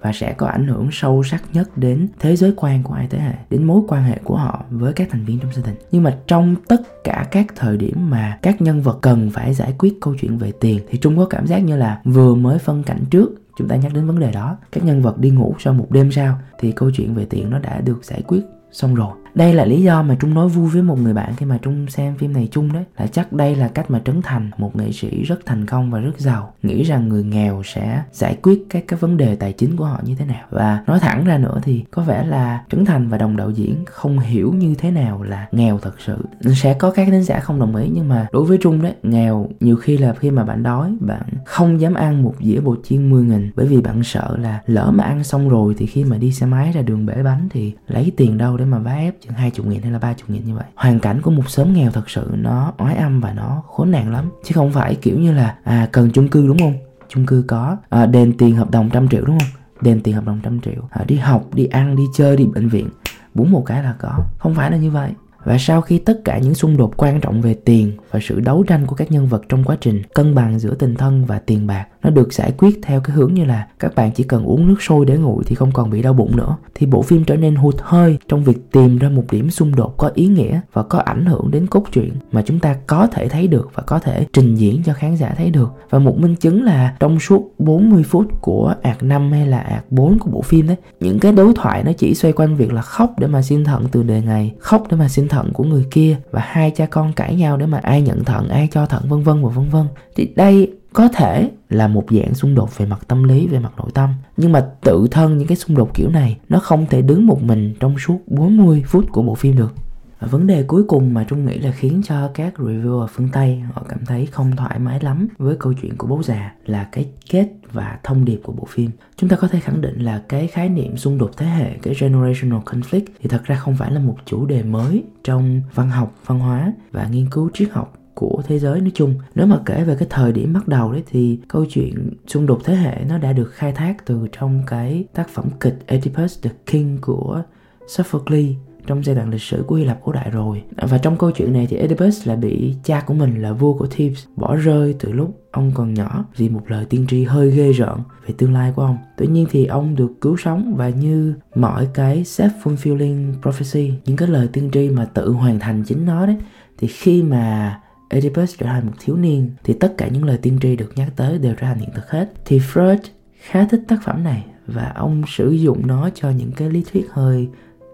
và 0.05 0.11
sẽ 0.11 0.33
có 0.33 0.47
ảnh 0.47 0.67
hưởng 0.67 0.89
sâu 0.91 1.23
sắc 1.23 1.43
nhất 1.53 1.77
đến 1.77 2.07
thế 2.19 2.35
giới 2.35 2.53
quan 2.55 2.83
của 2.83 2.93
hai 2.93 3.07
thế 3.09 3.19
hệ, 3.19 3.33
đến 3.49 3.63
mối 3.63 3.81
quan 3.87 4.03
hệ 4.03 4.17
của 4.23 4.35
họ 4.35 4.63
với 4.69 4.93
các 4.93 5.07
thành 5.11 5.25
viên 5.25 5.39
trong 5.39 5.53
gia 5.53 5.61
đình. 5.65 5.75
Nhưng 5.91 6.03
mà 6.03 6.17
trong 6.27 6.55
tất 6.67 7.03
cả 7.03 7.27
các 7.31 7.45
thời 7.55 7.77
điểm 7.77 8.09
mà 8.09 8.39
các 8.41 8.61
nhân 8.61 8.81
vật 8.81 8.99
cần 9.01 9.29
phải 9.29 9.53
giải 9.53 9.73
quyết 9.77 9.93
câu 10.01 10.15
chuyện 10.21 10.37
về 10.37 10.51
tiền, 10.59 10.79
thì 10.89 10.97
trung 10.97 11.17
có 11.17 11.25
cảm 11.25 11.47
giác 11.47 11.59
như 11.59 11.77
là 11.77 12.01
vừa 12.03 12.35
mới 12.35 12.59
phân 12.59 12.83
cảnh 12.83 13.03
trước, 13.09 13.29
chúng 13.57 13.67
ta 13.67 13.75
nhắc 13.75 13.93
đến 13.93 14.07
vấn 14.07 14.19
đề 14.19 14.31
đó, 14.31 14.57
các 14.71 14.83
nhân 14.83 15.01
vật 15.01 15.19
đi 15.19 15.29
ngủ 15.29 15.55
sau 15.59 15.73
một 15.73 15.87
đêm 15.89 16.11
sau, 16.11 16.37
thì 16.59 16.71
câu 16.71 16.91
chuyện 16.91 17.15
về 17.15 17.25
tiền 17.25 17.49
nó 17.49 17.59
đã 17.59 17.81
được 17.81 18.05
giải 18.05 18.21
quyết 18.21 18.41
xong 18.71 18.95
rồi 18.95 19.11
đây 19.35 19.53
là 19.53 19.65
lý 19.65 19.81
do 19.81 20.03
mà 20.03 20.15
trung 20.19 20.33
nói 20.33 20.49
vui 20.49 20.69
với 20.69 20.81
một 20.81 20.99
người 20.99 21.13
bạn 21.13 21.33
khi 21.37 21.45
mà 21.45 21.57
trung 21.57 21.87
xem 21.89 22.17
phim 22.17 22.33
này 22.33 22.47
chung 22.51 22.73
đấy. 22.73 22.83
Là 22.97 23.07
chắc 23.07 23.33
đây 23.33 23.55
là 23.55 23.67
cách 23.67 23.91
mà 23.91 24.01
trấn 24.05 24.21
thành, 24.21 24.51
một 24.57 24.75
nghệ 24.75 24.91
sĩ 24.91 25.23
rất 25.23 25.45
thành 25.45 25.65
công 25.65 25.91
và 25.91 25.99
rất 25.99 26.19
giàu, 26.19 26.53
nghĩ 26.63 26.83
rằng 26.83 27.09
người 27.09 27.23
nghèo 27.23 27.61
sẽ 27.65 28.03
giải 28.11 28.37
quyết 28.41 28.65
các 28.69 28.83
cái 28.87 28.99
vấn 28.99 29.17
đề 29.17 29.35
tài 29.35 29.53
chính 29.53 29.75
của 29.75 29.85
họ 29.85 29.99
như 30.03 30.15
thế 30.15 30.25
nào. 30.25 30.43
Và 30.49 30.83
nói 30.87 30.99
thẳng 30.99 31.25
ra 31.25 31.37
nữa 31.37 31.59
thì 31.63 31.83
có 31.91 32.01
vẻ 32.01 32.25
là 32.25 32.63
trấn 32.71 32.85
thành 32.85 33.09
và 33.09 33.17
đồng 33.17 33.37
đạo 33.37 33.49
diễn 33.49 33.75
không 33.85 34.19
hiểu 34.19 34.53
như 34.53 34.75
thế 34.75 34.91
nào 34.91 35.23
là 35.23 35.47
nghèo 35.51 35.77
thật 35.77 35.95
sự. 36.05 36.17
Sẽ 36.55 36.73
có 36.73 36.91
các 36.91 37.07
khán 37.11 37.23
giả 37.23 37.39
không 37.39 37.59
đồng 37.59 37.75
ý, 37.75 37.89
nhưng 37.93 38.09
mà 38.09 38.27
đối 38.31 38.45
với 38.45 38.57
trung 38.61 38.81
đấy, 38.81 38.93
nghèo 39.03 39.49
nhiều 39.59 39.75
khi 39.75 39.97
là 39.97 40.13
khi 40.13 40.31
mà 40.31 40.43
bạn 40.43 40.63
đói, 40.63 40.95
bạn 40.99 41.23
không 41.45 41.81
dám 41.81 41.93
ăn 41.93 42.23
một 42.23 42.35
dĩa 42.41 42.59
bột 42.59 42.79
chiên 42.83 43.09
10 43.09 43.23
nghìn, 43.23 43.51
bởi 43.55 43.67
vì 43.67 43.81
bạn 43.81 44.03
sợ 44.03 44.37
là 44.39 44.59
lỡ 44.65 44.91
mà 44.93 45.03
ăn 45.03 45.23
xong 45.23 45.49
rồi 45.49 45.75
thì 45.77 45.85
khi 45.85 46.03
mà 46.03 46.17
đi 46.17 46.31
xe 46.31 46.45
máy 46.45 46.71
ra 46.71 46.81
đường 46.81 47.05
bể 47.05 47.23
bánh 47.23 47.47
thì 47.51 47.73
lấy 47.87 48.11
tiền 48.17 48.37
đâu 48.37 48.57
để 48.57 48.65
mà 48.65 48.79
vá 48.79 48.93
ép 48.93 49.15
chừng 49.27 49.37
hai 49.37 49.51
chục 49.51 49.65
nghìn 49.65 49.81
hay 49.81 49.91
là 49.91 49.99
ba 49.99 50.13
chục 50.13 50.29
nghìn 50.29 50.45
như 50.45 50.55
vậy. 50.55 50.65
Hoàn 50.75 50.99
cảnh 50.99 51.21
của 51.21 51.31
một 51.31 51.49
xóm 51.49 51.73
nghèo 51.73 51.91
thật 51.91 52.09
sự 52.09 52.31
nó 52.33 52.73
oái 52.77 52.95
âm 52.95 53.21
và 53.21 53.33
nó 53.33 53.63
khốn 53.67 53.91
nạn 53.91 54.11
lắm. 54.11 54.31
Chứ 54.43 54.51
không 54.53 54.71
phải 54.71 54.95
kiểu 54.95 55.19
như 55.19 55.33
là 55.33 55.55
à 55.63 55.89
cần 55.91 56.09
chung 56.13 56.27
cư 56.27 56.47
đúng 56.47 56.59
không? 56.59 56.73
Chung 57.09 57.25
cư 57.25 57.43
có 57.47 57.77
à, 57.89 58.05
đền 58.05 58.37
tiền 58.37 58.55
hợp 58.55 58.71
đồng 58.71 58.89
trăm 58.89 59.09
triệu 59.09 59.25
đúng 59.25 59.39
không? 59.39 59.49
Đền 59.81 60.01
tiền 60.01 60.15
hợp 60.15 60.25
đồng 60.25 60.39
trăm 60.43 60.61
triệu. 60.61 60.81
À, 60.89 61.03
đi 61.07 61.15
học 61.15 61.45
đi 61.53 61.65
ăn 61.65 61.95
đi 61.95 62.03
chơi 62.15 62.37
đi 62.37 62.45
bệnh 62.45 62.69
viện. 62.69 62.89
Búng 63.33 63.51
một 63.51 63.63
cái 63.65 63.83
là 63.83 63.95
có. 63.99 64.19
Không 64.37 64.55
phải 64.55 64.71
là 64.71 64.77
như 64.77 64.91
vậy. 64.91 65.11
Và 65.43 65.57
sau 65.57 65.81
khi 65.81 65.97
tất 65.99 66.21
cả 66.25 66.37
những 66.37 66.55
xung 66.55 66.77
đột 66.77 66.93
quan 66.97 67.21
trọng 67.21 67.41
về 67.41 67.53
tiền 67.53 67.91
và 68.11 68.19
sự 68.23 68.39
đấu 68.39 68.63
tranh 68.63 68.85
của 68.85 68.95
các 68.95 69.11
nhân 69.11 69.27
vật 69.27 69.43
trong 69.49 69.63
quá 69.63 69.77
trình 69.81 70.01
cân 70.13 70.35
bằng 70.35 70.59
giữa 70.59 70.75
tình 70.75 70.95
thân 70.95 71.25
và 71.25 71.39
tiền 71.39 71.67
bạc 71.67 71.85
nó 72.05 72.11
được 72.11 72.33
giải 72.33 72.51
quyết 72.57 72.79
theo 72.83 72.99
cái 72.99 73.15
hướng 73.15 73.33
như 73.33 73.45
là 73.45 73.67
các 73.79 73.95
bạn 73.95 74.11
chỉ 74.11 74.23
cần 74.23 74.43
uống 74.43 74.67
nước 74.67 74.81
sôi 74.81 75.05
để 75.05 75.17
nguội 75.17 75.43
thì 75.47 75.55
không 75.55 75.71
còn 75.71 75.89
bị 75.89 76.01
đau 76.01 76.13
bụng 76.13 76.37
nữa. 76.37 76.55
Thì 76.75 76.85
bộ 76.85 77.01
phim 77.01 77.23
trở 77.23 77.35
nên 77.35 77.55
hụt 77.55 77.75
hơi 77.79 78.17
trong 78.27 78.43
việc 78.43 78.71
tìm 78.71 78.97
ra 78.97 79.09
một 79.09 79.23
điểm 79.31 79.49
xung 79.49 79.75
đột 79.75 79.97
có 79.97 80.11
ý 80.13 80.27
nghĩa 80.27 80.59
và 80.73 80.83
có 80.83 80.99
ảnh 80.99 81.25
hưởng 81.25 81.51
đến 81.51 81.67
cốt 81.67 81.83
truyện 81.91 82.11
mà 82.31 82.41
chúng 82.41 82.59
ta 82.59 82.75
có 82.87 83.07
thể 83.07 83.27
thấy 83.27 83.47
được 83.47 83.69
và 83.73 83.83
có 83.83 83.99
thể 83.99 84.27
trình 84.33 84.55
diễn 84.55 84.83
cho 84.85 84.93
khán 84.93 85.15
giả 85.15 85.33
thấy 85.37 85.49
được. 85.49 85.73
Và 85.89 85.99
một 85.99 86.19
minh 86.19 86.35
chứng 86.35 86.63
là 86.63 86.95
trong 86.99 87.19
suốt 87.19 87.51
40 87.59 88.03
phút 88.03 88.41
của 88.41 88.75
ạc 88.81 89.03
5 89.03 89.31
hay 89.31 89.47
là 89.47 89.59
ạc 89.59 89.91
4 89.91 90.19
của 90.19 90.29
bộ 90.31 90.41
phim 90.41 90.67
đấy, 90.67 90.77
những 90.99 91.19
cái 91.19 91.31
đối 91.31 91.53
thoại 91.53 91.83
nó 91.83 91.91
chỉ 91.97 92.15
xoay 92.15 92.33
quanh 92.33 92.55
việc 92.55 92.73
là 92.73 92.81
khóc 92.81 93.13
để 93.19 93.27
mà 93.27 93.41
xin 93.41 93.63
thận 93.63 93.85
từ 93.91 94.03
đề 94.03 94.21
ngày, 94.21 94.53
khóc 94.59 94.83
để 94.89 94.97
mà 94.97 95.07
xin 95.07 95.27
thận 95.27 95.53
của 95.53 95.63
người 95.63 95.85
kia 95.91 96.17
và 96.31 96.41
hai 96.45 96.71
cha 96.71 96.85
con 96.85 97.13
cãi 97.13 97.35
nhau 97.35 97.57
để 97.57 97.65
mà 97.65 97.77
ai 97.77 98.01
nhận 98.01 98.23
thận, 98.23 98.49
ai 98.49 98.67
cho 98.71 98.85
thận, 98.85 99.03
vân 99.09 99.23
vân 99.23 99.43
và 99.43 99.49
vân 99.49 99.69
vân. 99.69 99.85
Thì 100.15 100.33
đây 100.35 100.71
có 100.95 101.07
thể 101.07 101.51
là 101.69 101.87
một 101.87 102.05
dạng 102.11 102.33
xung 102.33 102.55
đột 102.55 102.77
về 102.77 102.85
mặt 102.85 102.99
tâm 103.07 103.23
lý 103.23 103.47
về 103.47 103.59
mặt 103.59 103.71
nội 103.77 103.89
tâm. 103.93 104.09
Nhưng 104.37 104.51
mà 104.51 104.67
tự 104.81 105.07
thân 105.11 105.37
những 105.37 105.47
cái 105.47 105.57
xung 105.57 105.77
đột 105.77 105.93
kiểu 105.93 106.09
này 106.09 106.37
nó 106.49 106.59
không 106.59 106.85
thể 106.89 107.01
đứng 107.01 107.27
một 107.27 107.43
mình 107.43 107.73
trong 107.79 107.95
suốt 107.99 108.19
40 108.27 108.83
phút 108.87 109.05
của 109.11 109.21
bộ 109.21 109.35
phim 109.35 109.55
được. 109.55 109.73
Và 110.19 110.27
vấn 110.27 110.47
đề 110.47 110.63
cuối 110.63 110.83
cùng 110.87 111.13
mà 111.13 111.23
Trung 111.23 111.45
nghĩ 111.45 111.57
là 111.57 111.71
khiến 111.71 112.01
cho 112.05 112.27
các 112.33 112.53
reviewer 112.57 113.07
phương 113.07 113.29
Tây 113.31 113.63
họ 113.73 113.83
cảm 113.89 114.05
thấy 114.05 114.25
không 114.25 114.55
thoải 114.55 114.79
mái 114.79 114.99
lắm 114.99 115.27
với 115.37 115.55
câu 115.59 115.73
chuyện 115.81 115.97
của 115.97 116.07
bố 116.07 116.23
già 116.23 116.53
là 116.65 116.87
cái 116.91 117.05
kết 117.29 117.47
và 117.71 117.99
thông 118.03 118.25
điệp 118.25 118.39
của 118.43 118.53
bộ 118.53 118.67
phim. 118.69 118.91
Chúng 119.17 119.29
ta 119.29 119.35
có 119.35 119.47
thể 119.47 119.59
khẳng 119.59 119.81
định 119.81 119.99
là 119.99 120.21
cái 120.29 120.47
khái 120.47 120.69
niệm 120.69 120.97
xung 120.97 121.17
đột 121.17 121.31
thế 121.37 121.45
hệ, 121.45 121.69
cái 121.81 121.95
generational 121.99 122.59
conflict 122.59 123.05
thì 123.19 123.29
thật 123.29 123.43
ra 123.43 123.55
không 123.55 123.75
phải 123.75 123.91
là 123.91 123.99
một 123.99 124.17
chủ 124.25 124.45
đề 124.45 124.63
mới 124.63 125.03
trong 125.23 125.61
văn 125.73 125.89
học, 125.89 126.15
văn 126.25 126.39
hóa 126.39 126.73
và 126.91 127.07
nghiên 127.11 127.29
cứu 127.29 127.49
triết 127.53 127.69
học 127.71 127.93
của 128.15 128.41
thế 128.47 128.59
giới 128.59 128.81
nói 128.81 128.91
chung 128.93 129.15
nếu 129.35 129.47
mà 129.47 129.59
kể 129.65 129.83
về 129.83 129.95
cái 129.99 130.07
thời 130.11 130.31
điểm 130.31 130.53
bắt 130.53 130.67
đầu 130.67 130.91
đấy 130.91 131.03
thì 131.11 131.39
câu 131.47 131.65
chuyện 131.69 132.09
xung 132.27 132.45
đột 132.45 132.61
thế 132.63 132.75
hệ 132.75 132.97
nó 133.09 133.17
đã 133.17 133.33
được 133.33 133.51
khai 133.53 133.71
thác 133.71 134.05
từ 134.05 134.27
trong 134.31 134.63
cái 134.67 135.05
tác 135.13 135.29
phẩm 135.29 135.45
kịch 135.59 135.77
Oedipus 135.87 136.41
the 136.41 136.49
King 136.65 136.97
của 137.01 137.43
Sophocles 137.87 138.55
trong 138.87 139.03
giai 139.03 139.15
đoạn 139.15 139.29
lịch 139.29 139.41
sử 139.41 139.63
của 139.67 139.75
Hy 139.75 139.85
Lạp 139.85 139.99
cổ 140.03 140.11
đại 140.11 140.29
rồi 140.31 140.63
và 140.77 140.97
trong 140.97 141.17
câu 141.17 141.31
chuyện 141.31 141.53
này 141.53 141.67
thì 141.69 141.77
Oedipus 141.77 142.27
là 142.27 142.35
bị 142.35 142.75
cha 142.83 143.03
của 143.07 143.13
mình 143.13 143.41
là 143.41 143.53
vua 143.53 143.73
của 143.73 143.87
Thebes 143.87 144.25
bỏ 144.35 144.55
rơi 144.55 144.95
từ 144.99 145.11
lúc 145.11 145.41
ông 145.51 145.71
còn 145.73 145.93
nhỏ 145.93 146.25
vì 146.37 146.49
một 146.49 146.61
lời 146.67 146.85
tiên 146.85 147.05
tri 147.09 147.23
hơi 147.23 147.51
ghê 147.51 147.71
rợn 147.71 147.97
về 148.27 148.33
tương 148.37 148.53
lai 148.53 148.73
của 148.75 148.81
ông. 148.81 148.97
Tuy 149.17 149.27
nhiên 149.27 149.45
thì 149.51 149.65
ông 149.65 149.95
được 149.95 150.11
cứu 150.21 150.37
sống 150.37 150.73
và 150.77 150.89
như 150.89 151.33
mọi 151.55 151.87
cái 151.93 152.23
self-fulfilling 152.23 153.33
prophecy, 153.41 153.93
những 154.05 154.17
cái 154.17 154.27
lời 154.27 154.47
tiên 154.53 154.69
tri 154.73 154.89
mà 154.89 155.05
tự 155.05 155.31
hoàn 155.31 155.59
thành 155.59 155.83
chính 155.83 156.05
nó 156.05 156.25
đấy, 156.25 156.37
thì 156.77 156.87
khi 156.87 157.23
mà 157.23 157.79
Oedipus 158.15 158.55
trở 158.57 158.65
thành 158.65 158.85
một 158.85 158.93
thiếu 158.99 159.17
niên 159.17 159.51
thì 159.63 159.73
tất 159.73 159.93
cả 159.97 160.07
những 160.07 160.23
lời 160.23 160.37
tiên 160.41 160.57
tri 160.61 160.75
được 160.75 160.91
nhắc 160.95 161.09
tới 161.15 161.37
đều 161.37 161.53
trở 161.53 161.67
thành 161.67 161.79
hiện 161.79 161.89
thực 161.93 162.09
hết. 162.09 162.31
Thì 162.45 162.59
Freud 162.59 162.97
khá 163.39 163.65
thích 163.65 163.81
tác 163.87 164.03
phẩm 164.03 164.23
này 164.23 164.45
và 164.67 164.91
ông 164.95 165.23
sử 165.27 165.51
dụng 165.51 165.87
nó 165.87 166.09
cho 166.15 166.29
những 166.29 166.51
cái 166.51 166.69
lý 166.69 166.83
thuyết 166.91 167.07
hơi 167.11 167.47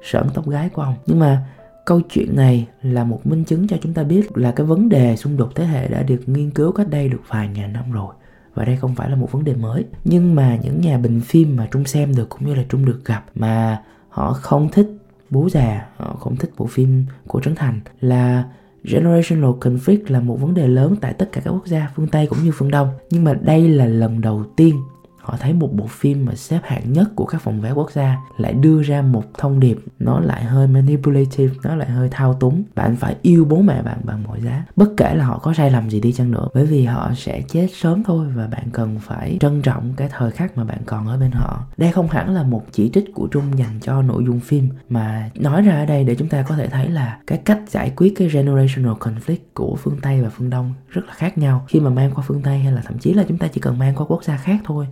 sởn 0.03 0.27
tóc 0.33 0.49
gái 0.49 0.69
của 0.69 0.81
ông. 0.81 0.95
Nhưng 1.05 1.19
mà 1.19 1.45
câu 1.85 2.01
chuyện 2.01 2.35
này 2.35 2.67
là 2.81 3.03
một 3.03 3.27
minh 3.27 3.43
chứng 3.43 3.67
cho 3.67 3.77
chúng 3.81 3.93
ta 3.93 4.03
biết 4.03 4.37
là 4.37 4.51
cái 4.51 4.65
vấn 4.65 4.89
đề 4.89 5.15
xung 5.15 5.37
đột 5.37 5.55
thế 5.55 5.65
hệ 5.65 5.87
đã 5.87 6.03
được 6.03 6.21
nghiên 6.25 6.49
cứu 6.49 6.71
cách 6.71 6.89
đây 6.89 7.09
được 7.09 7.21
vài 7.27 7.47
ngàn 7.47 7.73
năm 7.73 7.91
rồi. 7.91 8.13
Và 8.53 8.65
đây 8.65 8.77
không 8.77 8.95
phải 8.95 9.09
là 9.09 9.15
một 9.15 9.31
vấn 9.31 9.43
đề 9.43 9.55
mới. 9.55 9.85
Nhưng 10.03 10.35
mà 10.35 10.59
những 10.63 10.81
nhà 10.81 10.97
bình 10.97 11.21
phim 11.21 11.55
mà 11.55 11.67
trung 11.71 11.85
xem 11.85 12.15
được 12.15 12.29
cũng 12.29 12.47
như 12.47 12.53
là 12.53 12.63
trung 12.69 12.85
được 12.85 13.05
gặp 13.05 13.25
mà 13.35 13.81
họ 14.09 14.33
không 14.33 14.69
thích 14.71 14.87
bố 15.29 15.49
già, 15.49 15.87
họ 15.97 16.15
không 16.19 16.35
thích 16.35 16.51
bộ 16.57 16.65
phim 16.65 17.05
của 17.27 17.41
trấn 17.41 17.55
thành 17.55 17.79
là 18.01 18.43
generational 18.83 19.51
conflict 19.59 20.01
là 20.07 20.19
một 20.19 20.41
vấn 20.41 20.53
đề 20.53 20.67
lớn 20.67 20.95
tại 21.01 21.13
tất 21.13 21.29
cả 21.31 21.41
các 21.43 21.51
quốc 21.51 21.67
gia, 21.67 21.91
phương 21.95 22.07
tây 22.07 22.27
cũng 22.27 22.39
như 22.43 22.51
phương 22.53 22.71
đông. 22.71 22.89
Nhưng 23.09 23.23
mà 23.23 23.33
đây 23.33 23.69
là 23.69 23.85
lần 23.85 24.21
đầu 24.21 24.43
tiên 24.55 24.75
họ 25.21 25.37
thấy 25.39 25.53
một 25.53 25.73
bộ 25.73 25.87
phim 25.87 26.25
mà 26.25 26.35
xếp 26.35 26.59
hạng 26.63 26.93
nhất 26.93 27.09
của 27.15 27.25
các 27.25 27.41
phòng 27.41 27.61
vé 27.61 27.71
quốc 27.71 27.91
gia 27.91 28.17
lại 28.37 28.53
đưa 28.53 28.81
ra 28.81 29.01
một 29.01 29.23
thông 29.37 29.59
điệp, 29.59 29.77
nó 29.99 30.19
lại 30.19 30.43
hơi 30.43 30.67
manipulative, 30.67 31.53
nó 31.63 31.75
lại 31.75 31.89
hơi 31.89 32.09
thao 32.11 32.33
túng. 32.33 32.63
Bạn 32.75 32.95
phải 32.95 33.15
yêu 33.21 33.45
bố 33.45 33.61
mẹ 33.61 33.81
bạn 33.81 33.97
bằng 34.03 34.23
mọi 34.23 34.41
giá. 34.41 34.65
Bất 34.75 34.89
kể 34.97 35.15
là 35.15 35.25
họ 35.25 35.37
có 35.37 35.53
sai 35.53 35.71
lầm 35.71 35.89
gì 35.89 35.99
đi 35.99 36.11
chăng 36.11 36.31
nữa, 36.31 36.47
bởi 36.53 36.65
vì 36.65 36.85
họ 36.85 37.11
sẽ 37.15 37.41
chết 37.41 37.67
sớm 37.73 38.03
thôi 38.03 38.27
và 38.35 38.47
bạn 38.47 38.63
cần 38.71 38.99
phải 38.99 39.37
trân 39.39 39.61
trọng 39.61 39.93
cái 39.97 40.09
thời 40.11 40.31
khắc 40.31 40.57
mà 40.57 40.63
bạn 40.63 40.77
còn 40.85 41.07
ở 41.07 41.17
bên 41.17 41.31
họ. 41.31 41.63
Đây 41.77 41.91
không 41.91 42.07
hẳn 42.07 42.33
là 42.33 42.43
một 42.43 42.63
chỉ 42.71 42.89
trích 42.93 43.13
của 43.13 43.27
trung 43.27 43.57
dành 43.57 43.79
cho 43.81 44.01
nội 44.01 44.23
dung 44.25 44.39
phim, 44.39 44.69
mà 44.89 45.29
nói 45.35 45.61
ra 45.61 45.73
ở 45.73 45.85
đây 45.85 46.03
để 46.03 46.15
chúng 46.15 46.29
ta 46.29 46.41
có 46.41 46.55
thể 46.55 46.67
thấy 46.67 46.89
là 46.89 47.17
cái 47.27 47.37
cách 47.37 47.59
giải 47.67 47.93
quyết 47.95 48.13
cái 48.17 48.29
generational 48.29 48.93
conflict 48.93 49.37
của 49.53 49.75
phương 49.75 49.97
tây 50.01 50.21
và 50.21 50.29
phương 50.29 50.49
đông 50.49 50.73
rất 50.89 51.01
là 51.07 51.13
khác 51.13 51.37
nhau. 51.37 51.65
Khi 51.67 51.79
mà 51.79 51.89
mang 51.89 52.11
qua 52.15 52.23
phương 52.27 52.41
tây 52.41 52.59
hay 52.59 52.71
là 52.71 52.81
thậm 52.85 52.97
chí 52.97 53.13
là 53.13 53.23
chúng 53.27 53.37
ta 53.37 53.47
chỉ 53.47 53.61
cần 53.61 53.79
mang 53.79 53.95
qua 53.95 54.05
quốc 54.05 54.23
gia 54.23 54.37
khác 54.37 54.57
thôi 54.63 54.87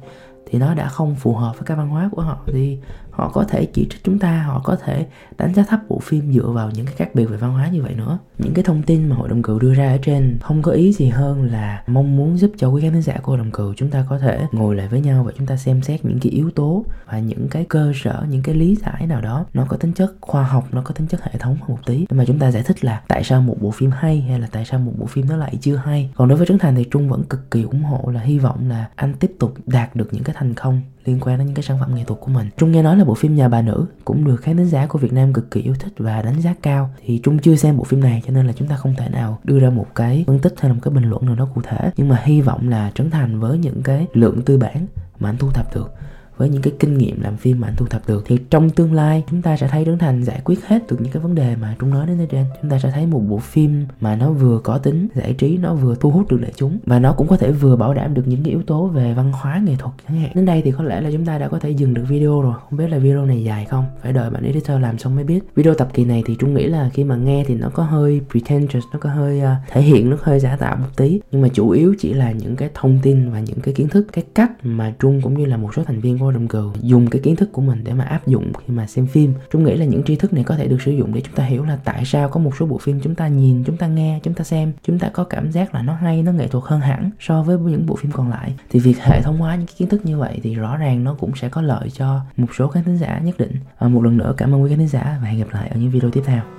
thì 0.49 0.59
nó 0.59 0.73
đã 0.73 0.87
không 0.87 1.15
phù 1.15 1.35
hợp 1.35 1.53
với 1.57 1.63
cái 1.65 1.77
văn 1.77 1.89
hóa 1.89 2.09
của 2.11 2.21
họ 2.21 2.37
thì 2.45 2.79
họ 3.19 3.29
có 3.33 3.43
thể 3.43 3.65
chỉ 3.65 3.87
trích 3.89 4.03
chúng 4.03 4.19
ta, 4.19 4.43
họ 4.43 4.61
có 4.63 4.75
thể 4.75 5.05
đánh 5.37 5.53
giá 5.53 5.63
thấp 5.63 5.79
bộ 5.89 5.99
phim 5.99 6.33
dựa 6.33 6.47
vào 6.47 6.71
những 6.71 6.85
cái 6.85 6.95
khác 6.95 7.15
biệt 7.15 7.25
về 7.25 7.37
văn 7.37 7.51
hóa 7.51 7.69
như 7.69 7.83
vậy 7.83 7.95
nữa. 7.95 8.17
Những 8.37 8.53
cái 8.53 8.63
thông 8.63 8.83
tin 8.83 9.07
mà 9.07 9.15
hội 9.15 9.29
đồng 9.29 9.41
cừu 9.41 9.59
đưa 9.59 9.73
ra 9.73 9.91
ở 9.91 9.97
trên, 9.97 10.37
không 10.41 10.61
có 10.61 10.71
ý 10.71 10.93
gì 10.93 11.09
hơn 11.09 11.51
là 11.51 11.83
mong 11.87 12.17
muốn 12.17 12.37
giúp 12.37 12.51
cho 12.57 12.69
quý 12.69 12.81
khán 12.81 13.01
giả 13.01 13.13
của 13.21 13.31
hội 13.31 13.37
đồng 13.37 13.51
cừu 13.51 13.73
chúng 13.77 13.89
ta 13.89 14.05
có 14.09 14.19
thể 14.19 14.45
ngồi 14.51 14.75
lại 14.75 14.87
với 14.87 15.01
nhau 15.01 15.23
và 15.23 15.31
chúng 15.37 15.47
ta 15.47 15.57
xem 15.57 15.81
xét 15.81 16.05
những 16.05 16.19
cái 16.19 16.31
yếu 16.31 16.51
tố 16.51 16.85
và 17.05 17.19
những 17.19 17.47
cái 17.51 17.65
cơ 17.69 17.91
sở, 17.95 18.25
những 18.29 18.43
cái 18.43 18.55
lý 18.55 18.75
giải 18.75 19.07
nào 19.07 19.21
đó. 19.21 19.45
Nó 19.53 19.65
có 19.69 19.77
tính 19.77 19.93
chất 19.93 20.13
khoa 20.21 20.43
học, 20.43 20.67
nó 20.71 20.81
có 20.81 20.91
tính 20.91 21.07
chất 21.07 21.23
hệ 21.23 21.31
thống 21.39 21.57
hơn 21.61 21.69
một 21.69 21.79
tí. 21.85 22.05
Để 22.09 22.17
mà 22.17 22.25
chúng 22.25 22.39
ta 22.39 22.51
giải 22.51 22.63
thích 22.63 22.85
là 22.85 23.01
tại 23.07 23.23
sao 23.23 23.41
một 23.41 23.55
bộ 23.61 23.71
phim 23.71 23.91
hay 23.91 24.21
hay 24.21 24.39
là 24.39 24.47
tại 24.51 24.65
sao 24.65 24.79
một 24.79 24.93
bộ 24.97 25.05
phim 25.05 25.29
nó 25.29 25.37
lại 25.37 25.57
chưa 25.61 25.75
hay. 25.75 26.09
Còn 26.15 26.27
đối 26.27 26.37
với 26.37 26.47
trấn 26.47 26.59
thành 26.59 26.75
thì 26.75 26.85
trung 26.91 27.09
vẫn 27.09 27.23
cực 27.23 27.51
kỳ 27.51 27.63
ủng 27.63 27.83
hộ 27.83 28.11
là 28.13 28.21
hy 28.21 28.39
vọng 28.39 28.69
là 28.69 28.85
anh 28.95 29.13
tiếp 29.13 29.31
tục 29.39 29.53
đạt 29.65 29.95
được 29.95 30.13
những 30.13 30.23
cái 30.23 30.35
thành 30.39 30.53
công 30.53 30.81
liên 31.09 31.19
quan 31.19 31.37
đến 31.37 31.47
những 31.47 31.55
cái 31.55 31.63
sản 31.63 31.77
phẩm 31.79 31.95
nghệ 31.95 32.03
thuật 32.03 32.19
của 32.19 32.31
mình. 32.31 32.49
Trung 32.57 32.71
nghe 32.71 32.81
nói 32.81 32.97
là 32.97 33.03
bộ 33.03 33.13
phim 33.13 33.35
Nhà 33.35 33.47
bà 33.47 33.61
nữ 33.61 33.85
cũng 34.05 34.25
được 34.25 34.35
khán 34.35 34.65
giả 34.65 34.87
của 34.87 34.99
Việt 34.99 35.13
Nam 35.13 35.33
cực 35.33 35.51
kỳ 35.51 35.61
yêu 35.61 35.73
thích 35.79 35.93
và 35.97 36.21
đánh 36.21 36.41
giá 36.41 36.55
cao. 36.61 36.89
Thì 37.05 37.19
Trung 37.23 37.39
chưa 37.39 37.55
xem 37.55 37.77
bộ 37.77 37.83
phim 37.83 37.99
này 37.99 38.21
cho 38.25 38.33
nên 38.33 38.47
là 38.47 38.53
chúng 38.53 38.67
ta 38.67 38.75
không 38.75 38.95
thể 38.97 39.09
nào 39.09 39.39
đưa 39.43 39.59
ra 39.59 39.69
một 39.69 39.87
cái 39.95 40.23
phân 40.27 40.39
tích 40.39 40.53
hay 40.59 40.69
là 40.69 40.73
một 40.73 40.81
cái 40.83 40.93
bình 40.93 41.09
luận 41.09 41.25
nào 41.25 41.35
đó 41.35 41.47
cụ 41.55 41.61
thể. 41.63 41.91
Nhưng 41.97 42.09
mà 42.09 42.21
hy 42.23 42.41
vọng 42.41 42.69
là 42.69 42.91
Trấn 42.95 43.09
Thành 43.09 43.39
với 43.39 43.57
những 43.57 43.83
cái 43.83 44.07
lượng 44.13 44.41
tư 44.41 44.57
bản 44.57 44.87
mà 45.19 45.29
anh 45.29 45.37
thu 45.37 45.51
thập 45.51 45.75
được 45.75 45.93
với 46.39 46.49
những 46.49 46.61
cái 46.61 46.73
kinh 46.79 46.97
nghiệm 46.97 47.21
làm 47.21 47.37
phim 47.37 47.59
mà 47.59 47.67
anh 47.67 47.75
thu 47.75 47.85
thập 47.85 48.07
được 48.07 48.23
thì 48.25 48.37
trong 48.49 48.69
tương 48.69 48.93
lai 48.93 49.23
chúng 49.29 49.41
ta 49.41 49.57
sẽ 49.57 49.67
thấy 49.67 49.85
Trấn 49.85 49.97
Thành 49.97 50.23
giải 50.23 50.41
quyết 50.43 50.65
hết 50.65 50.87
được 50.89 50.97
những 51.01 51.11
cái 51.11 51.23
vấn 51.23 51.35
đề 51.35 51.55
mà 51.55 51.75
Trung 51.79 51.89
nói 51.89 52.07
đến 52.07 52.21
ở 52.21 52.25
trên. 52.29 52.45
Chúng 52.61 52.71
ta 52.71 52.79
sẽ 52.79 52.91
thấy 52.91 53.05
một 53.05 53.19
bộ 53.19 53.37
phim 53.37 53.85
mà 54.01 54.15
nó 54.15 54.31
vừa 54.31 54.59
có 54.59 54.77
tính 54.77 55.07
giải 55.15 55.33
trí 55.33 55.57
nó 55.57 55.73
vừa 55.73 55.95
thu 55.95 56.11
hút 56.11 56.31
được 56.31 56.41
đại 56.41 56.51
chúng 56.55 56.77
và 56.85 56.99
nó 56.99 57.13
cũng 57.13 57.27
có 57.27 57.37
thể 57.37 57.51
vừa 57.51 57.75
bảo 57.75 57.93
đảm 57.93 58.13
được 58.13 58.23
những 58.25 58.43
cái 58.43 58.51
yếu 58.51 58.61
tố 58.63 58.87
về 58.87 59.13
văn 59.13 59.31
hóa 59.31 59.61
nghệ 59.65 59.75
thuật 59.79 59.93
chẳng 60.07 60.21
hạn. 60.21 60.31
Đến 60.35 60.45
đây 60.45 60.61
thì 60.61 60.71
có 60.71 60.83
lẽ 60.83 61.01
là 61.01 61.11
chúng 61.11 61.25
ta 61.25 61.37
đã 61.37 61.47
có 61.47 61.59
thể 61.59 61.69
dừng 61.69 61.93
được 61.93 62.03
video 62.07 62.41
rồi. 62.41 62.53
Không 62.69 62.79
biết 62.79 62.87
là 62.87 62.97
video 62.97 63.25
này 63.25 63.43
dài 63.43 63.65
không? 63.65 63.85
Phải 64.01 64.13
đợi 64.13 64.29
bạn 64.29 64.43
editor 64.43 64.81
làm 64.81 64.97
xong 64.97 65.15
mới 65.15 65.23
biết. 65.23 65.39
Video 65.55 65.73
tập 65.73 65.89
kỳ 65.93 66.05
này 66.05 66.23
thì 66.25 66.35
Trung 66.39 66.53
nghĩ 66.53 66.67
là 66.67 66.89
khi 66.93 67.03
mà 67.03 67.15
nghe 67.15 67.43
thì 67.47 67.55
nó 67.55 67.69
có 67.69 67.83
hơi 67.83 68.21
pretentious 68.31 68.83
nó 68.93 68.99
có 68.99 69.09
hơi 69.09 69.39
uh, 69.39 69.69
thể 69.69 69.81
hiện 69.81 70.09
nó 70.09 70.17
hơi 70.21 70.39
giả 70.39 70.55
tạo 70.55 70.75
một 70.75 70.97
tí. 70.97 71.19
Nhưng 71.31 71.41
mà 71.41 71.47
chủ 71.47 71.69
yếu 71.69 71.95
chỉ 71.99 72.13
là 72.13 72.31
những 72.31 72.55
cái 72.55 72.69
thông 72.73 72.99
tin 73.01 73.31
và 73.31 73.39
những 73.39 73.59
cái 73.59 73.73
kiến 73.73 73.87
thức 73.87 74.07
cái 74.13 74.23
cách 74.35 74.51
mà 74.63 74.93
Trung 74.99 75.21
cũng 75.21 75.39
như 75.39 75.45
là 75.45 75.57
một 75.57 75.75
số 75.75 75.83
thành 75.83 75.99
viên 75.99 76.17
của 76.17 76.28
Golden 76.29 76.47
Girl 76.47 76.79
dùng 76.81 77.07
cái 77.07 77.21
kiến 77.21 77.35
thức 77.35 77.49
của 77.51 77.61
mình 77.61 77.83
để 77.83 77.93
mà 77.93 78.03
áp 78.03 78.27
dụng 78.27 78.51
khi 78.53 78.73
mà 78.73 78.87
xem 78.87 79.07
phim. 79.07 79.33
Trung 79.51 79.63
nghĩ 79.63 79.77
là 79.77 79.85
những 79.85 80.03
tri 80.03 80.15
thức 80.15 80.33
này 80.33 80.43
có 80.43 80.55
thể 80.55 80.67
được 80.67 80.81
sử 80.81 80.91
dụng 80.91 81.13
để 81.13 81.21
chúng 81.21 81.35
ta 81.35 81.43
hiểu 81.43 81.65
là 81.65 81.77
tại 81.83 82.05
sao 82.05 82.29
có 82.29 82.39
một 82.39 82.51
số 82.59 82.65
bộ 82.65 82.77
phim 82.77 82.99
chúng 82.99 83.15
ta 83.15 83.27
nhìn 83.27 83.63
chúng 83.63 83.77
ta 83.77 83.87
nghe 83.87 84.19
chúng 84.23 84.33
ta 84.33 84.43
xem 84.43 84.73
chúng 84.83 84.99
ta 84.99 85.09
có 85.09 85.23
cảm 85.23 85.51
giác 85.51 85.75
là 85.75 85.81
nó 85.81 85.93
hay 85.93 86.23
nó 86.23 86.31
nghệ 86.31 86.47
thuật 86.47 86.63
hơn 86.67 86.79
hẳn 86.79 87.09
so 87.19 87.43
với 87.43 87.57
những 87.57 87.85
bộ 87.85 87.95
phim 87.95 88.11
còn 88.11 88.29
lại. 88.29 88.53
Thì 88.69 88.79
việc 88.79 88.97
hệ 88.99 89.21
thống 89.21 89.37
hóa 89.37 89.55
những 89.55 89.67
cái 89.67 89.75
kiến 89.77 89.89
thức 89.89 90.05
như 90.05 90.17
vậy 90.17 90.39
thì 90.43 90.55
rõ 90.55 90.77
ràng 90.77 91.03
nó 91.03 91.13
cũng 91.13 91.31
sẽ 91.35 91.49
có 91.49 91.61
lợi 91.61 91.89
cho 91.89 92.19
một 92.37 92.47
số 92.57 92.67
khán 92.67 92.83
thính 92.83 92.97
giả 92.97 93.19
nhất 93.19 93.37
định. 93.37 93.51
À, 93.77 93.87
một 93.87 94.03
lần 94.03 94.17
nữa 94.17 94.33
cảm 94.37 94.53
ơn 94.55 94.63
quý 94.63 94.69
khán 94.69 94.77
thính 94.77 94.87
giả 94.87 95.17
và 95.21 95.27
hẹn 95.27 95.39
gặp 95.39 95.47
lại 95.51 95.69
ở 95.69 95.79
những 95.79 95.91
video 95.91 96.11
tiếp 96.11 96.21
theo. 96.25 96.58